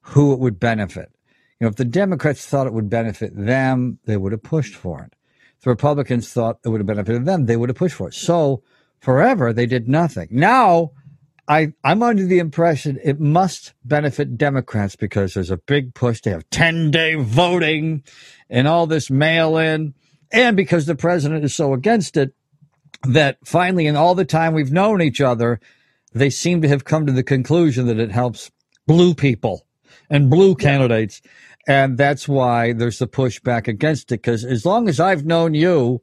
who 0.00 0.32
it 0.32 0.38
would 0.38 0.58
benefit. 0.58 1.12
You 1.60 1.66
know, 1.66 1.68
if 1.68 1.76
the 1.76 1.84
Democrats 1.84 2.46
thought 2.46 2.66
it 2.66 2.72
would 2.72 2.88
benefit 2.88 3.32
them, 3.36 3.98
they 4.06 4.16
would 4.16 4.32
have 4.32 4.42
pushed 4.42 4.74
for 4.74 5.02
it. 5.02 5.14
If 5.58 5.64
the 5.64 5.70
Republicans 5.70 6.32
thought 6.32 6.60
it 6.64 6.70
would 6.70 6.80
have 6.80 6.86
benefited 6.86 7.26
them, 7.26 7.44
they 7.44 7.58
would 7.58 7.68
have 7.68 7.76
pushed 7.76 7.96
for 7.96 8.08
it. 8.08 8.14
So 8.14 8.62
forever 9.04 9.52
they 9.52 9.66
did 9.66 9.86
nothing. 9.86 10.28
Now 10.30 10.92
I, 11.46 11.74
I'm 11.84 12.02
under 12.02 12.24
the 12.24 12.38
impression 12.38 12.98
it 13.04 13.20
must 13.20 13.74
benefit 13.84 14.38
Democrats 14.38 14.96
because 14.96 15.34
there's 15.34 15.50
a 15.50 15.58
big 15.58 15.94
push 15.94 16.22
to 16.22 16.30
have 16.30 16.48
10 16.50 16.90
day 16.90 17.14
voting 17.16 18.02
and 18.48 18.66
all 18.66 18.86
this 18.86 19.10
mail 19.10 19.58
in. 19.58 19.94
And 20.32 20.56
because 20.56 20.86
the 20.86 20.94
president 20.94 21.44
is 21.44 21.54
so 21.54 21.74
against 21.74 22.16
it, 22.16 22.34
that 23.06 23.36
finally, 23.44 23.86
in 23.86 23.96
all 23.96 24.14
the 24.14 24.24
time 24.24 24.54
we've 24.54 24.72
known 24.72 25.02
each 25.02 25.20
other, 25.20 25.60
they 26.14 26.30
seem 26.30 26.62
to 26.62 26.68
have 26.68 26.84
come 26.84 27.04
to 27.04 27.12
the 27.12 27.22
conclusion 27.22 27.86
that 27.88 27.98
it 27.98 28.10
helps 28.10 28.50
blue 28.86 29.14
people 29.14 29.66
and 30.08 30.30
blue 30.30 30.54
candidates. 30.54 31.20
And 31.66 31.98
that's 31.98 32.26
why 32.26 32.72
there's 32.72 32.98
the 32.98 33.06
pushback 33.06 33.68
against 33.68 34.12
it. 34.12 34.22
Because 34.22 34.44
as 34.44 34.64
long 34.64 34.88
as 34.88 34.98
I've 34.98 35.26
known 35.26 35.52
you, 35.52 36.00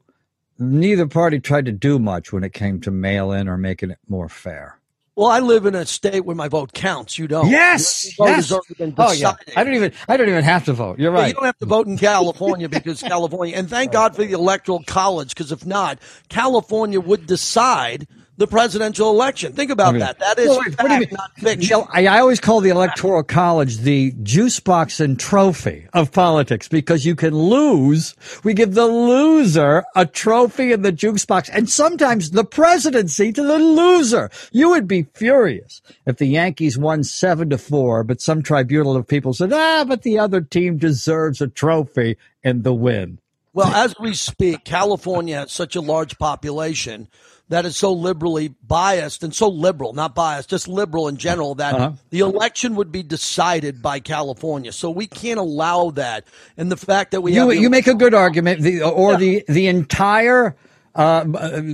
neither 0.58 1.06
party 1.06 1.40
tried 1.40 1.66
to 1.66 1.72
do 1.72 1.98
much 1.98 2.32
when 2.32 2.44
it 2.44 2.52
came 2.52 2.80
to 2.80 2.90
mail 2.90 3.32
in 3.32 3.48
or 3.48 3.56
making 3.56 3.90
it 3.90 3.98
more 4.08 4.28
fair. 4.28 4.78
Well, 5.14 5.28
I 5.28 5.40
live 5.40 5.66
in 5.66 5.74
a 5.74 5.84
state 5.84 6.24
where 6.24 6.34
my 6.34 6.48
vote 6.48 6.72
counts. 6.72 7.18
You 7.18 7.28
don't. 7.28 7.50
Yes. 7.50 8.14
yes. 8.18 8.50
Oh 8.50 9.12
yeah. 9.12 9.34
I 9.54 9.62
don't 9.62 9.74
even. 9.74 9.92
I 10.08 10.16
don't 10.16 10.28
even 10.28 10.42
have 10.42 10.64
to 10.64 10.72
vote. 10.72 10.98
You're 10.98 11.10
right. 11.10 11.28
you 11.28 11.34
don't 11.34 11.44
have 11.44 11.58
to 11.58 11.66
vote 11.66 11.86
in 11.86 11.98
California 11.98 12.68
because 12.68 13.02
California. 13.02 13.54
And 13.54 13.68
thank 13.68 13.92
God 13.92 14.16
for 14.16 14.24
the 14.24 14.32
electoral 14.32 14.82
college 14.86 15.34
because 15.34 15.52
if 15.52 15.66
not, 15.66 15.98
California 16.30 16.98
would 16.98 17.26
decide 17.26 18.06
the 18.42 18.48
presidential 18.48 19.08
election. 19.08 19.52
Think 19.52 19.70
about 19.70 19.96
that. 20.00 20.18
That 20.18 20.36
is 20.36 20.48
well, 20.48 20.62
fact, 20.72 21.12
not 21.12 21.32
fiction. 21.34 21.84
I, 21.90 22.08
I, 22.08 22.18
always 22.18 22.40
call 22.40 22.60
the 22.60 22.70
electoral 22.70 23.22
college 23.22 23.78
the 23.78 24.12
juice 24.24 24.58
box 24.58 24.98
and 24.98 25.18
trophy 25.18 25.86
of 25.92 26.10
politics 26.10 26.66
because 26.66 27.06
you 27.06 27.14
can 27.14 27.36
lose. 27.36 28.16
We 28.42 28.52
give 28.52 28.74
the 28.74 28.86
loser 28.86 29.84
a 29.94 30.06
trophy 30.06 30.72
in 30.72 30.82
the 30.82 30.90
juice 30.90 31.24
box 31.24 31.50
and 31.50 31.70
sometimes 31.70 32.32
the 32.32 32.42
presidency 32.42 33.32
to 33.32 33.44
the 33.44 33.58
loser. 33.58 34.28
You 34.50 34.70
would 34.70 34.88
be 34.88 35.04
furious 35.14 35.80
if 36.04 36.16
the 36.16 36.26
Yankees 36.26 36.76
won 36.76 37.04
seven 37.04 37.48
to 37.50 37.58
four, 37.58 38.02
but 38.02 38.20
some 38.20 38.42
tribunal 38.42 38.96
of 38.96 39.06
people 39.06 39.34
said, 39.34 39.52
ah, 39.52 39.84
but 39.86 40.02
the 40.02 40.18
other 40.18 40.40
team 40.40 40.78
deserves 40.78 41.40
a 41.40 41.46
trophy 41.46 42.18
and 42.42 42.64
the 42.64 42.74
win. 42.74 43.20
Well, 43.54 43.72
as 43.72 43.94
we 44.00 44.14
speak, 44.14 44.64
California 44.64 45.36
has 45.40 45.52
such 45.52 45.76
a 45.76 45.80
large 45.80 46.18
population 46.18 47.06
that 47.52 47.66
is 47.66 47.76
so 47.76 47.92
liberally 47.92 48.48
biased 48.66 49.22
and 49.22 49.34
so 49.34 49.46
liberal, 49.46 49.92
not 49.92 50.14
biased, 50.14 50.48
just 50.48 50.68
liberal 50.68 51.06
in 51.06 51.18
general, 51.18 51.54
that 51.56 51.74
uh-huh. 51.74 51.92
the 52.08 52.20
election 52.20 52.76
would 52.76 52.90
be 52.90 53.02
decided 53.02 53.82
by 53.82 54.00
California. 54.00 54.72
So 54.72 54.90
we 54.90 55.06
can't 55.06 55.38
allow 55.38 55.90
that. 55.90 56.26
And 56.56 56.72
the 56.72 56.78
fact 56.78 57.10
that 57.10 57.20
we 57.20 57.34
you, 57.34 57.50
have 57.50 57.60
you 57.60 57.68
make 57.68 57.86
a 57.86 57.94
good 57.94 58.14
argument, 58.14 58.62
the, 58.62 58.82
or 58.82 59.12
yeah. 59.12 59.18
the 59.18 59.44
the 59.48 59.66
entire. 59.68 60.56
Uh, 60.94 61.24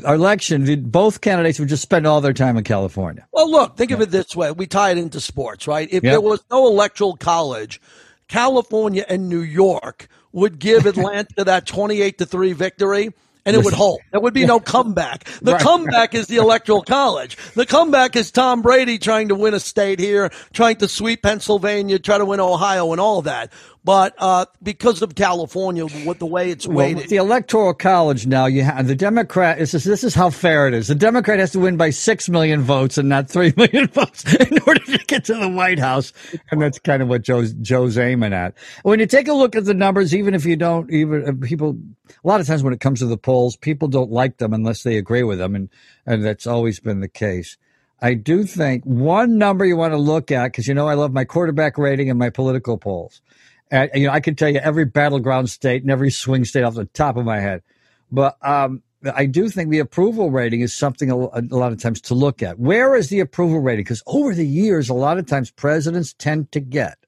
election, 0.07 0.81
both 0.83 1.23
candidates 1.23 1.59
would 1.59 1.69
just 1.69 1.83
spend 1.83 2.07
all 2.07 2.21
their 2.21 2.33
time 2.33 2.57
in 2.57 2.63
California. 2.63 3.27
Well, 3.33 3.51
look, 3.51 3.77
think 3.77 3.91
yeah. 3.91 3.97
of 3.97 4.03
it 4.03 4.11
this 4.13 4.37
way: 4.37 4.53
we 4.53 4.69
tie 4.69 4.93
it 4.93 4.99
into 4.99 5.19
sports, 5.19 5.67
right? 5.67 5.89
If 5.91 6.05
yep. 6.05 6.13
there 6.13 6.21
was 6.21 6.41
no 6.53 6.69
electoral 6.69 7.17
college, 7.17 7.81
California 8.29 9.05
and 9.09 9.29
New 9.29 9.41
York 9.41 10.07
would 10.31 10.61
give 10.61 10.87
Atlanta 10.93 11.43
that 11.43 11.67
twenty-eight 11.67 12.19
to 12.19 12.27
three 12.27 12.53
victory 12.53 13.13
and 13.49 13.57
it 13.57 13.65
would 13.65 13.75
hold. 13.75 14.01
There 14.11 14.21
would 14.21 14.35
be 14.35 14.45
no 14.45 14.61
comeback. 14.61 15.25
The 15.41 15.53
right. 15.53 15.61
comeback 15.61 16.15
is 16.15 16.27
the 16.27 16.37
electoral 16.37 16.83
college. 16.83 17.37
The 17.55 17.65
comeback 17.65 18.15
is 18.15 18.31
Tom 18.31 18.61
Brady 18.61 18.99
trying 18.99 19.29
to 19.29 19.35
win 19.35 19.55
a 19.55 19.61
state 19.61 19.99
here, 19.99 20.31
trying 20.53 20.77
to 20.77 20.89
sweep 20.89 21.23
Pennsylvania, 21.23 21.99
try 21.99 22.19
to 22.19 22.27
win 22.27 22.41
Ohio 22.41 22.93
and 22.93 23.01
all 23.01 23.23
that. 23.23 23.51
But 23.89 24.17
uh, 24.19 24.45
because 24.63 25.01
of 25.01 25.15
California, 25.15 25.87
with 26.05 26.19
the 26.19 26.27
way 26.27 26.51
it's 26.51 26.67
weighted, 26.67 26.97
well, 26.97 27.07
the 27.07 27.17
electoral 27.17 27.73
college 27.73 28.27
now, 28.27 28.45
you 28.45 28.63
have 28.63 28.87
the 28.87 28.95
Democrat. 28.95 29.57
This 29.57 29.73
is 29.73 29.85
this 29.85 30.05
is 30.05 30.15
how 30.15 30.29
fair 30.29 30.69
it 30.69 30.75
is. 30.75 30.89
The 30.89 30.95
Democrat 30.95 31.39
has 31.39 31.53
to 31.53 31.59
win 31.59 31.79
by 31.79 31.89
six 31.89 32.29
million 32.29 32.61
votes 32.61 32.99
and 32.99 33.09
not 33.09 33.31
three 33.31 33.55
million 33.57 33.87
votes 33.87 34.31
in 34.35 34.59
order 34.67 34.81
to 34.81 34.99
get 35.07 35.25
to 35.25 35.37
the 35.37 35.49
White 35.49 35.79
House, 35.79 36.13
and 36.51 36.61
that's 36.61 36.79
kind 36.79 37.01
of 37.01 37.09
what 37.09 37.23
Joe's 37.23 37.55
Joe's 37.55 37.97
aiming 37.97 38.35
at. 38.35 38.53
When 38.83 39.01
you 39.01 39.07
take 39.07 39.27
a 39.27 39.33
look 39.33 39.57
at 39.57 39.65
the 39.65 39.73
numbers, 39.73 40.15
even 40.15 40.35
if 40.35 40.45
you 40.45 40.57
don't, 40.57 40.93
even 40.93 41.27
uh, 41.27 41.47
people, 41.47 41.79
a 42.11 42.29
lot 42.29 42.43
of 42.43 42.47
times 42.47 42.63
when 42.63 42.75
it 42.75 42.81
comes 42.81 42.99
to 42.99 43.07
the 43.07 43.17
polls, 43.17 43.57
people 43.57 43.89
don't 43.89 44.11
like 44.11 44.37
them 44.37 44.53
unless 44.53 44.83
they 44.83 44.99
agree 44.99 45.23
with 45.23 45.39
them, 45.39 45.55
and 45.55 45.71
and 46.05 46.23
that's 46.23 46.47
always 46.47 46.79
been 46.79 47.01
the 47.01 47.09
case. 47.09 47.57
I 48.03 48.13
do 48.13 48.45
think 48.45 48.85
one 48.85 49.39
number 49.39 49.65
you 49.65 49.79
want 49.79 49.95
to 49.95 49.99
look 49.99 50.31
at 50.31 50.49
because 50.49 50.69
you 50.69 50.75
know 50.75 50.89
I 50.89 50.93
love 50.93 51.15
my 51.15 51.25
quarterback 51.25 51.79
rating 51.79 52.11
and 52.11 52.19
my 52.19 52.29
political 52.29 52.77
polls. 52.77 53.23
And, 53.71 53.91
you 53.95 54.07
know, 54.07 54.13
I 54.13 54.21
can 54.21 54.35
tell 54.35 54.49
you 54.49 54.61
every 54.61 54.85
battleground 54.85 55.51
state 55.51 55.83
and 55.83 55.91
every 55.91 56.11
swing 56.11 56.45
state 56.45 56.63
off 56.63 56.75
the 56.75 56.87
top 56.87 57.17
of 57.17 57.25
my 57.25 57.41
head. 57.41 57.63
But 58.11 58.37
um, 58.43 58.83
I 59.15 59.27
do 59.27 59.49
think 59.49 59.71
the 59.71 59.79
approval 59.79 60.31
rating 60.31 60.61
is 60.61 60.75
something 60.75 61.11
a, 61.11 61.17
lot 61.17 61.73
of 61.73 61.81
times 61.81 62.01
to 62.03 62.15
look 62.15 62.43
at. 62.43 62.59
Where 62.59 62.95
is 62.95 63.11
the 63.11 63.21
approval 63.21 63.61
rating? 63.61 63.85
Because 63.85 64.03
over 64.07 64.35
the 64.35 64.47
years, 64.47 64.89
a 64.89 64.95
lot 64.95 65.19
of 65.19 65.27
times 65.27 65.51
presidents 65.51 66.15
tend 66.15 66.51
to 66.53 66.61
get 66.61 66.99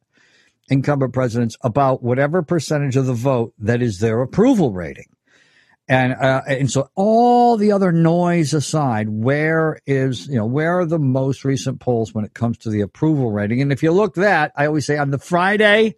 incumbent 0.68 1.12
presidents 1.12 1.56
about 1.62 2.02
whatever 2.02 2.42
percentage 2.42 2.96
of 2.96 3.06
the 3.06 3.14
vote 3.14 3.52
that 3.58 3.82
is 3.82 3.98
their 3.98 4.22
approval 4.22 4.72
rating. 4.72 5.06
And 5.88 6.12
uh, 6.12 6.42
and 6.46 6.70
so 6.70 6.88
all 6.94 7.56
the 7.56 7.72
other 7.72 7.90
noise 7.90 8.54
aside, 8.54 9.08
where 9.08 9.80
is 9.86 10.28
you 10.28 10.36
know 10.36 10.46
where 10.46 10.78
are 10.78 10.86
the 10.86 11.00
most 11.00 11.44
recent 11.44 11.80
polls 11.80 12.14
when 12.14 12.24
it 12.24 12.32
comes 12.32 12.58
to 12.58 12.70
the 12.70 12.82
approval 12.82 13.32
rating? 13.32 13.60
And 13.60 13.72
if 13.72 13.82
you 13.82 13.90
look 13.90 14.14
that, 14.14 14.52
I 14.54 14.66
always 14.66 14.86
say 14.86 14.98
on 14.98 15.10
the 15.10 15.18
Friday 15.18 15.96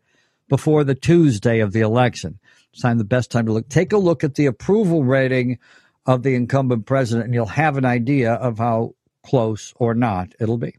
before 0.53 0.85
the 0.85 0.95
Tuesday 0.95 1.61
of 1.61 1.73
the 1.73 1.81
election. 1.81 2.39
It's 2.75 2.83
time 2.83 2.99
the 2.99 3.05
best 3.05 3.31
time 3.31 3.47
to 3.47 3.53
look. 3.55 3.71
Take 3.71 3.95
a 3.95 3.97
look 3.97 4.23
at 4.23 4.35
the 4.35 4.45
approval 4.45 5.03
rating 5.03 5.59
of 6.05 6.25
the 6.25 6.35
incumbent 6.35 6.85
president, 6.85 7.25
and 7.25 7.33
you'll 7.33 7.47
have 7.47 7.79
an 7.79 7.87
idea 7.87 8.35
of 8.35 8.59
how 8.59 8.95
close 9.25 9.73
or 9.77 9.95
not 9.95 10.35
it'll 10.39 10.59
be. 10.59 10.77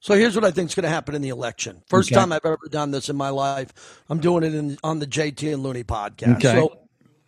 So 0.00 0.14
here's 0.14 0.34
what 0.34 0.44
I 0.44 0.50
think 0.50 0.70
is 0.70 0.74
going 0.74 0.82
to 0.82 0.88
happen 0.88 1.14
in 1.14 1.22
the 1.22 1.28
election. 1.28 1.84
First 1.86 2.10
okay. 2.10 2.18
time 2.18 2.32
I've 2.32 2.44
ever 2.44 2.58
done 2.68 2.90
this 2.90 3.08
in 3.08 3.14
my 3.14 3.28
life. 3.28 4.02
I'm 4.08 4.18
doing 4.18 4.42
it 4.42 4.56
in, 4.56 4.76
on 4.82 4.98
the 4.98 5.06
JT 5.06 5.54
and 5.54 5.62
Looney 5.62 5.84
podcast. 5.84 6.38
Okay. 6.38 6.56
So 6.56 6.80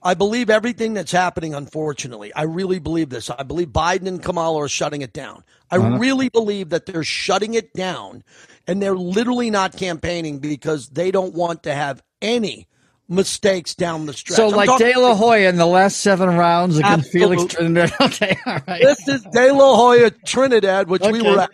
I 0.02 0.14
believe 0.14 0.50
everything 0.50 0.94
that's 0.94 1.12
happening, 1.12 1.54
unfortunately. 1.54 2.34
I 2.34 2.42
really 2.42 2.80
believe 2.80 3.08
this. 3.08 3.30
I 3.30 3.44
believe 3.44 3.68
Biden 3.68 4.08
and 4.08 4.20
Kamala 4.20 4.62
are 4.62 4.68
shutting 4.68 5.02
it 5.02 5.12
down. 5.12 5.44
I 5.72 5.78
uh-huh. 5.78 5.98
really 5.98 6.28
believe 6.28 6.68
that 6.68 6.84
they're 6.84 7.02
shutting 7.02 7.54
it 7.54 7.72
down 7.72 8.22
and 8.66 8.80
they're 8.80 8.94
literally 8.94 9.50
not 9.50 9.74
campaigning 9.74 10.38
because 10.38 10.90
they 10.90 11.10
don't 11.10 11.34
want 11.34 11.62
to 11.62 11.74
have 11.74 12.02
any 12.20 12.68
mistakes 13.08 13.74
down 13.74 14.04
the 14.04 14.12
stretch. 14.12 14.36
So, 14.36 14.48
I'm 14.48 14.54
like 14.54 14.78
De 14.78 14.94
La 15.00 15.14
Hoya 15.14 15.48
in 15.48 15.56
the 15.56 15.66
last 15.66 16.00
seven 16.00 16.36
rounds 16.36 16.78
against 16.78 17.06
Absolutely. 17.06 17.36
Felix 17.36 17.54
Trinidad. 17.54 17.92
Okay, 18.02 18.36
all 18.44 18.58
right. 18.68 18.82
This 18.82 19.08
is 19.08 19.22
De 19.22 19.52
La 19.52 19.76
Hoya 19.76 20.10
Trinidad, 20.10 20.88
which 20.88 21.02
okay. 21.02 21.12
we 21.12 21.22
were 21.22 21.40
at. 21.40 21.50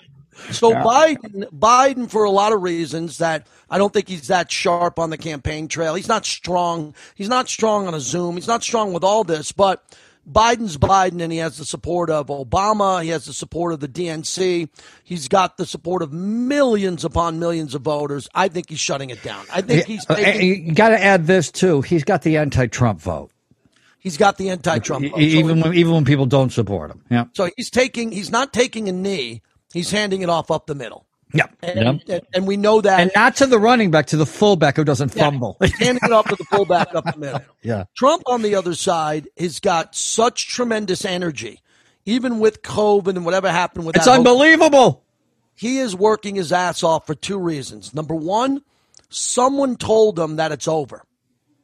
So 0.50 0.70
yeah. 0.70 0.82
Biden, 0.82 1.44
Biden, 1.50 2.10
for 2.10 2.24
a 2.24 2.30
lot 2.30 2.52
of 2.52 2.62
reasons 2.62 3.18
that 3.18 3.46
I 3.70 3.78
don't 3.78 3.92
think 3.92 4.08
he's 4.08 4.28
that 4.28 4.50
sharp 4.50 4.98
on 4.98 5.10
the 5.10 5.18
campaign 5.18 5.68
trail. 5.68 5.94
He's 5.94 6.08
not 6.08 6.26
strong. 6.26 6.94
He's 7.14 7.28
not 7.28 7.48
strong 7.48 7.86
on 7.86 7.94
a 7.94 8.00
Zoom. 8.00 8.34
He's 8.34 8.48
not 8.48 8.62
strong 8.64 8.92
with 8.92 9.04
all 9.04 9.24
this, 9.24 9.52
but 9.52 9.84
Biden's 10.30 10.76
Biden, 10.76 11.22
and 11.22 11.32
he 11.32 11.38
has 11.38 11.56
the 11.56 11.64
support 11.64 12.10
of 12.10 12.26
Obama. 12.26 13.02
He 13.02 13.08
has 13.08 13.24
the 13.24 13.32
support 13.32 13.72
of 13.72 13.80
the 13.80 13.88
DNC. 13.88 14.68
He's 15.02 15.28
got 15.28 15.56
the 15.56 15.66
support 15.66 16.02
of 16.02 16.12
millions 16.12 17.04
upon 17.04 17.38
millions 17.38 17.74
of 17.74 17.82
voters. 17.82 18.28
I 18.34 18.48
think 18.48 18.68
he's 18.68 18.80
shutting 18.80 19.10
it 19.10 19.22
down. 19.22 19.46
I 19.52 19.62
think 19.62 19.86
he's. 19.86 20.04
Taking, 20.04 20.66
you 20.66 20.74
got 20.74 20.90
to 20.90 21.02
add 21.02 21.26
this 21.26 21.50
too. 21.50 21.80
He's 21.80 22.04
got 22.04 22.22
the 22.22 22.36
anti-Trump 22.36 23.00
vote. 23.00 23.30
He's 23.98 24.16
got 24.16 24.38
the 24.38 24.50
anti-Trump 24.50 25.10
vote. 25.10 25.18
Even 25.18 25.60
so 25.60 25.68
when, 25.68 25.74
even 25.74 25.92
when 25.92 26.04
people 26.04 26.26
don't 26.26 26.52
support 26.52 26.90
him. 26.90 27.02
Yeah. 27.10 27.24
So 27.34 27.50
he's 27.56 27.70
taking. 27.70 28.12
He's 28.12 28.30
not 28.30 28.52
taking 28.52 28.88
a 28.88 28.92
knee. 28.92 29.42
He's 29.72 29.90
handing 29.90 30.22
it 30.22 30.28
off 30.28 30.50
up 30.50 30.66
the 30.66 30.74
middle. 30.74 31.07
Yeah. 31.32 31.46
And, 31.62 32.02
yep. 32.06 32.26
and, 32.32 32.46
we 32.46 32.56
know 32.56 32.80
that. 32.80 33.00
And 33.00 33.10
not 33.14 33.36
to 33.36 33.46
the 33.46 33.58
running 33.58 33.90
back, 33.90 34.06
to 34.06 34.16
the 34.16 34.26
fullback 34.26 34.76
who 34.76 34.84
doesn't 34.84 35.14
yeah, 35.14 35.24
fumble. 35.24 35.56
handing 35.60 36.00
it 36.02 36.12
off 36.12 36.26
to 36.28 36.36
the 36.36 36.44
fullback 36.44 36.94
up 36.94 37.04
the 37.04 37.18
middle. 37.18 37.40
Yeah. 37.62 37.84
Trump 37.94 38.22
on 38.26 38.42
the 38.42 38.54
other 38.54 38.74
side 38.74 39.28
has 39.36 39.60
got 39.60 39.94
such 39.94 40.48
tremendous 40.48 41.04
energy, 41.04 41.60
even 42.06 42.38
with 42.38 42.62
COVID 42.62 43.08
and 43.08 43.24
whatever 43.24 43.50
happened 43.50 43.84
with 43.84 43.94
that. 43.94 44.00
It's 44.00 44.08
unbelievable. 44.08 45.02
He 45.54 45.78
is 45.78 45.94
working 45.94 46.36
his 46.36 46.52
ass 46.52 46.82
off 46.82 47.06
for 47.06 47.14
two 47.14 47.38
reasons. 47.38 47.92
Number 47.92 48.14
one, 48.14 48.62
someone 49.10 49.76
told 49.76 50.18
him 50.18 50.36
that 50.36 50.52
it's 50.52 50.68
over. 50.68 51.02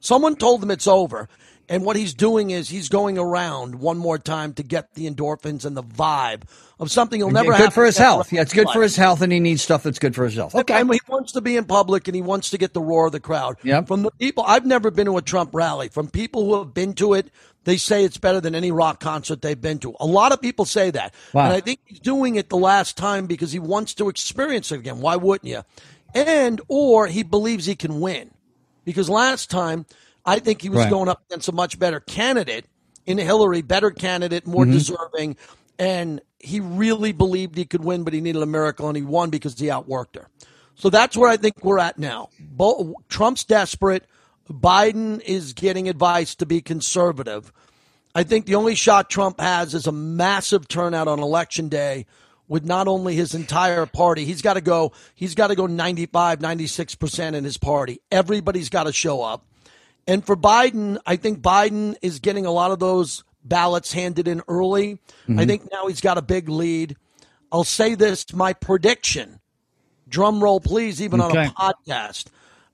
Someone 0.04 0.36
told 0.36 0.62
him 0.62 0.70
it's 0.70 0.86
over. 0.86 1.30
And 1.66 1.82
what 1.82 1.96
he's 1.96 2.12
doing 2.12 2.50
is 2.50 2.68
he's 2.68 2.90
going 2.90 3.16
around 3.16 3.76
one 3.76 3.96
more 3.96 4.18
time 4.18 4.52
to 4.54 4.62
get 4.62 4.92
the 4.92 5.10
endorphins 5.10 5.64
and 5.64 5.74
the 5.74 5.82
vibe 5.82 6.42
of 6.78 6.90
something 6.90 7.20
he'll 7.20 7.30
never 7.30 7.56
good 7.56 7.72
for 7.72 7.86
his 7.86 7.96
health. 7.96 8.30
Yeah, 8.30 8.42
it's 8.42 8.52
good 8.52 8.68
for 8.68 8.82
his 8.82 8.96
health, 8.96 9.22
and 9.22 9.32
he 9.32 9.40
needs 9.40 9.62
stuff 9.62 9.82
that's 9.82 9.98
good 9.98 10.14
for 10.14 10.24
his 10.26 10.34
health. 10.34 10.54
Okay. 10.54 10.78
And 10.78 10.92
he 10.92 11.00
wants 11.08 11.32
to 11.32 11.40
be 11.40 11.56
in 11.56 11.64
public 11.64 12.06
and 12.06 12.14
he 12.14 12.20
wants 12.20 12.50
to 12.50 12.58
get 12.58 12.74
the 12.74 12.82
roar 12.82 13.06
of 13.06 13.12
the 13.12 13.20
crowd. 13.20 13.56
Yep. 13.62 13.86
From 13.86 14.02
the 14.02 14.10
people, 14.10 14.44
I've 14.46 14.66
never 14.66 14.90
been 14.90 15.06
to 15.06 15.16
a 15.16 15.22
Trump 15.22 15.54
rally. 15.54 15.88
From 15.88 16.10
people 16.10 16.44
who 16.44 16.58
have 16.58 16.74
been 16.74 16.92
to 16.94 17.14
it, 17.14 17.30
they 17.64 17.78
say 17.78 18.04
it's 18.04 18.18
better 18.18 18.42
than 18.42 18.54
any 18.54 18.72
rock 18.72 19.00
concert 19.00 19.40
they've 19.40 19.58
been 19.58 19.78
to. 19.78 19.94
A 20.00 20.06
lot 20.06 20.32
of 20.32 20.42
people 20.42 20.66
say 20.66 20.90
that. 20.90 21.14
Wow. 21.32 21.44
And 21.44 21.54
I 21.54 21.60
think 21.60 21.80
he's 21.86 22.00
doing 22.00 22.36
it 22.36 22.50
the 22.50 22.58
last 22.58 22.98
time 22.98 23.26
because 23.26 23.52
he 23.52 23.58
wants 23.58 23.94
to 23.94 24.10
experience 24.10 24.70
it 24.70 24.80
again. 24.80 25.00
Why 25.00 25.16
wouldn't 25.16 25.48
you? 25.48 25.62
And, 26.14 26.60
or 26.68 27.06
he 27.06 27.22
believes 27.22 27.64
he 27.64 27.74
can 27.74 28.00
win. 28.00 28.32
Because 28.84 29.08
last 29.08 29.50
time, 29.50 29.86
I 30.24 30.38
think 30.38 30.62
he 30.62 30.68
was 30.68 30.80
Right. 30.80 30.90
going 30.90 31.08
up 31.08 31.22
against 31.28 31.48
a 31.48 31.52
much 31.52 31.78
better 31.78 32.00
candidate 32.00 32.66
in 33.06 33.18
Hillary, 33.18 33.62
better 33.62 33.90
candidate, 33.90 34.46
more 34.46 34.64
mm-hmm. 34.64 34.72
deserving. 34.72 35.36
And 35.78 36.20
he 36.38 36.60
really 36.60 37.12
believed 37.12 37.56
he 37.56 37.64
could 37.64 37.84
win, 37.84 38.04
but 38.04 38.12
he 38.12 38.20
needed 38.20 38.42
a 38.42 38.46
miracle, 38.46 38.88
and 38.88 38.96
he 38.96 39.02
won 39.02 39.30
because 39.30 39.58
he 39.58 39.66
outworked 39.66 40.14
her. 40.14 40.28
So 40.74 40.90
that's 40.90 41.16
where 41.16 41.30
I 41.30 41.36
think 41.36 41.64
we're 41.64 41.78
at 41.78 41.98
now. 41.98 42.28
Bo- 42.38 42.96
Trump's 43.08 43.44
desperate. 43.44 44.04
Biden 44.50 45.20
is 45.22 45.52
getting 45.52 45.88
advice 45.88 46.34
to 46.36 46.46
be 46.46 46.60
conservative. 46.60 47.52
I 48.14 48.22
think 48.22 48.46
the 48.46 48.54
only 48.54 48.74
shot 48.74 49.10
Trump 49.10 49.40
has 49.40 49.74
is 49.74 49.86
a 49.86 49.92
massive 49.92 50.68
turnout 50.68 51.08
on 51.08 51.18
election 51.18 51.68
day 51.68 52.06
with 52.48 52.64
not 52.64 52.88
only 52.88 53.14
his 53.14 53.34
entire 53.34 53.86
party. 53.86 54.24
He's 54.24 54.42
got 54.42 54.54
to 54.54 54.60
go, 54.60 54.92
he's 55.14 55.34
got 55.34 55.48
to 55.48 55.54
go 55.54 55.66
95, 55.66 56.40
96% 56.40 57.34
in 57.34 57.44
his 57.44 57.56
party. 57.56 58.00
Everybody's 58.10 58.68
got 58.68 58.84
to 58.84 58.92
show 58.92 59.22
up. 59.22 59.46
And 60.06 60.24
for 60.24 60.36
Biden, 60.36 60.98
I 61.06 61.16
think 61.16 61.40
Biden 61.40 61.96
is 62.02 62.20
getting 62.20 62.44
a 62.44 62.50
lot 62.50 62.70
of 62.70 62.78
those 62.78 63.24
ballots 63.42 63.92
handed 63.92 64.28
in 64.28 64.42
early. 64.48 64.98
I 65.26 65.30
mm-hmm. 65.30 65.46
think 65.46 65.68
now 65.72 65.86
he's 65.86 66.00
got 66.00 66.18
a 66.18 66.22
big 66.22 66.48
lead. 66.48 66.96
I'll 67.50 67.64
say 67.64 67.94
this 67.94 68.32
my 68.34 68.52
prediction, 68.52 69.40
drum 70.08 70.42
roll 70.42 70.60
please, 70.60 71.00
even 71.00 71.20
on 71.20 71.36
a 71.36 71.50
podcast. 71.50 72.26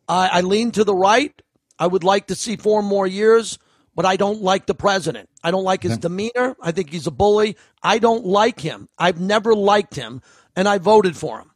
I, 0.08 0.28
I 0.28 0.40
lean 0.40 0.72
to 0.72 0.84
the 0.84 0.94
right. 0.94 1.40
I 1.78 1.86
would 1.86 2.04
like 2.04 2.28
to 2.28 2.34
see 2.34 2.56
four 2.56 2.82
more 2.82 3.06
years, 3.06 3.58
but 4.00 4.06
I 4.06 4.16
don't 4.16 4.40
like 4.40 4.64
the 4.64 4.74
president. 4.74 5.28
I 5.44 5.50
don't 5.50 5.62
like 5.62 5.82
his 5.82 5.98
demeanor. 5.98 6.56
I 6.58 6.72
think 6.72 6.88
he's 6.88 7.06
a 7.06 7.10
bully. 7.10 7.58
I 7.82 7.98
don't 7.98 8.24
like 8.24 8.58
him. 8.58 8.88
I've 8.96 9.20
never 9.20 9.54
liked 9.54 9.94
him, 9.94 10.22
and 10.56 10.66
I 10.66 10.78
voted 10.78 11.18
for 11.18 11.38
him. 11.38 11.50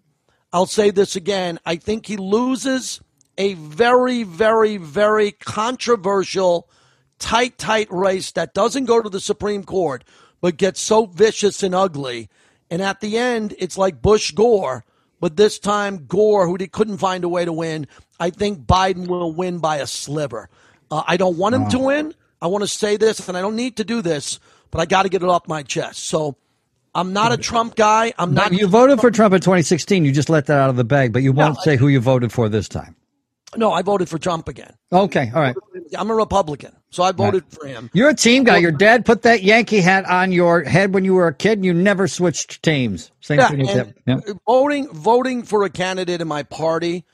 I'll 0.53 0.67
say 0.67 0.91
this 0.91 1.17
again. 1.17 1.59
I 1.65 1.77
think 1.77 2.05
he 2.05 2.19
loses 2.19 3.01
a 3.39 3.55
very, 3.55 4.25
very, 4.25 4.77
very 4.77 5.33
controversial, 5.33 6.69
tight, 7.19 7.57
tight 7.57 7.89
race 7.91 8.33
that 8.33 8.53
doesn't 8.53 8.85
go 8.85 9.01
to 9.01 9.09
the 9.09 9.21
Supreme 9.21 9.65
Court, 9.65 10.05
but 10.43 10.59
gets 10.59 10.83
so 10.83 11.07
vicious 11.07 11.63
and 11.63 11.75
ugly. 11.75 12.29
And 12.71 12.83
at 12.83 13.01
the 13.01 13.17
end, 13.17 13.55
it's 13.59 13.79
like 13.79 14.03
Bush 14.03 14.33
Gore, 14.33 14.85
but 15.19 15.39
this 15.39 15.59
time 15.59 16.05
Gore, 16.05 16.47
who 16.47 16.59
he 16.61 16.69
couldn't 16.69 16.99
find 16.99 17.25
a 17.25 17.29
way 17.31 17.47
to 17.47 17.55
win. 17.55 17.87
I 18.21 18.29
think 18.29 18.67
Biden 18.67 19.07
will 19.07 19.33
win 19.33 19.61
by 19.61 19.79
a 19.79 19.87
sliver. 19.87 20.51
Uh, 20.91 21.05
I 21.07 21.17
don't 21.17 21.39
want 21.39 21.55
him 21.55 21.71
to 21.71 21.79
win. 21.79 22.15
I 22.41 22.47
want 22.49 22.63
to 22.63 22.69
say 22.69 22.97
this, 22.97 23.27
and 23.29 23.37
I 23.37 23.41
don't 23.41 23.57
need 23.57 23.77
to 23.79 23.85
do 23.85 24.03
this, 24.03 24.39
but 24.71 24.81
I 24.81 24.87
got 24.87 25.05
to 25.05 25.09
get 25.09 25.23
it 25.23 25.29
off 25.29 25.49
my 25.49 25.63
chest. 25.63 26.05
So 26.05 26.37
I'm 26.95 27.13
not 27.13 27.33
a 27.33 27.37
Trump 27.37 27.75
guy. 27.75 28.13
I'm 28.19 28.35
not. 28.35 28.53
you 28.53 28.67
voted 28.67 29.01
for 29.01 29.11
Trump 29.11 29.35
in 29.35 29.41
2016. 29.41 30.05
You 30.05 30.13
just 30.13 30.29
let 30.29 30.47
that 30.47 30.59
out 30.59 30.71
of 30.71 30.77
the 30.77 30.85
bag, 30.85 31.13
but 31.13 31.23
you 31.23 31.33
won't 31.33 31.59
say 31.61 31.77
who 31.77 31.89
you 31.89 32.01
voted 32.01 32.33
for 32.33 32.49
this 32.49 32.69
time. 32.69 32.97
No, 33.57 33.73
I 33.73 33.83
voted 33.83 34.09
for 34.09 34.19
Trump 34.19 34.49
again. 34.49 34.75
Okay, 34.93 35.31
all 35.35 35.41
right. 35.41 35.55
I'm 35.97 36.11
a 36.11 36.15
Republican, 36.15 36.75
so 36.91 37.05
I 37.05 37.13
voted 37.13 37.45
for 37.51 37.67
him. 37.67 37.89
You're 37.93 38.09
a 38.09 38.15
team 38.15 38.43
guy. 38.43 38.57
Your 38.57 38.73
dad 38.73 39.05
put 39.05 39.23
that 39.23 39.45
Yankee 39.45 39.81
hat 39.81 40.05
on 40.07 40.33
your 40.33 40.65
head 40.65 40.93
when 40.93 41.05
you 41.05 41.15
were 41.15 41.29
a 41.29 41.35
kid, 41.35 41.59
and 41.59 41.65
you 41.65 41.73
never 41.73 42.09
switched 42.09 42.63
teams. 42.65 43.13
Same 43.21 43.39
Yeah, 43.39 43.49
thing 43.49 43.61
with 43.61 43.71
and 43.71 43.87
him. 43.89 43.95
Yeah. 44.27 44.33
voting 44.47 44.89
voting 44.93 45.43
for 45.45 45.63
a 45.65 45.71
candidate 45.71 46.21
in 46.21 46.27
my 46.27 46.43
party, 46.43 47.05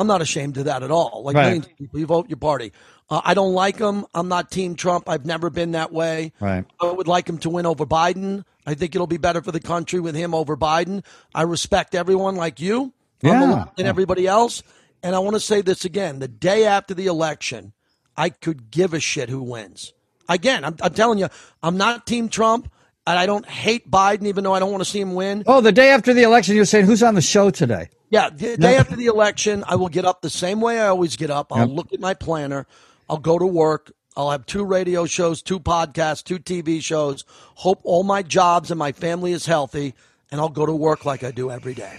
I'm 0.00 0.06
not 0.06 0.22
ashamed 0.22 0.56
of 0.56 0.64
that 0.64 0.82
at 0.82 0.90
all. 0.90 1.22
Like 1.24 1.36
Right. 1.36 1.44
millions 1.44 1.66
of 1.66 1.76
people, 1.76 2.00
you 2.00 2.06
vote 2.06 2.28
your 2.30 2.38
party. 2.38 2.72
Uh, 3.10 3.20
I 3.24 3.34
don't 3.34 3.52
like 3.52 3.78
him. 3.78 4.06
I'm 4.14 4.28
not 4.28 4.50
Team 4.50 4.74
Trump. 4.76 5.08
I've 5.08 5.26
never 5.26 5.50
been 5.50 5.72
that 5.72 5.92
way. 5.92 6.32
Right. 6.40 6.64
I 6.80 6.90
would 6.90 7.06
like 7.08 7.28
him 7.28 7.38
to 7.38 7.50
win 7.50 7.66
over 7.66 7.84
Biden. 7.84 8.44
I 8.66 8.74
think 8.74 8.94
it'll 8.94 9.06
be 9.06 9.16
better 9.18 9.42
for 9.42 9.52
the 9.52 9.60
country 9.60 10.00
with 10.00 10.14
him 10.14 10.34
over 10.34 10.56
Biden. 10.56 11.04
I 11.34 11.42
respect 11.42 11.94
everyone 11.94 12.36
like 12.36 12.60
you. 12.60 12.92
Yeah. 13.22 13.66
and 13.76 13.86
everybody 13.86 14.26
else. 14.26 14.62
And 15.02 15.14
I 15.14 15.18
want 15.18 15.34
to 15.36 15.40
say 15.40 15.60
this 15.60 15.84
again: 15.84 16.20
the 16.20 16.28
day 16.28 16.64
after 16.64 16.94
the 16.94 17.06
election, 17.06 17.72
I 18.16 18.30
could 18.30 18.70
give 18.70 18.94
a 18.94 19.00
shit 19.00 19.28
who 19.28 19.42
wins. 19.42 19.92
Again, 20.28 20.64
I'm, 20.64 20.76
I'm 20.82 20.94
telling 20.94 21.18
you, 21.18 21.28
I'm 21.62 21.76
not 21.76 22.06
Team 22.06 22.28
Trump, 22.30 22.70
and 23.06 23.18
I 23.18 23.26
don't 23.26 23.46
hate 23.46 23.90
Biden, 23.90 24.26
even 24.26 24.44
though 24.44 24.54
I 24.54 24.58
don't 24.58 24.70
want 24.70 24.82
to 24.84 24.88
see 24.90 25.00
him 25.00 25.14
win. 25.14 25.44
Oh, 25.46 25.60
the 25.60 25.72
day 25.72 25.90
after 25.90 26.12
the 26.14 26.22
election, 26.22 26.54
you 26.54 26.60
were 26.62 26.66
saying 26.66 26.86
who's 26.86 27.02
on 27.02 27.14
the 27.14 27.22
show 27.22 27.50
today? 27.50 27.88
Yeah, 28.10 28.30
the 28.30 28.56
day 28.56 28.76
after 28.76 28.96
the 28.96 29.06
election, 29.06 29.62
I 29.66 29.76
will 29.76 29.88
get 29.88 30.04
up 30.04 30.20
the 30.20 30.30
same 30.30 30.60
way 30.60 30.80
I 30.80 30.88
always 30.88 31.16
get 31.16 31.30
up. 31.30 31.52
I'll 31.52 31.66
look 31.68 31.92
at 31.92 32.00
my 32.00 32.14
planner. 32.14 32.66
I'll 33.08 33.18
go 33.18 33.38
to 33.38 33.46
work. 33.46 33.92
I'll 34.16 34.30
have 34.32 34.44
two 34.46 34.64
radio 34.64 35.06
shows, 35.06 35.40
two 35.42 35.60
podcasts, 35.60 36.24
two 36.24 36.38
TV 36.40 36.82
shows. 36.82 37.24
Hope 37.54 37.80
all 37.84 38.02
my 38.02 38.22
jobs 38.22 38.70
and 38.72 38.78
my 38.78 38.90
family 38.92 39.32
is 39.32 39.46
healthy, 39.46 39.94
and 40.32 40.40
I'll 40.40 40.48
go 40.48 40.66
to 40.66 40.72
work 40.72 41.04
like 41.04 41.22
I 41.22 41.30
do 41.30 41.50
every 41.50 41.74
day. 41.74 41.96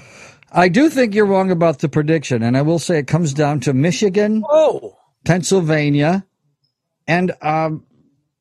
I 0.51 0.67
do 0.67 0.89
think 0.89 1.15
you're 1.15 1.25
wrong 1.25 1.49
about 1.49 1.79
the 1.79 1.87
prediction, 1.87 2.43
and 2.43 2.57
I 2.57 2.61
will 2.61 2.79
say 2.79 2.99
it 2.99 3.07
comes 3.07 3.33
down 3.33 3.61
to 3.61 3.73
Michigan, 3.73 4.43
Oh, 4.49 4.97
Pennsylvania, 5.23 6.25
and 7.07 7.31
um, 7.41 7.85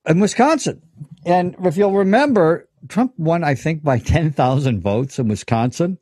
and 0.04 0.20
Wisconsin. 0.20 0.82
And 1.24 1.54
if 1.64 1.76
you'll 1.76 1.92
remember, 1.92 2.68
Trump 2.88 3.12
won, 3.18 3.44
I 3.44 3.54
think, 3.54 3.82
by 3.82 3.98
ten 4.14 4.32
thousand 4.32 4.80
votes 4.80 5.18
in 5.18 5.28
Wisconsin, 5.28 5.98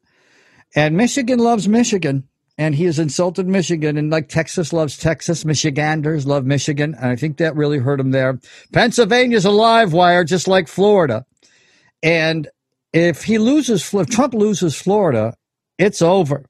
and 0.74 0.96
Michigan 0.96 1.38
loves 1.38 1.68
Michigan, 1.68 2.28
and 2.56 2.74
he 2.74 2.84
has 2.84 2.98
insulted 2.98 3.46
Michigan, 3.46 3.96
and 3.96 4.10
like 4.10 4.28
Texas 4.28 4.72
loves 4.72 4.96
Texas, 4.98 5.44
Michiganders 5.44 6.26
love 6.26 6.44
Michigan, 6.44 6.94
and 6.94 7.06
I 7.06 7.16
think 7.16 7.38
that 7.38 7.56
really 7.56 7.78
hurt 7.78 8.00
him 8.00 8.10
there. 8.10 8.38
Pennsylvania's 8.72 9.44
a 9.44 9.50
live 9.50 9.92
wire, 9.92 10.24
just 10.24 10.46
like 10.48 10.68
Florida, 10.68 11.24
and 12.02 12.48
if 12.92 13.24
he 13.24 13.38
loses, 13.38 13.92
if 13.92 14.08
Trump 14.08 14.34
loses 14.34 14.74
Florida, 14.80 15.34
it's 15.78 16.02
over. 16.02 16.44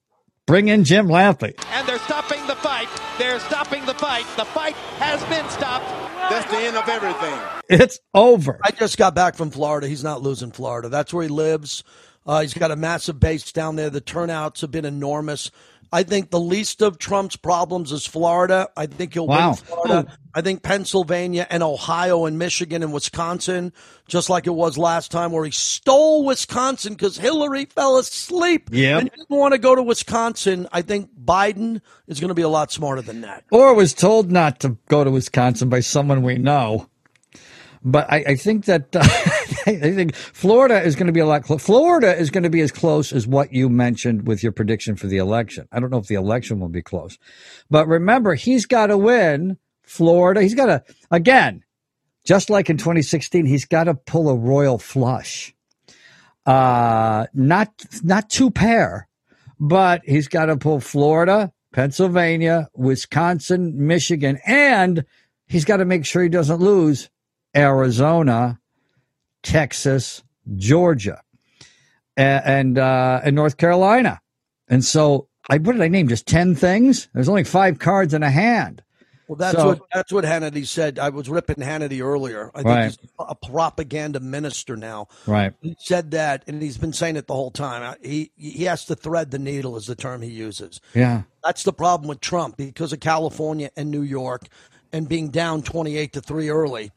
Bring 0.47 0.69
in 0.69 0.85
Jim 0.85 1.09
Lampley. 1.09 1.53
and 1.73 1.87
they're 1.87 1.99
stopping 1.99 2.47
the 2.47 2.57
fight. 2.57 2.89
They're 3.19 3.41
stopping 3.41 3.85
the 3.85 3.95
fight. 3.95 4.25
The 4.37 4.47
fight 4.47 4.75
has 4.99 5.23
been 5.25 5.47
stopped. 5.51 5.85
That's 6.31 6.51
the 6.51 6.59
end 6.59 6.77
of 6.77 6.89
everything. 6.89 7.41
It's 7.71 8.01
over. 8.15 8.59
I 8.63 8.71
just 8.71 8.99
got 8.99 9.15
back 9.15 9.35
from 9.35 9.51
Florida. 9.51 9.89
He's 9.89 10.05
not 10.05 10.23
losing 10.23 10.53
Florida. 10.53 10.89
That's 10.89 11.13
where 11.13 11.23
he 11.23 11.29
lives. 11.29 11.85
Uh, 12.27 12.43
he's 12.43 12.55
got 12.55 12.71
a 12.71 12.77
massive 12.77 13.19
base 13.19 13.51
down 13.53 13.77
there. 13.77 13.89
The 13.89 14.03
turnouts 14.03 14.61
have 14.61 14.71
been 14.71 14.85
enormous. 14.85 15.51
I 15.93 16.03
think 16.03 16.31
the 16.31 16.41
least 16.41 16.83
of 16.83 16.99
Trump's 16.99 17.37
problems 17.37 17.93
is 17.93 18.05
Florida. 18.07 18.69
I 18.77 18.87
think 18.87 19.15
he'll 19.15 19.27
Wow. 19.27 19.49
win 19.51 19.57
Florida. 19.57 20.19
I 20.35 20.43
think 20.43 20.63
Pennsylvania 20.63 21.47
and 21.51 21.63
Ohio 21.63 22.27
and 22.27 22.39
Michigan 22.39 22.83
and 22.83 22.93
Wisconsin, 22.93 23.73
just 24.07 24.29
like 24.31 24.47
it 24.47 24.55
was 24.55 24.77
last 24.77 25.11
time 25.11 25.33
where 25.33 25.45
he 25.45 25.51
stole 25.51 26.25
Wisconsin 26.25 26.93
because 26.93 27.17
Hillary 27.17 27.65
fell 27.65 27.97
asleep 27.97 28.69
Yep. 28.71 29.01
and 29.01 29.11
didn't 29.11 29.31
want 29.31 29.53
to 29.53 29.59
go 29.59 29.75
to 29.75 29.83
Wisconsin. 29.83 30.69
I 30.73 30.83
think 30.83 31.09
Biden 31.25 31.81
is 32.07 32.21
going 32.21 32.29
to 32.29 32.35
be 32.35 32.43
a 32.43 32.49
lot 32.49 32.71
smarter 32.71 33.03
than 33.03 33.23
that. 33.23 33.45
Or 33.51 33.75
was 33.75 33.95
told 33.95 34.31
not 34.31 34.61
to 34.61 34.77
go 34.89 35.03
to 35.05 35.11
Wisconsin 35.11 35.69
by 35.69 35.81
someone 35.81 36.23
we 36.23 36.37
know. 36.37 36.89
But 37.83 38.11
I, 38.11 38.25
I 38.29 38.37
think 38.37 38.65
that 38.67 38.95
uh, 38.95 39.01
I 39.67 39.93
think 39.95 40.15
Florida 40.15 40.83
is 40.83 40.97
going 40.97 41.07
to 41.07 41.13
be 41.13 41.21
a 41.21 41.27
lot. 41.27 41.45
Clo- 41.45 41.59
Florida 41.59 42.17
is 42.17 42.31
going 42.31 42.43
to 42.43 42.51
be 42.51 42.61
as 42.61 42.73
close 42.73 43.13
as 43.13 43.27
what 43.27 43.53
you 43.53 43.69
mentioned 43.69 44.27
with 44.27 44.43
your 44.43 44.53
prediction 44.53 44.97
for 44.97 45.07
the 45.07 45.19
election. 45.19 45.69
I 45.73 45.81
don't 45.81 45.91
know 45.91 45.99
if 45.99 46.07
the 46.07 46.15
election 46.15 46.61
will 46.61 46.69
be 46.69 46.83
close, 46.83 47.19
but 47.71 47.87
remember 47.87 48.35
he's 48.35 48.67
got 48.67 48.87
to 48.87 48.97
win 48.97 49.59
Florida. 49.83 50.43
He's 50.43 50.55
got 50.55 50.67
to 50.67 50.85
again, 51.11 51.65
just 52.25 52.51
like 52.51 52.71
in 52.71 52.79
2016, 52.79 53.47
he's 53.47 53.65
got 53.65 53.85
to 53.85 53.95
pull 53.95 54.29
a 54.29 54.37
royal 54.37 54.79
flush. 54.79 55.55
Uh, 56.47 57.27
not 57.35 57.71
not 58.03 58.31
two 58.31 58.51
pair, 58.51 59.09
but 59.61 60.03
he's 60.05 60.29
got 60.29 60.47
to 60.47 60.57
pull 60.57 60.81
Florida, 60.81 61.53
Pennsylvania, 61.73 62.69
Wisconsin, 62.75 63.87
Michigan, 63.87 64.39
and 64.47 65.05
he's 65.47 65.65
got 65.65 65.79
to 65.79 65.85
make 65.85 66.07
sure 66.07 66.23
he 66.23 66.29
doesn't 66.29 66.61
lose 66.61 67.11
Arizona, 67.57 68.59
Texas, 69.43 70.23
Georgia, 70.57 71.21
a- 72.17 72.21
and 72.45 72.79
uh, 72.79 73.21
and 73.25 73.35
North 73.37 73.57
Carolina. 73.57 74.21
And 74.69 74.85
so, 74.85 75.29
I 75.49 75.59
what 75.59 75.73
did 75.73 75.83
I 75.83 75.89
name? 75.89 76.09
Just 76.09 76.27
ten 76.27 76.55
things. 76.55 77.09
There's 77.15 77.29
only 77.29 77.45
five 77.45 77.79
cards 77.79 78.15
in 78.15 78.23
a 78.23 78.31
hand. 78.31 78.83
Well, 79.29 79.37
that's 79.37 79.57
So- 79.59 79.67
what 79.69 79.81
that's 79.93 80.13
what 80.13 80.25
Hannity 80.25 80.67
said. 80.67 80.99
I 80.99 81.11
was 81.11 81.29
ripping 81.29 81.57
Hannity 81.57 82.03
earlier. 82.03 82.51
I 82.55 82.59
think 82.59 82.67
Right. 82.69 82.85
he's 82.87 82.99
a 83.19 83.35
propaganda 83.35 84.21
minister 84.21 84.75
now. 84.77 85.09
Right. 85.27 85.53
He 85.61 85.77
said 85.79 86.11
that, 86.13 86.45
and 86.47 86.63
he's 86.63 86.79
been 86.79 86.95
saying 86.95 87.17
it 87.17 87.27
the 87.27 87.35
whole 87.35 87.51
time. 87.51 87.95
He 88.03 88.31
he 88.37 88.65
has 88.65 88.85
to 88.87 88.95
thread 88.95 89.31
the 89.31 89.39
needle, 89.39 89.77
is 89.77 89.87
the 89.87 89.95
term 89.95 90.23
he 90.23 90.31
uses. 90.31 90.81
Yeah. 90.95 91.23
That's 91.45 91.63
the 91.63 91.73
problem 91.75 92.09
with 92.09 92.21
Trump 92.21 92.57
because 92.57 92.93
of 92.93 93.01
California 93.01 93.71
and 93.77 93.91
New 93.91 94.03
York 94.03 94.47
and 94.93 95.07
being 95.09 95.29
down 95.29 95.61
28 95.63 96.15
to 96.15 96.21
3 96.23 96.49
early. 96.49 96.91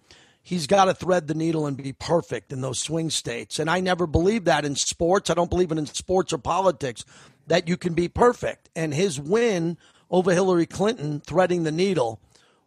He's 0.44 0.68
got 0.68 0.86
to 0.86 0.94
thread 0.94 1.28
the 1.28 1.34
needle 1.36 1.68
and 1.68 1.78
be 1.78 1.94
perfect 1.94 2.52
in 2.52 2.62
those 2.62 2.80
swing 2.80 3.10
states. 3.10 3.60
And 3.60 3.70
I 3.70 3.80
never 3.80 4.08
believed 4.08 4.46
that 4.46 4.66
in 4.66 4.76
sports. 4.76 5.30
I 5.30 5.34
don't 5.36 5.50
believe 5.50 5.72
it 5.72 5.78
in 5.78 5.86
sports 5.86 6.34
or 6.34 6.40
politics 6.40 7.06
that 7.48 7.68
you 7.68 7.78
can 7.78 7.94
be 7.94 8.08
perfect. 8.08 8.70
And 8.76 8.94
his 8.94 9.20
win 9.20 9.78
over 10.10 10.34
Hillary 10.34 10.66
Clinton 10.66 11.20
threading 11.22 11.64
the 11.64 11.72
needle 11.72 12.20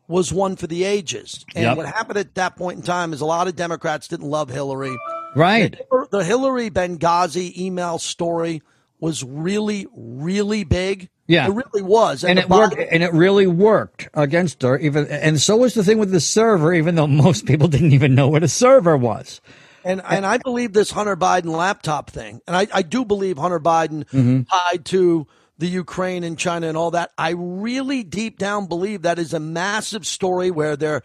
was 0.06 0.32
one 0.32 0.54
for 0.54 0.66
the 0.66 0.84
ages. 0.84 1.44
And 1.54 1.64
Yep. 1.64 1.76
what 1.78 1.86
happened 1.86 2.18
at 2.18 2.34
that 2.36 2.56
point 2.56 2.76
in 2.78 2.82
time 2.82 3.12
is 3.12 3.20
a 3.20 3.26
lot 3.26 3.48
of 3.48 3.56
Democrats 3.56 4.06
didn't 4.06 4.28
love 4.28 4.50
Hillary. 4.50 4.96
Right. 5.34 5.76
The 6.10 6.22
Hillary 6.24 6.70
Benghazi 6.70 7.56
email 7.58 7.98
story 7.98 8.62
was 9.00 9.24
really, 9.24 9.86
really 9.96 10.62
big. 10.64 11.08
Yeah. 11.26 11.46
It 11.48 11.54
really 11.54 11.82
was. 11.82 12.22
and 12.24 12.38
it 12.38 12.48
worked 12.48 12.76
and 12.78 13.02
it 13.02 13.12
really 13.12 13.46
worked 13.46 14.08
against 14.14 14.62
her 14.62 14.78
even 14.78 15.06
and 15.08 15.40
so 15.40 15.56
was 15.56 15.74
the 15.74 15.82
thing 15.84 15.98
with 15.98 16.10
the 16.10 16.20
server 16.20 16.72
even 16.74 16.94
though 16.96 17.06
most 17.26 17.46
people 17.46 17.68
didn't 17.68 17.92
even 17.92 18.14
know 18.14 18.28
what 18.28 18.42
a 18.42 18.48
server 18.48 18.96
was 18.96 19.40
And 19.84 20.02
and 20.08 20.24
I 20.26 20.38
believe 20.38 20.72
this 20.72 20.90
Hunter 20.90 21.16
Biden 21.16 21.46
laptop 21.56 22.10
thing, 22.10 22.40
and 22.46 22.56
I, 22.56 22.66
I 22.72 22.82
do 22.82 23.04
believe 23.04 23.36
Hunter 23.38 23.60
Biden 23.60 24.04
Mm-hmm. 24.08 24.42
tied 24.44 24.84
to 24.86 25.26
the 25.58 25.66
Ukraine 25.68 26.24
and 26.24 26.36
China 26.38 26.68
and 26.68 26.76
all 26.76 26.90
that. 26.92 27.10
I 27.18 27.30
really 27.36 28.02
deep 28.02 28.38
down 28.38 28.66
believe 28.66 29.02
that 29.02 29.18
is 29.18 29.32
a 29.34 29.40
massive 29.40 30.04
story 30.06 30.50
where 30.50 30.74
there 30.76 31.02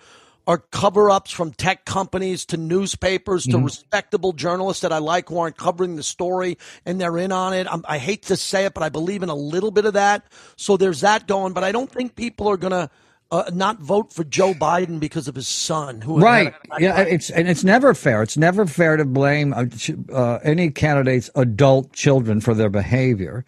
are 0.50 0.58
cover 0.58 1.12
ups 1.12 1.30
from 1.32 1.52
tech 1.54 1.86
companies 1.86 2.44
to 2.46 2.58
newspapers 2.58 3.46
Mm-hmm. 3.46 3.60
to 3.60 3.64
respectable 3.64 4.34
journalists 4.34 4.82
that 4.82 4.92
I 4.92 4.98
like 4.98 5.30
who 5.30 5.38
aren't 5.38 5.58
covering 5.58 5.96
the 5.96 6.04
story 6.04 6.58
and 6.86 7.00
they're 7.00 7.18
in 7.20 7.32
on 7.32 7.54
it. 7.54 7.68
i 7.68 7.78
I 7.88 7.98
hate 8.00 8.24
to 8.24 8.36
say 8.36 8.66
it, 8.66 8.74
but 8.74 8.82
I 8.82 8.90
believe 8.90 9.22
in 9.22 9.30
a 9.30 9.36
little 9.36 9.70
bit 9.70 9.86
of 9.86 9.94
that. 9.94 10.26
So 10.56 10.76
there's 10.76 11.02
that 11.02 11.28
going, 11.28 11.54
but 11.54 11.64
I 11.64 11.72
don't 11.72 11.92
think 11.92 12.16
people 12.16 12.48
are 12.50 12.58
going 12.58 12.72
to. 12.72 12.90
Uh, 13.32 13.44
not 13.54 13.78
vote 13.78 14.12
for 14.12 14.24
Joe 14.24 14.56
Biden 14.56 15.00
because 15.00 15.28
of 15.28 15.36
his 15.36 15.48
son, 15.48 16.02
who 16.02 16.20
right 16.20 16.52
yeah 16.80 17.02
it's 17.02 17.30
and 17.30 17.48
it's 17.48 17.64
never 17.64 17.94
fair 17.94 18.24
it's 18.24 18.38
never 18.38 18.66
fair 18.66 18.98
to 18.98 19.06
blame 19.06 19.54
uh, 19.54 19.66
uh, 20.12 20.40
any 20.44 20.72
candidate's 20.72 21.30
adult 21.36 21.94
children 21.94 22.42
for 22.42 22.56
their 22.56 22.72
behavior 22.72 23.46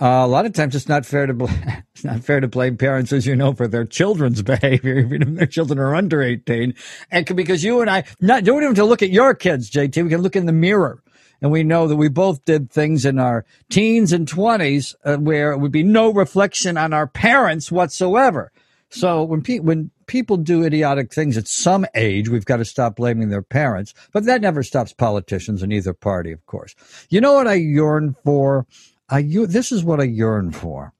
uh, 0.00 0.06
a 0.06 0.26
lot 0.26 0.46
of 0.46 0.52
times 0.52 0.74
it's 0.74 0.88
not 0.88 1.04
fair 1.04 1.26
to 1.26 1.34
blame 1.34 1.62
it's 1.94 2.04
not 2.04 2.22
fair 2.22 2.40
to 2.40 2.48
blame 2.48 2.76
parents 2.76 3.12
as 3.12 3.26
you 3.26 3.36
know 3.36 3.52
for 3.52 3.68
their 3.68 3.84
children's 3.84 4.42
behavior 4.54 4.98
even 4.98 5.22
if 5.22 5.28
their 5.34 5.46
children 5.46 5.78
are 5.78 5.94
under 5.94 6.22
18 6.22 6.74
and 7.10 7.36
because 7.36 7.64
you 7.64 7.80
and 7.80 7.90
i 7.90 8.04
not 8.20 8.44
don't 8.44 8.62
even 8.62 8.74
to 8.74 8.84
look 8.84 9.02
at 9.02 9.10
your 9.10 9.34
kids 9.34 9.70
jt 9.70 10.02
we 10.02 10.10
can 10.10 10.22
look 10.22 10.36
in 10.36 10.46
the 10.46 10.52
mirror 10.52 11.02
and 11.40 11.52
we 11.52 11.62
know 11.62 11.86
that 11.86 11.96
we 11.96 12.08
both 12.08 12.44
did 12.44 12.70
things 12.70 13.04
in 13.04 13.18
our 13.18 13.44
teens 13.70 14.12
and 14.12 14.26
20s 14.26 14.94
uh, 15.04 15.16
where 15.16 15.52
it 15.52 15.58
would 15.58 15.72
be 15.72 15.82
no 15.82 16.12
reflection 16.12 16.76
on 16.76 16.92
our 16.92 17.06
parents 17.06 17.70
whatsoever 17.70 18.52
so 18.90 19.22
when 19.22 19.42
pe- 19.42 19.58
when 19.58 19.90
people 20.06 20.36
do 20.36 20.64
idiotic 20.64 21.12
things 21.12 21.36
at 21.36 21.46
some 21.46 21.86
age, 21.94 22.28
we've 22.28 22.44
got 22.44 22.56
to 22.56 22.64
stop 22.64 22.96
blaming 22.96 23.28
their 23.28 23.42
parents. 23.42 23.94
But 24.12 24.24
that 24.24 24.40
never 24.40 24.62
stops 24.62 24.92
politicians 24.92 25.62
in 25.62 25.72
either 25.72 25.92
party, 25.92 26.32
of 26.32 26.44
course. 26.46 26.74
You 27.10 27.20
know 27.20 27.34
what 27.34 27.46
I 27.46 27.54
yearn 27.54 28.16
for? 28.24 28.66
I 29.08 29.20
you 29.20 29.46
this 29.46 29.72
is 29.72 29.84
what 29.84 30.00
I 30.00 30.04
yearn 30.04 30.52
for. 30.52 30.92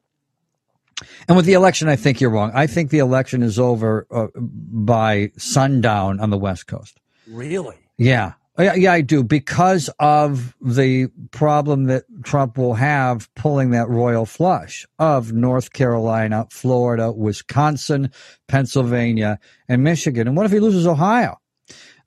And 1.29 1.37
with 1.37 1.47
the 1.47 1.53
election, 1.53 1.89
I 1.89 1.97
think 1.97 2.21
you're 2.21 2.31
wrong. 2.31 2.51
I 2.55 2.67
think 2.67 2.91
the 2.91 2.99
election 2.99 3.43
is 3.43 3.59
over 3.59 4.07
uh, 4.11 4.27
by 4.37 5.31
sundown 5.37 6.19
on 6.19 6.31
the 6.31 6.39
West 6.39 6.67
Coast. 6.67 6.99
really. 7.29 7.77
Yeah. 7.97 8.33
Yeah, 8.59 8.75
yeah, 8.75 8.93
I 8.93 9.03
do 9.03 9.23
because 9.23 9.89
of 10.01 10.57
the 10.61 11.07
problem 11.31 11.85
that 11.85 12.03
Trump 12.25 12.59
will 12.59 12.75
have 12.75 13.33
pulling 13.37 13.71
that 13.71 13.89
royal 13.89 14.27
flush 14.27 14.85
of 14.99 15.33
North 15.33 15.73
Carolina, 15.73 16.49
Florida, 16.51 17.13
Wisconsin, 17.13 18.11
Pennsylvania, 18.49 19.39
and 19.69 19.85
Michigan. 19.85 20.27
And 20.27 20.37
what 20.37 20.45
if 20.45 20.51
he 20.51 20.59
loses 20.59 20.89
Ohio? 20.89 21.39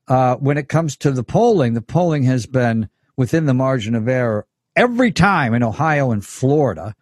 Uh, 0.10 0.36
when 0.36 0.58
it 0.58 0.68
comes 0.68 0.97
to 0.97 1.12
the 1.12 1.24
polling, 1.24 1.74
the 1.74 1.82
polling 1.82 2.24
has 2.24 2.45
been 2.45 2.89
within 3.16 3.45
the 3.45 3.54
margin 3.54 3.95
of 3.95 4.10
error 4.10 4.45
every 4.82 5.11
time 5.11 5.53
in 5.53 5.61
Ohio 5.63 6.11
and 6.11 6.25
Florida, 6.25 6.95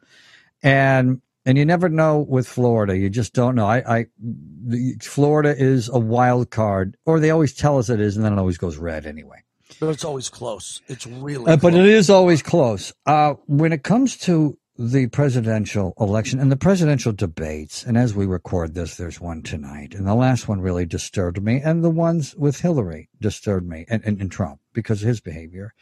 and 0.61 1.21
and 1.45 1.57
you 1.57 1.65
never 1.65 1.87
know 1.87 2.19
with 2.19 2.47
Florida. 2.47 2.97
You 2.97 3.09
just 3.09 3.33
don't 3.33 3.55
know. 3.55 3.65
I, 3.65 3.99
I 3.99 4.05
the, 4.19 4.95
Florida 5.01 5.55
is 5.57 5.89
a 5.89 5.97
wild 5.97 6.49
card, 6.49 6.97
or 7.05 7.19
they 7.19 7.31
always 7.31 7.53
tell 7.53 7.77
us 7.77 7.89
it 7.89 8.01
is, 8.01 8.17
and 8.17 8.25
then 8.25 8.33
it 8.33 8.39
always 8.39 8.57
goes 8.57 8.77
red 8.77 9.05
anyway. 9.05 9.43
But 9.79 9.89
it's 9.89 10.03
always 10.03 10.29
close. 10.29 10.81
It's 10.87 11.07
really 11.07 11.53
Uh, 11.53 11.57
but 11.57 11.73
it 11.73 11.85
is 11.85 12.09
always 12.09 12.41
close. 12.41 12.91
Uh, 13.05 13.35
when 13.47 13.71
it 13.71 13.83
comes 13.83 14.17
to 14.17 14.57
the 14.77 15.07
presidential 15.07 15.93
election 15.99 16.39
and 16.39 16.51
the 16.51 16.57
presidential 16.57 17.13
debates, 17.13 17.83
and 17.83 17.97
as 17.97 18.13
we 18.13 18.25
record 18.25 18.73
this, 18.73 18.95
there's 18.95 19.21
one 19.21 19.41
tonight, 19.41 19.93
and 19.93 20.05
the 20.05 20.15
last 20.15 20.47
one 20.47 20.59
really 20.59 20.85
disturbed 20.85 21.41
me, 21.41 21.61
and 21.63 21.83
the 21.83 21.89
ones 21.89 22.35
with 22.35 22.59
Hillary 22.59 23.09
disturbed 23.21 23.67
me, 23.67 23.85
and, 23.89 24.03
and, 24.05 24.19
and 24.19 24.31
Trump 24.31 24.59
because 24.73 25.01
of 25.01 25.07
his 25.07 25.21
behavior. 25.21 25.73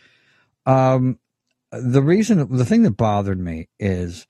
Um, 0.65 1.19
the 1.71 2.01
reason, 2.01 2.55
the 2.55 2.65
thing 2.65 2.83
that 2.83 2.91
bothered 2.91 3.39
me 3.39 3.67
is 3.79 4.27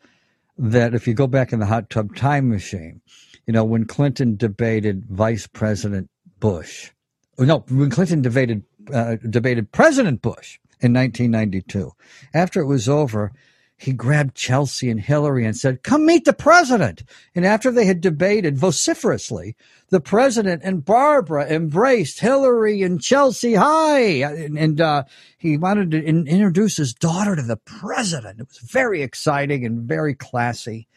that 0.57 0.93
if 0.93 1.07
you 1.07 1.13
go 1.13 1.27
back 1.27 1.53
in 1.53 1.59
the 1.59 1.65
hot 1.65 1.89
tub 1.89 2.15
time 2.15 2.49
machine, 2.49 3.01
you 3.45 3.53
know, 3.53 3.63
when 3.63 3.85
Clinton 3.85 4.35
debated 4.35 5.05
Vice 5.09 5.47
President 5.47 6.09
Bush, 6.39 6.91
no, 7.39 7.59
when 7.69 7.89
Clinton 7.89 8.21
debated 8.21 8.63
uh, 8.91 9.17
debated 9.29 9.71
President 9.71 10.21
Bush 10.21 10.59
in 10.79 10.93
1992, 10.93 11.91
after 12.33 12.61
it 12.61 12.65
was 12.65 12.89
over, 12.89 13.31
he 13.77 13.93
grabbed 13.93 14.33
Chelsea 14.33 14.89
and 14.89 14.99
Hillary 14.99 15.45
and 15.45 15.55
said, 15.55 15.83
"Come 15.83 16.05
meet 16.05 16.25
the 16.25 16.33
president." 16.33 17.03
And 17.35 17.45
after 17.45 17.71
they 17.71 17.85
had 17.85 18.01
debated 18.01 18.57
vociferously, 18.57 19.55
the 19.89 20.01
president 20.01 20.63
and 20.63 20.83
Barbara 20.83 21.45
embraced 21.45 22.19
Hillary 22.19 22.81
and 22.81 22.99
Chelsea. 22.99 23.53
Hi, 23.53 23.99
and, 23.99 24.57
and 24.57 24.81
uh, 24.81 25.03
he 25.37 25.57
wanted 25.57 25.91
to 25.91 26.03
in- 26.03 26.27
introduce 26.27 26.77
his 26.77 26.93
daughter 26.93 27.35
to 27.35 27.43
the 27.43 27.57
president. 27.57 28.39
It 28.39 28.47
was 28.47 28.57
very 28.57 29.03
exciting 29.03 29.63
and 29.63 29.81
very 29.81 30.15
classy. 30.15 30.87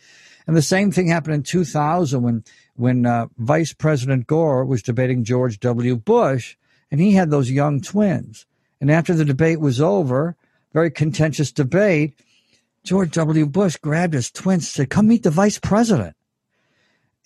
And 0.47 0.57
the 0.57 0.63
same 0.63 0.91
thing 0.91 1.09
happened 1.09 1.35
in 1.35 1.43
2000 1.43 2.23
when 2.23 2.45
when 2.77 3.05
uh, 3.05 3.27
Vice 3.37 3.75
President 3.75 4.27
Gore 4.27 4.65
was 4.65 4.83
debating 4.83 5.23
George 5.23 5.61
W. 5.61 5.97
Bush, 5.97 6.57
and 6.91 6.99
he 6.99 7.13
had 7.13 7.31
those 7.31 7.51
young 7.51 7.83
twins. 7.83 8.47
And 8.81 8.91
after 8.91 9.13
the 9.13 9.27
debate 9.27 9.61
was 9.61 9.83
over, 9.83 10.35
very 10.73 10.91
contentious 10.91 11.53
debate, 11.53 12.15
George 12.85 13.11
W. 13.13 13.47
Bush 13.47 13.77
grabbed 13.77 14.15
his 14.15 14.31
twins 14.31 14.69
said, 14.69 14.91
Come 14.91 15.09
meet 15.09 15.23
the 15.23 15.31
vice 15.31 15.59
president. 15.59 16.17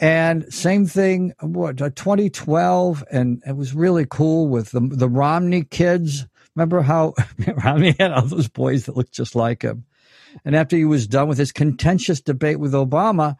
And 0.00 0.52
same 0.52 0.86
thing, 0.86 1.34
what, 1.40 1.80
uh, 1.80 1.90
2012, 1.90 3.04
and 3.12 3.42
it 3.46 3.56
was 3.56 3.74
really 3.74 4.06
cool 4.08 4.48
with 4.48 4.72
the, 4.72 4.80
the 4.80 5.08
Romney 5.08 5.62
kids. 5.62 6.26
Remember 6.56 6.82
how 6.82 7.14
Romney 7.64 7.94
had 7.98 8.12
all 8.12 8.26
those 8.26 8.48
boys 8.48 8.86
that 8.86 8.96
looked 8.96 9.12
just 9.12 9.36
like 9.36 9.62
him? 9.62 9.84
And 10.44 10.56
after 10.56 10.76
he 10.76 10.84
was 10.84 11.06
done 11.06 11.28
with 11.28 11.38
his 11.38 11.52
contentious 11.52 12.20
debate 12.20 12.58
with 12.58 12.72
Obama, 12.72 13.36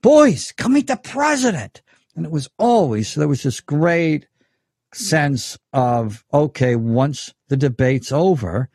boys, 0.00 0.52
come 0.52 0.74
meet 0.74 0.86
the 0.86 0.96
president. 0.96 1.82
And 2.14 2.24
it 2.24 2.32
was 2.32 2.48
always, 2.58 3.08
so 3.08 3.20
there 3.20 3.28
was 3.28 3.42
this 3.42 3.60
great 3.60 4.28
sense 4.94 5.58
of, 5.72 6.24
okay, 6.32 6.76
once 6.76 7.34
the 7.48 7.56
debate's 7.56 8.12
over, 8.12 8.68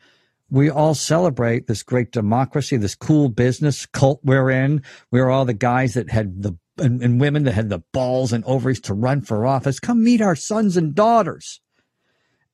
we 0.54 0.70
all 0.70 0.94
celebrate 0.94 1.66
this 1.66 1.82
great 1.82 2.12
democracy, 2.12 2.76
this 2.76 2.94
cool 2.94 3.28
business 3.28 3.86
cult 3.86 4.20
we're 4.22 4.50
in. 4.50 4.84
We're 5.10 5.28
all 5.28 5.44
the 5.44 5.52
guys 5.52 5.94
that 5.94 6.10
had 6.10 6.42
the 6.42 6.56
and, 6.78 7.02
and 7.02 7.20
women 7.20 7.42
that 7.44 7.54
had 7.54 7.70
the 7.70 7.80
balls 7.92 8.32
and 8.32 8.44
ovaries 8.44 8.80
to 8.82 8.94
run 8.94 9.20
for 9.22 9.46
office. 9.46 9.80
Come 9.80 10.04
meet 10.04 10.20
our 10.20 10.36
sons 10.36 10.76
and 10.76 10.94
daughters. 10.94 11.60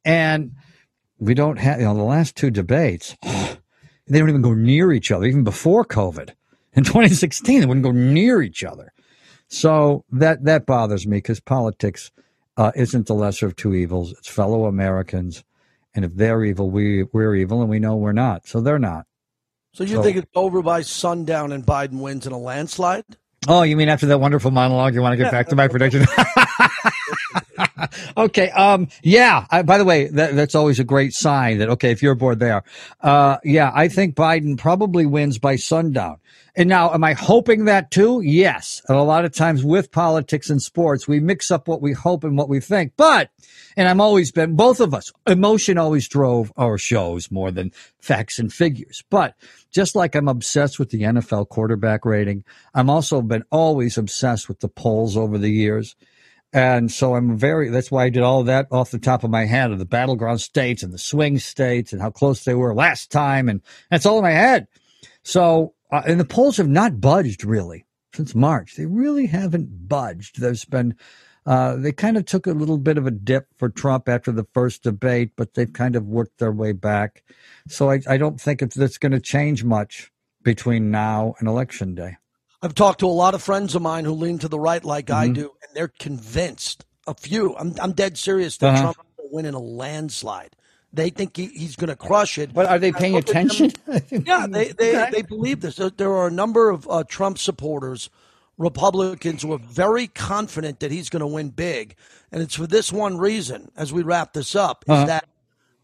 And 0.02 0.52
we 1.18 1.34
don't 1.34 1.58
have, 1.58 1.78
you 1.78 1.84
know, 1.86 1.94
the 1.94 2.02
last 2.02 2.36
two 2.36 2.50
debates, 2.50 3.16
they 3.22 4.18
don't 4.18 4.30
even 4.30 4.42
go 4.42 4.54
near 4.54 4.92
each 4.92 5.10
other, 5.10 5.26
even 5.26 5.44
before 5.44 5.84
COVID. 5.84 6.30
In 6.72 6.84
2016, 6.84 7.60
they 7.60 7.66
wouldn't 7.66 7.84
go 7.84 7.92
near 7.92 8.40
each 8.40 8.64
other. 8.64 8.94
So 9.48 10.04
that, 10.10 10.44
that 10.44 10.64
bothers 10.64 11.06
me 11.06 11.18
because 11.18 11.40
politics 11.40 12.12
uh, 12.56 12.72
isn't 12.74 13.08
the 13.08 13.14
lesser 13.14 13.46
of 13.46 13.56
two 13.56 13.74
evils. 13.74 14.12
It's 14.12 14.28
fellow 14.28 14.64
Americans. 14.64 15.44
And 15.94 16.04
if 16.04 16.14
they're 16.14 16.44
evil, 16.44 16.70
we, 16.70 17.04
we're 17.12 17.34
evil, 17.34 17.60
and 17.60 17.70
we 17.70 17.80
know 17.80 17.96
we're 17.96 18.12
not. 18.12 18.46
So 18.46 18.60
they're 18.60 18.78
not. 18.78 19.06
So 19.72 19.84
you 19.84 19.96
So- 19.96 20.02
think 20.02 20.16
it's 20.16 20.30
over 20.34 20.62
by 20.62 20.82
sundown 20.82 21.52
and 21.52 21.64
Biden 21.64 22.00
wins 22.00 22.26
in 22.26 22.32
a 22.32 22.38
landslide? 22.38 23.04
Oh, 23.48 23.62
you 23.62 23.74
mean 23.74 23.88
after 23.88 24.06
that 24.06 24.18
wonderful 24.18 24.50
monologue, 24.50 24.94
you 24.94 25.00
want 25.00 25.14
to 25.14 25.16
get 25.16 25.32
back 25.32 25.48
to 25.48 25.56
my 25.56 25.66
prediction? 25.66 26.04
okay. 28.16 28.50
Um. 28.50 28.88
Yeah. 29.02 29.46
I, 29.50 29.62
by 29.62 29.78
the 29.78 29.84
way, 29.84 30.08
that, 30.08 30.36
that's 30.36 30.54
always 30.54 30.78
a 30.78 30.84
great 30.84 31.14
sign 31.14 31.58
that 31.58 31.70
okay, 31.70 31.90
if 31.90 32.02
you're 32.02 32.14
bored 32.14 32.38
there, 32.38 32.62
uh, 33.00 33.38
yeah, 33.42 33.72
I 33.74 33.88
think 33.88 34.14
Biden 34.14 34.58
probably 34.58 35.06
wins 35.06 35.38
by 35.38 35.56
sundown. 35.56 36.18
And 36.56 36.68
now, 36.68 36.92
am 36.92 37.04
I 37.04 37.12
hoping 37.12 37.64
that 37.66 37.90
too? 37.90 38.20
Yes. 38.22 38.82
And 38.88 38.96
a 38.98 39.02
lot 39.02 39.24
of 39.24 39.32
times 39.32 39.64
with 39.64 39.92
politics 39.92 40.50
and 40.50 40.60
sports, 40.60 41.06
we 41.06 41.20
mix 41.20 41.50
up 41.50 41.68
what 41.68 41.80
we 41.80 41.92
hope 41.92 42.24
and 42.24 42.36
what 42.36 42.48
we 42.48 42.60
think. 42.60 42.92
But, 42.96 43.30
and 43.76 43.88
I'm 43.88 44.00
always 44.00 44.32
been 44.32 44.56
both 44.56 44.80
of 44.80 44.92
us. 44.92 45.12
Emotion 45.26 45.78
always 45.78 46.08
drove 46.08 46.52
our 46.56 46.76
shows 46.78 47.30
more 47.30 47.50
than 47.50 47.72
facts 48.00 48.38
and 48.38 48.52
figures. 48.52 49.04
But 49.10 49.34
just 49.70 49.94
like 49.94 50.14
I'm 50.14 50.28
obsessed 50.28 50.78
with 50.78 50.90
the 50.90 51.02
NFL 51.02 51.48
quarterback 51.48 52.04
rating, 52.04 52.44
I'm 52.74 52.90
also 52.90 53.22
been 53.22 53.44
always 53.50 53.96
obsessed 53.96 54.48
with 54.48 54.60
the 54.60 54.68
polls 54.68 55.16
over 55.16 55.38
the 55.38 55.50
years. 55.50 55.94
And 56.52 56.90
so 56.90 57.14
I'm 57.14 57.36
very, 57.36 57.68
that's 57.68 57.92
why 57.92 58.04
I 58.04 58.10
did 58.10 58.24
all 58.24 58.40
of 58.40 58.46
that 58.46 58.66
off 58.72 58.90
the 58.90 58.98
top 58.98 59.22
of 59.22 59.30
my 59.30 59.44
head 59.44 59.70
of 59.70 59.78
the 59.78 59.84
battleground 59.84 60.40
states 60.40 60.82
and 60.82 60.92
the 60.92 60.98
swing 60.98 61.38
states 61.38 61.92
and 61.92 62.02
how 62.02 62.10
close 62.10 62.42
they 62.42 62.54
were 62.54 62.74
last 62.74 63.12
time. 63.12 63.48
And 63.48 63.62
that's 63.88 64.04
all 64.04 64.18
in 64.18 64.24
my 64.24 64.32
head. 64.32 64.66
So, 65.22 65.74
uh, 65.92 66.02
and 66.06 66.20
the 66.20 66.24
polls 66.24 66.56
have 66.56 66.68
not 66.68 67.00
budged 67.00 67.44
really 67.44 67.84
since 68.14 68.34
March. 68.34 68.76
They 68.76 68.86
really 68.86 69.26
haven't 69.26 69.88
budged. 69.88 70.40
There's 70.40 70.64
been, 70.64 70.96
uh, 71.46 71.76
they 71.76 71.92
kind 71.92 72.16
of 72.16 72.24
took 72.24 72.46
a 72.46 72.52
little 72.52 72.78
bit 72.78 72.98
of 72.98 73.06
a 73.06 73.10
dip 73.10 73.46
for 73.56 73.68
Trump 73.68 74.08
after 74.08 74.32
the 74.32 74.46
first 74.52 74.82
debate, 74.82 75.32
but 75.36 75.54
they've 75.54 75.72
kind 75.72 75.96
of 75.96 76.06
worked 76.06 76.38
their 76.38 76.52
way 76.52 76.72
back. 76.72 77.22
So 77.68 77.90
I, 77.90 78.00
I 78.08 78.16
don't 78.16 78.40
think 78.40 78.62
it's, 78.62 78.76
it's 78.76 78.98
going 78.98 79.12
to 79.12 79.20
change 79.20 79.64
much 79.64 80.10
between 80.42 80.90
now 80.90 81.34
and 81.38 81.48
election 81.48 81.94
day. 81.94 82.16
I've 82.62 82.74
talked 82.74 83.00
to 83.00 83.06
a 83.06 83.08
lot 83.08 83.34
of 83.34 83.42
friends 83.42 83.74
of 83.74 83.82
mine 83.82 84.04
who 84.04 84.12
lean 84.12 84.38
to 84.40 84.48
the 84.48 84.60
right 84.60 84.84
like 84.84 85.06
mm-hmm. 85.06 85.20
I 85.20 85.28
do, 85.28 85.52
and 85.62 85.74
they're 85.74 85.88
convinced. 85.88 86.84
A 87.06 87.14
few, 87.14 87.56
I'm, 87.56 87.74
I'm 87.80 87.92
dead 87.92 88.18
serious 88.18 88.58
that 88.58 88.74
uh-huh. 88.74 88.82
Trump 88.82 88.98
will 89.16 89.30
win 89.32 89.46
in 89.46 89.54
a 89.54 89.58
landslide. 89.58 90.54
They 90.92 91.10
think 91.10 91.36
he, 91.36 91.46
he's 91.46 91.76
going 91.76 91.88
to 91.88 91.96
crush 91.96 92.38
it. 92.38 92.52
But 92.52 92.66
are 92.66 92.78
they 92.78 92.92
paying 92.92 93.16
attention? 93.16 93.72
yeah, 94.10 94.46
they, 94.48 94.68
they, 94.72 95.08
they 95.12 95.22
believe 95.22 95.60
this. 95.60 95.76
There 95.96 96.12
are 96.12 96.26
a 96.26 96.32
number 96.32 96.68
of 96.68 96.88
uh, 96.88 97.04
Trump 97.04 97.38
supporters, 97.38 98.10
Republicans, 98.58 99.42
who 99.42 99.52
are 99.52 99.58
very 99.58 100.08
confident 100.08 100.80
that 100.80 100.90
he's 100.90 101.08
going 101.08 101.20
to 101.20 101.26
win 101.26 101.50
big. 101.50 101.94
And 102.32 102.42
it's 102.42 102.56
for 102.56 102.66
this 102.66 102.92
one 102.92 103.18
reason, 103.18 103.70
as 103.76 103.92
we 103.92 104.02
wrap 104.02 104.32
this 104.32 104.56
up, 104.56 104.84
is 104.88 104.92
uh-huh. 104.92 105.06
that 105.06 105.28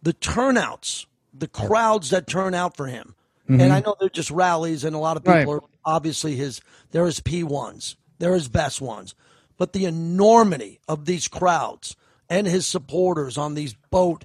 the 0.02 0.12
turnouts, 0.12 1.06
the 1.32 1.48
crowds 1.48 2.10
that 2.10 2.26
turn 2.26 2.54
out 2.54 2.76
for 2.76 2.86
him, 2.86 3.14
mm-hmm. 3.48 3.60
and 3.60 3.72
I 3.72 3.80
know 3.80 3.94
they're 3.98 4.08
just 4.08 4.30
rallies, 4.30 4.84
and 4.84 4.96
a 4.96 5.00
lot 5.00 5.16
of 5.16 5.24
people 5.24 5.54
right. 5.54 5.62
are 5.62 5.68
obviously 5.84 6.34
his 6.34 6.60
there 6.90 7.06
is 7.06 7.20
P1s, 7.20 7.96
there 8.18 8.34
is 8.34 8.48
best 8.48 8.80
ones. 8.80 9.14
But 9.56 9.72
the 9.72 9.86
enormity 9.86 10.80
of 10.86 11.06
these 11.06 11.28
crowds 11.28 11.96
and 12.28 12.46
his 12.46 12.66
supporters 12.66 13.38
on 13.38 13.54
these 13.54 13.74
boat 13.90 14.24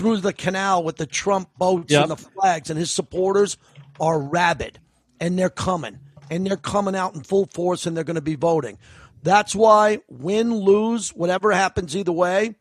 through 0.00 0.16
the 0.16 0.32
canal 0.32 0.82
with 0.82 0.96
the 0.96 1.06
Trump 1.06 1.50
boats 1.58 1.92
yep. 1.92 2.02
and 2.02 2.10
the 2.10 2.16
flags 2.16 2.70
and 2.70 2.78
his 2.78 2.90
supporters 2.90 3.58
are 4.00 4.18
rabid 4.18 4.78
and 5.20 5.38
they're 5.38 5.50
coming 5.50 5.98
and 6.30 6.46
they're 6.46 6.56
coming 6.56 6.96
out 6.96 7.14
in 7.14 7.22
full 7.22 7.44
force 7.46 7.84
and 7.84 7.94
they're 7.94 8.04
going 8.04 8.14
to 8.14 8.22
be 8.22 8.34
voting. 8.34 8.78
That's 9.22 9.54
why 9.54 9.98
win, 10.08 10.54
lose, 10.54 11.10
whatever 11.10 11.52
happens 11.52 11.94
either 11.94 12.12
way, 12.12 12.54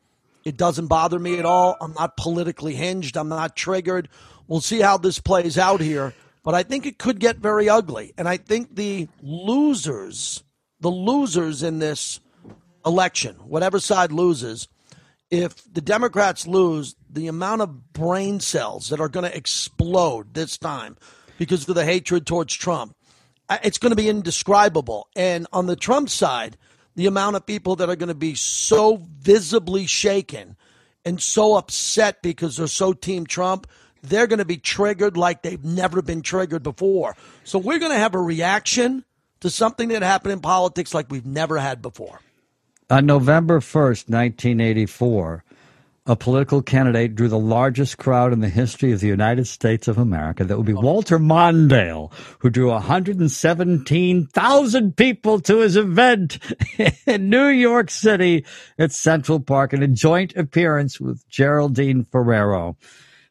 it 0.43 0.57
doesn't 0.57 0.87
bother 0.87 1.17
me 1.17 1.39
at 1.39 1.45
all. 1.45 1.77
I'm 1.79 1.93
not 1.93 2.17
politically 2.17 2.75
hinged. 2.75 3.15
I'm 3.15 3.29
not 3.29 3.55
triggered. 3.55 4.09
We'll 4.47 4.59
see 4.59 4.81
how 4.81 4.97
this 4.97 5.19
plays 5.19 5.57
out 5.57 5.79
here 5.79 6.13
but 6.43 6.55
I 6.55 6.63
think 6.63 6.85
it 6.85 6.97
could 6.97 7.19
get 7.19 7.37
very 7.37 7.69
ugly. 7.69 8.13
And 8.17 8.27
I 8.27 8.37
think 8.37 8.75
the 8.75 9.07
losers, 9.21 10.43
the 10.79 10.89
losers 10.89 11.63
in 11.63 11.79
this 11.79 12.19
election, 12.85 13.35
whatever 13.35 13.79
side 13.79 14.11
loses, 14.11 14.67
if 15.29 15.71
the 15.71 15.81
Democrats 15.81 16.47
lose, 16.47 16.95
the 17.10 17.28
amount 17.28 17.62
of 17.62 17.93
brain 17.93 18.39
cells 18.39 18.89
that 18.89 18.99
are 18.99 19.10
going 19.10 19.30
to 19.30 19.36
explode 19.36 20.34
this 20.34 20.57
time 20.57 20.97
because 21.38 21.68
of 21.68 21.76
the 21.76 21.86
hatred 21.86 22.26
towards 22.26 22.53
Trump, 22.53 22.95
it's 23.64 23.78
going 23.78 23.91
to 23.91 23.95
be 23.95 24.10
indescribable. 24.10 25.07
And 25.16 25.47
on 25.51 25.66
the 25.66 25.76
Trump 25.76 26.10
side, 26.10 26.57
the 26.95 27.07
amount 27.07 27.36
of 27.36 27.45
people 27.45 27.76
that 27.78 27.89
are 27.89 27.95
going 27.95 28.10
to 28.10 28.16
be 28.16 28.36
so 28.36 29.01
visibly 29.20 29.86
shaken 29.86 30.55
and 31.05 31.22
so 31.22 31.55
upset 31.55 32.22
because 32.22 32.57
they're 32.57 32.68
so 32.68 32.93
Team 32.93 33.26
Trump 33.26 33.68
they're 34.03 34.28
going 34.28 34.39
to 34.39 34.45
be 34.45 34.57
triggered 34.57 35.18
like 35.18 35.41
they've 35.41 35.64
never 35.64 36.01
been 36.01 36.22
triggered 36.22 36.64
before. 36.64 37.16
So 37.43 37.60
we're 37.60 37.80
going 37.80 37.91
to 37.91 37.97
have 37.97 38.16
a 38.16 38.22
reaction 38.22 39.03
to 39.41 39.49
something 39.49 39.89
that 39.89 40.01
happened 40.01 40.34
in 40.34 40.39
politics 40.39 40.93
like 40.93 41.07
we've 41.10 41.26
never 41.26 41.57
had 41.57 41.82
before. 41.82 42.20
On 42.89 43.05
November 43.05 43.60
1st, 43.60 44.10
1984, 44.10 45.43
a 46.10 46.16
political 46.16 46.64
candidate 46.64 47.14
drew 47.14 47.28
the 47.28 47.38
largest 47.38 47.99
crowd 47.99 48.34
in 48.34 48.39
the 48.39 48.49
history 48.49 48.91
of 48.91 48.99
the 48.99 49.05
United 49.05 49.45
States 49.45 49.88
of 49.88 49.99
America. 49.99 50.43
That 50.43 50.57
would 50.57 50.66
be 50.66 50.74
Walter 50.74 51.20
Mondale, 51.20 52.12
who 52.39 52.49
drew 52.49 52.72
117,000 52.72 54.97
people 54.97 55.39
to 55.41 55.60
his 55.60 55.78
event 55.78 56.39
in 57.05 57.30
New 57.30 57.49
York 57.49 57.91
City 57.91 58.43
at 58.80 58.91
Central 58.91 59.39
Park 59.39 59.72
in 59.72 59.84
a 59.84 59.88
joint 59.88 60.36
appearance 60.36 60.99
with 60.99 61.30
Geraldine 61.30 62.05
Ferraro. 62.05 62.76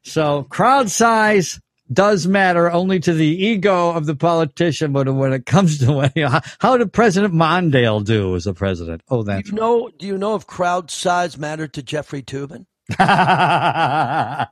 So 0.05 0.45
crowd 0.45 0.89
size 0.89 1.61
does 1.93 2.26
matter 2.26 2.70
only 2.70 3.01
to 3.01 3.12
the 3.12 3.26
ego 3.26 3.91
of 3.91 4.07
the 4.07 4.14
politician, 4.14 4.93
but 4.93 5.12
when 5.14 5.32
it 5.32 5.47
comes 5.47 5.78
to 5.78 6.43
how 6.61 6.76
did 6.76 6.93
President 6.93 7.34
Mondale 7.34 8.05
do 8.05 8.36
as 8.36 8.47
a 8.47 8.55
president? 8.55 9.03
Oh, 9.09 9.22
that's 9.22 9.49
do 9.49 9.55
you 9.55 9.61
know. 9.61 9.91
Do 9.99 10.07
you 10.07 10.18
know 10.18 10.34
if 10.34 10.47
crowd 10.47 10.91
size 10.91 11.39
mattered 11.39 11.72
to 11.74 11.82
Jeffrey 11.82 12.22
Toobin? 12.22 12.66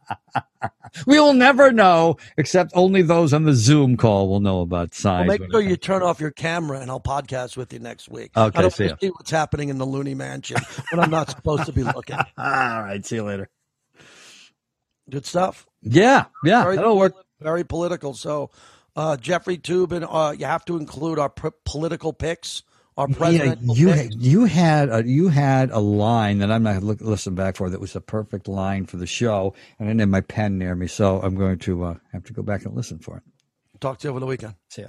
we 1.07 1.19
will 1.19 1.33
never 1.33 1.73
know, 1.73 2.17
except 2.37 2.71
only 2.75 3.01
those 3.01 3.33
on 3.33 3.45
the 3.45 3.55
Zoom 3.55 3.97
call 3.97 4.29
will 4.29 4.41
know 4.41 4.61
about 4.61 4.95
size. 4.95 5.27
Well, 5.27 5.39
make 5.39 5.51
sure 5.51 5.63
you 5.63 5.77
turn 5.77 6.03
off 6.03 6.21
your 6.21 6.33
camera, 6.33 6.81
and 6.81 6.91
I'll 6.91 7.01
podcast 7.01 7.57
with 7.57 7.73
you 7.73 7.79
next 7.79 8.11
week. 8.11 8.33
Okay, 8.37 8.59
I 8.59 8.63
don't 8.63 8.71
see, 8.71 8.91
see 9.01 9.09
what's 9.09 9.31
happening 9.31 9.71
in 9.71 9.79
the 9.79 9.87
Looney 9.87 10.15
Mansion 10.15 10.59
when 10.91 11.03
I'm 11.03 11.11
not 11.11 11.31
supposed 11.31 11.65
to 11.65 11.73
be 11.73 11.83
looking. 11.83 12.17
All 12.39 12.83
right, 12.83 13.05
see 13.05 13.17
you 13.17 13.25
later. 13.25 13.49
Good 15.09 15.25
stuff. 15.25 15.67
Yeah, 15.83 16.27
yeah, 16.45 16.65
very, 16.65 16.77
that'll 16.77 16.99
work. 16.99 17.15
Very 17.41 17.65
political. 17.65 18.15
So, 18.15 18.51
uh, 18.95 19.17
Jeffrey 19.17 19.59
Toobin, 19.59 20.07
uh, 20.09 20.33
you 20.33 20.47
have 20.47 20.65
to 20.67 20.77
include 20.77 21.19
our 21.19 21.29
p- 21.29 21.49
political 21.65 22.13
picks. 22.13 22.63
Our 22.97 23.09
president. 23.09 23.61
Yeah, 23.63 23.75
you 23.75 23.93
picks. 23.93 24.17
you 24.17 24.45
had 24.47 24.89
a, 24.89 25.07
you 25.07 25.29
had 25.29 25.71
a 25.71 25.81
line 25.81 26.39
that 26.39 26.51
I'm 26.51 26.63
not 26.63 26.83
look, 26.83 27.03
listen 27.03 27.35
back 27.35 27.57
for 27.57 27.69
that 27.69 27.79
was 27.79 27.95
a 27.95 28.01
perfect 28.01 28.49
line 28.49 28.87
for 28.87 28.97
the 28.97 29.07
show, 29.07 29.53
and 29.79 29.87
I 29.87 29.91
didn't 29.91 30.01
have 30.01 30.09
my 30.09 30.23
pen 30.23 30.57
near 30.57 30.75
me, 30.75 30.87
so 30.87 31.21
I'm 31.21 31.35
going 31.35 31.59
to 31.59 31.85
uh, 31.85 31.95
have 32.13 32.25
to 32.25 32.33
go 32.33 32.41
back 32.43 32.65
and 32.65 32.75
listen 32.75 32.99
for 32.99 33.19
it. 33.19 33.23
Talk 33.81 33.99
to 33.99 34.07
you 34.09 34.11
over 34.11 34.21
the 34.21 34.25
weekend. 34.27 34.55
See 34.71 34.81
ya. 34.81 34.89